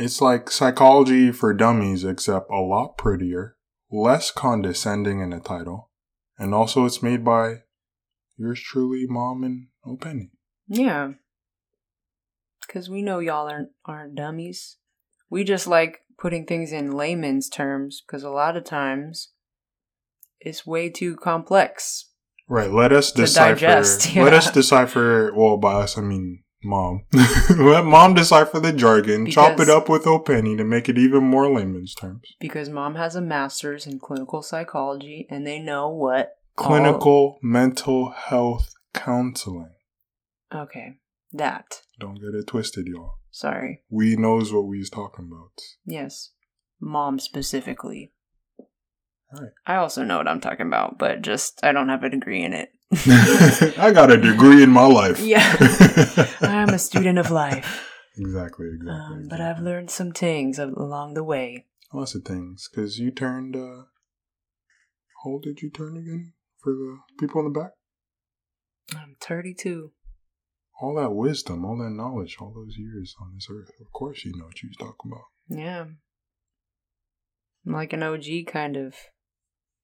It's 0.00 0.22
like 0.22 0.50
psychology 0.50 1.30
for 1.30 1.52
dummies, 1.52 2.04
except 2.04 2.50
a 2.50 2.56
lot 2.56 2.96
prettier, 2.96 3.56
less 3.92 4.30
condescending 4.30 5.20
in 5.20 5.28
the 5.28 5.40
title, 5.40 5.90
and 6.38 6.54
also 6.54 6.86
it's 6.86 7.02
made 7.02 7.22
by 7.22 7.56
yours 8.38 8.62
truly, 8.62 9.04
Mom 9.06 9.44
and 9.44 9.66
Openi. 9.86 10.30
Yeah. 10.68 11.12
Because 12.66 12.88
we 12.88 13.02
know 13.02 13.18
y'all 13.18 13.50
aren't, 13.50 13.68
aren't 13.84 14.14
dummies. 14.14 14.78
We 15.28 15.44
just 15.44 15.66
like 15.66 16.00
putting 16.18 16.46
things 16.46 16.72
in 16.72 16.92
layman's 16.92 17.50
terms 17.50 18.02
because 18.06 18.22
a 18.22 18.30
lot 18.30 18.56
of 18.56 18.64
times 18.64 19.32
it's 20.40 20.66
way 20.66 20.88
too 20.88 21.14
complex. 21.16 22.06
Right. 22.48 22.70
Let 22.70 22.90
us 22.92 23.12
decipher. 23.12 23.54
digest, 23.60 24.16
Let 24.16 24.32
us 24.32 24.50
decipher. 24.50 25.30
Well, 25.34 25.58
by 25.58 25.74
us 25.74 25.98
I 25.98 26.00
mean 26.00 26.42
Mom. 26.62 27.04
let 27.50 27.84
Mom 27.84 28.14
decipher 28.14 28.60
the 28.60 28.72
jargon. 28.72 29.30
chop 29.30 29.58
it 29.60 29.68
up 29.68 29.88
with 29.88 30.04
Openi 30.04 30.56
to 30.56 30.64
make 30.64 30.88
it 30.88 30.98
even 30.98 31.24
more 31.24 31.48
layman's 31.50 31.94
terms. 31.94 32.34
Because 32.38 32.68
mom 32.68 32.96
has 32.96 33.16
a 33.16 33.20
master's 33.20 33.86
in 33.86 33.98
clinical 33.98 34.42
psychology 34.42 35.26
and 35.30 35.46
they 35.46 35.58
know 35.58 35.88
what. 35.88 36.32
all- 36.58 36.66
Clinical 36.66 37.38
mental 37.42 38.10
health 38.10 38.74
counseling. 38.92 39.72
Okay. 40.54 40.96
That. 41.32 41.80
Don't 41.98 42.16
get 42.16 42.34
it 42.34 42.46
twisted, 42.48 42.86
y'all. 42.86 43.14
Sorry. 43.30 43.82
We 43.88 44.16
knows 44.16 44.52
what 44.52 44.66
we's 44.66 44.90
talking 44.90 45.28
about. 45.30 45.52
Yes. 45.86 46.32
Mom 46.80 47.18
specifically. 47.18 48.12
I 49.64 49.76
also 49.76 50.02
know 50.02 50.18
what 50.18 50.26
I'm 50.26 50.40
talking 50.40 50.66
about, 50.66 50.98
but 50.98 51.22
just 51.22 51.60
I 51.62 51.70
don't 51.70 51.88
have 51.88 52.02
a 52.02 52.08
degree 52.10 52.42
in 52.42 52.52
it. 52.52 52.70
I 52.92 53.92
got 53.94 54.10
a 54.10 54.16
degree 54.16 54.62
in 54.62 54.70
my 54.70 54.86
life. 54.86 55.20
Yeah. 55.20 55.56
I'm 56.40 56.70
a 56.70 56.78
student 56.78 57.18
of 57.18 57.30
life. 57.30 57.88
Exactly, 58.16 58.66
exactly. 58.66 58.90
Um, 58.90 59.28
but 59.28 59.36
exactly. 59.36 59.46
I've 59.46 59.60
learned 59.60 59.90
some 59.90 60.12
things 60.12 60.58
along 60.58 61.14
the 61.14 61.22
way. 61.24 61.66
lots 61.92 62.14
of 62.14 62.24
things. 62.24 62.68
Because 62.70 62.98
you 62.98 63.10
turned, 63.12 63.54
uh, 63.54 63.84
how 65.22 65.30
old 65.30 65.42
did 65.44 65.62
you 65.62 65.70
turn 65.70 65.96
again 65.96 66.32
for 66.62 66.72
the 66.72 66.98
people 67.18 67.40
in 67.40 67.52
the 67.52 67.58
back? 67.60 67.70
I'm 68.96 69.14
32. 69.20 69.92
All 70.82 70.96
that 70.96 71.12
wisdom, 71.14 71.64
all 71.64 71.78
that 71.78 71.90
knowledge, 71.90 72.38
all 72.40 72.52
those 72.52 72.76
years 72.76 73.14
on 73.20 73.34
this 73.34 73.46
earth. 73.50 73.70
Of 73.80 73.92
course, 73.92 74.24
you 74.24 74.32
know 74.36 74.46
what 74.46 74.62
you're 74.62 74.72
talking 74.78 75.12
about. 75.12 75.26
Yeah. 75.48 75.84
I'm 77.66 77.72
like 77.72 77.92
an 77.92 78.02
OG 78.02 78.24
kind 78.48 78.76
of. 78.76 78.94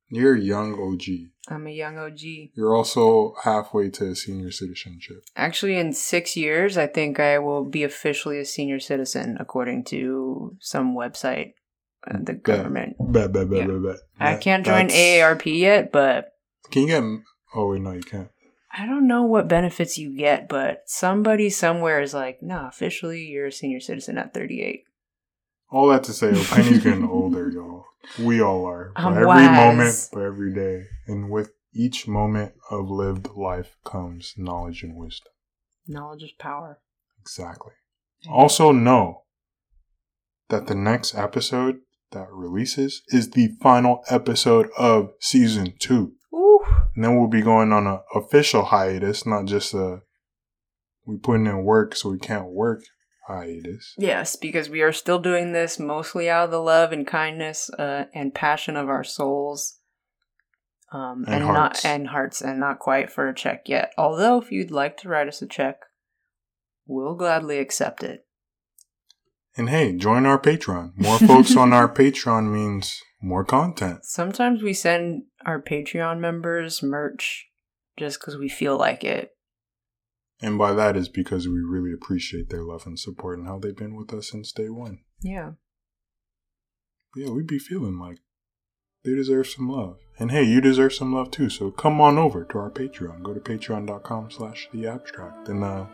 You're 0.09 0.37
a 0.37 0.41
young 0.41 0.75
OG. 0.75 1.31
I'm 1.49 1.67
a 1.67 1.71
young 1.71 1.99
OG. 1.99 2.21
You're 2.55 2.75
also 2.75 3.35
halfway 3.43 3.91
to 3.91 4.15
senior 4.15 4.51
citizenship. 4.51 5.19
Actually, 5.37 5.77
in 5.77 5.93
six 5.93 6.37
years, 6.37 6.77
I 6.77 6.87
think 6.87 7.19
I 7.21 7.39
will 7.39 7.65
be 7.65 7.83
officially 7.85 8.39
a 8.39 8.45
senior 8.45 8.81
citizen, 8.81 9.37
according 9.41 9.85
to 9.87 10.57
some 10.61 10.95
website, 10.97 11.53
uh, 12.09 12.19
the 12.23 12.35
government. 12.35 12.97
Bet, 13.01 13.33
bet, 13.33 13.49
bet, 13.51 13.59
Yeah. 13.61 13.67
bet, 13.67 13.83
bet. 13.83 13.97
I 14.21 14.37
can't 14.37 14.65
join 14.65 14.89
that's- 14.89 14.95
AARP 14.95 15.59
yet, 15.59 15.93
but 15.93 16.33
Can 16.71 16.83
you 16.83 16.89
get? 16.89 17.03
Oh 17.55 17.71
wait, 17.71 17.81
no, 17.83 17.93
you 17.93 18.03
can't. 18.03 18.29
I 18.77 18.85
don't 18.87 19.07
know 19.07 19.23
what 19.23 19.49
benefits 19.49 19.97
you 19.97 20.15
get. 20.17 20.49
But 20.49 20.83
somebody 20.87 21.49
somewhere 21.49 22.01
is 22.03 22.13
like, 22.13 22.43
no, 22.43 22.67
officially, 22.67 23.23
you're 23.23 23.47
a 23.47 23.53
senior 23.53 23.81
citizen 23.81 24.19
at 24.19 24.35
38. 24.35 24.83
All 25.71 25.89
that 25.89 26.05
to 26.05 26.13
say, 26.13 26.31
oh, 26.35 26.47
Penny's 26.51 26.83
getting 26.83 27.09
older, 27.09 27.49
y'all. 27.49 27.85
We 28.19 28.41
all 28.41 28.67
are. 28.67 28.93
I'm 28.97 29.15
every 29.15 29.27
wise. 29.27 29.57
moment, 29.57 30.09
but 30.13 30.23
every 30.23 30.55
day. 30.55 30.85
And 31.07 31.31
with 31.31 31.53
each 31.75 32.09
moment 32.09 32.55
of 32.71 32.91
lived 32.91 33.29
life 33.37 33.77
comes 33.85 34.35
knowledge 34.37 34.83
and 34.83 34.97
wisdom. 34.97 35.33
Knowledge 35.87 36.23
is 36.23 36.33
power. 36.39 36.81
Exactly. 37.21 37.73
Also, 38.29 38.73
know 38.73 39.23
that 40.49 40.67
the 40.67 40.75
next 40.75 41.15
episode 41.15 41.81
that 42.13 42.29
releases 42.31 43.03
is 43.09 43.31
the 43.31 43.49
final 43.61 44.03
episode 44.09 44.71
of 44.79 45.11
season 45.21 45.75
two. 45.79 46.13
Ooh. 46.33 46.61
And 46.95 47.05
then 47.05 47.19
we'll 47.19 47.29
be 47.29 47.43
going 47.43 47.73
on 47.73 47.87
an 47.87 48.01
official 48.15 48.65
hiatus, 48.65 49.27
not 49.27 49.45
just 49.45 49.75
a 49.75 50.01
we 51.07 51.17
putting 51.17 51.47
in 51.47 51.65
work 51.65 51.95
so 51.95 52.11
we 52.11 52.19
can't 52.19 52.49
work 52.49 52.83
hiatus. 53.27 53.95
Yes, 53.99 54.37
because 54.37 54.69
we 54.69 54.83
are 54.83 54.93
still 54.93 55.19
doing 55.19 55.53
this 55.53 55.79
mostly 55.79 56.29
out 56.31 56.47
of 56.47 56.51
the 56.51 56.61
love 56.61 56.93
and 56.93 57.07
kindness 57.07 57.71
uh, 57.71 58.05
and 58.15 58.35
passion 58.35 58.77
of 58.77 58.89
our 58.89 59.05
souls. 59.05 59.79
Um, 60.93 61.25
And 61.27 61.43
and, 61.43 61.53
not 61.53 61.85
and 61.85 62.09
hearts 62.09 62.41
and 62.41 62.61
not 62.61 62.79
quite 62.79 63.11
for 63.11 63.29
a 63.29 63.35
check 63.35 63.69
yet. 63.69 63.93
Although 63.99 64.39
if 64.39 64.53
you'd 64.53 64.71
like 64.71 64.97
to 64.99 65.09
write 65.09 65.29
us 65.29 65.43
a 65.43 65.47
check, 65.47 65.81
we'll 66.87 67.17
gladly 67.17 67.59
accept 67.59 68.05
it. 68.05 68.25
And 69.57 69.71
hey, 69.71 69.97
join 69.97 70.27
our 70.27 70.39
Patreon. 70.39 70.93
More 70.97 71.19
folks 71.19 71.57
on 71.57 71.73
our 71.73 71.89
Patreon 71.93 72.53
means 72.53 73.01
more 73.21 73.45
content. 73.45 74.05
Sometimes 74.05 74.63
we 74.63 74.75
send 74.75 75.23
our 75.45 75.61
Patreon 75.61 76.21
members 76.21 76.83
merch 76.83 77.47
just 77.99 78.21
because 78.21 78.37
we 78.37 78.49
feel 78.49 78.77
like 78.77 79.03
it. 79.03 79.31
And 80.41 80.59
by 80.59 80.75
that 80.75 80.97
is 80.97 81.09
because 81.09 81.49
we 81.49 81.61
really 81.61 81.93
appreciate 81.93 82.51
their 82.51 82.63
love 82.63 82.87
and 82.87 82.99
support 82.99 83.39
and 83.39 83.47
how 83.47 83.59
they've 83.59 83.77
been 83.77 83.97
with 83.97 84.13
us 84.13 84.31
since 84.31 84.53
day 84.53 84.69
one. 84.69 84.99
Yeah. 85.23 85.53
But 87.15 87.23
yeah, 87.23 87.31
we'd 87.31 87.47
be 87.47 87.59
feeling 87.59 87.99
like 87.99 88.19
they 89.03 89.15
deserve 89.15 89.47
some 89.47 89.69
love. 89.71 89.97
And 90.19 90.31
hey, 90.31 90.43
you 90.43 90.61
deserve 90.61 90.93
some 90.93 91.15
love 91.15 91.31
too. 91.31 91.49
So 91.49 91.71
come 91.71 92.01
on 92.01 92.19
over 92.19 92.45
to 92.45 92.59
our 92.59 92.71
Patreon. 92.71 93.23
Go 93.23 93.33
to 93.33 93.41
patreon.com 93.41 94.31
slash 94.31 94.69
the 94.73 94.87
abstract 94.87 95.49
and 95.49 95.65
uh 95.65 95.87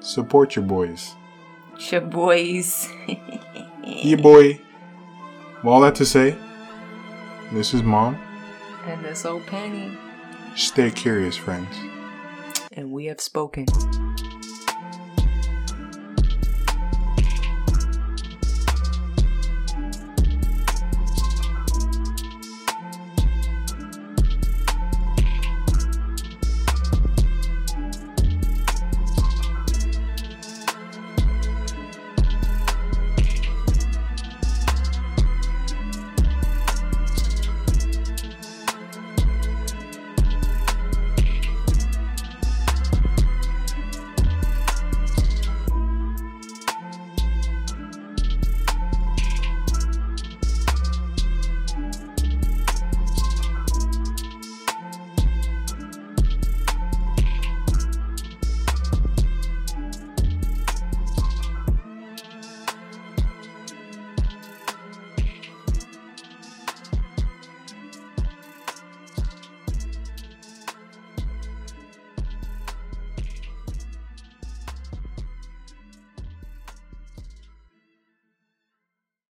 support 0.00 0.56
your 0.56 0.64
boys. 0.64 1.14
Your 1.90 2.00
boys. 2.02 2.88
Yeah 3.84 4.16
boy. 4.16 4.60
Well, 5.64 5.74
all 5.74 5.80
that 5.80 5.94
to 5.94 6.04
say, 6.04 6.36
this 7.52 7.72
is 7.72 7.82
mom. 7.82 8.16
and 8.84 9.02
this 9.02 9.24
old 9.24 9.46
penny. 9.46 9.96
Stay 10.54 10.90
curious, 10.90 11.36
friends. 11.36 11.74
And 12.78 12.92
we 12.92 13.06
have 13.06 13.20
spoken. 13.20 13.66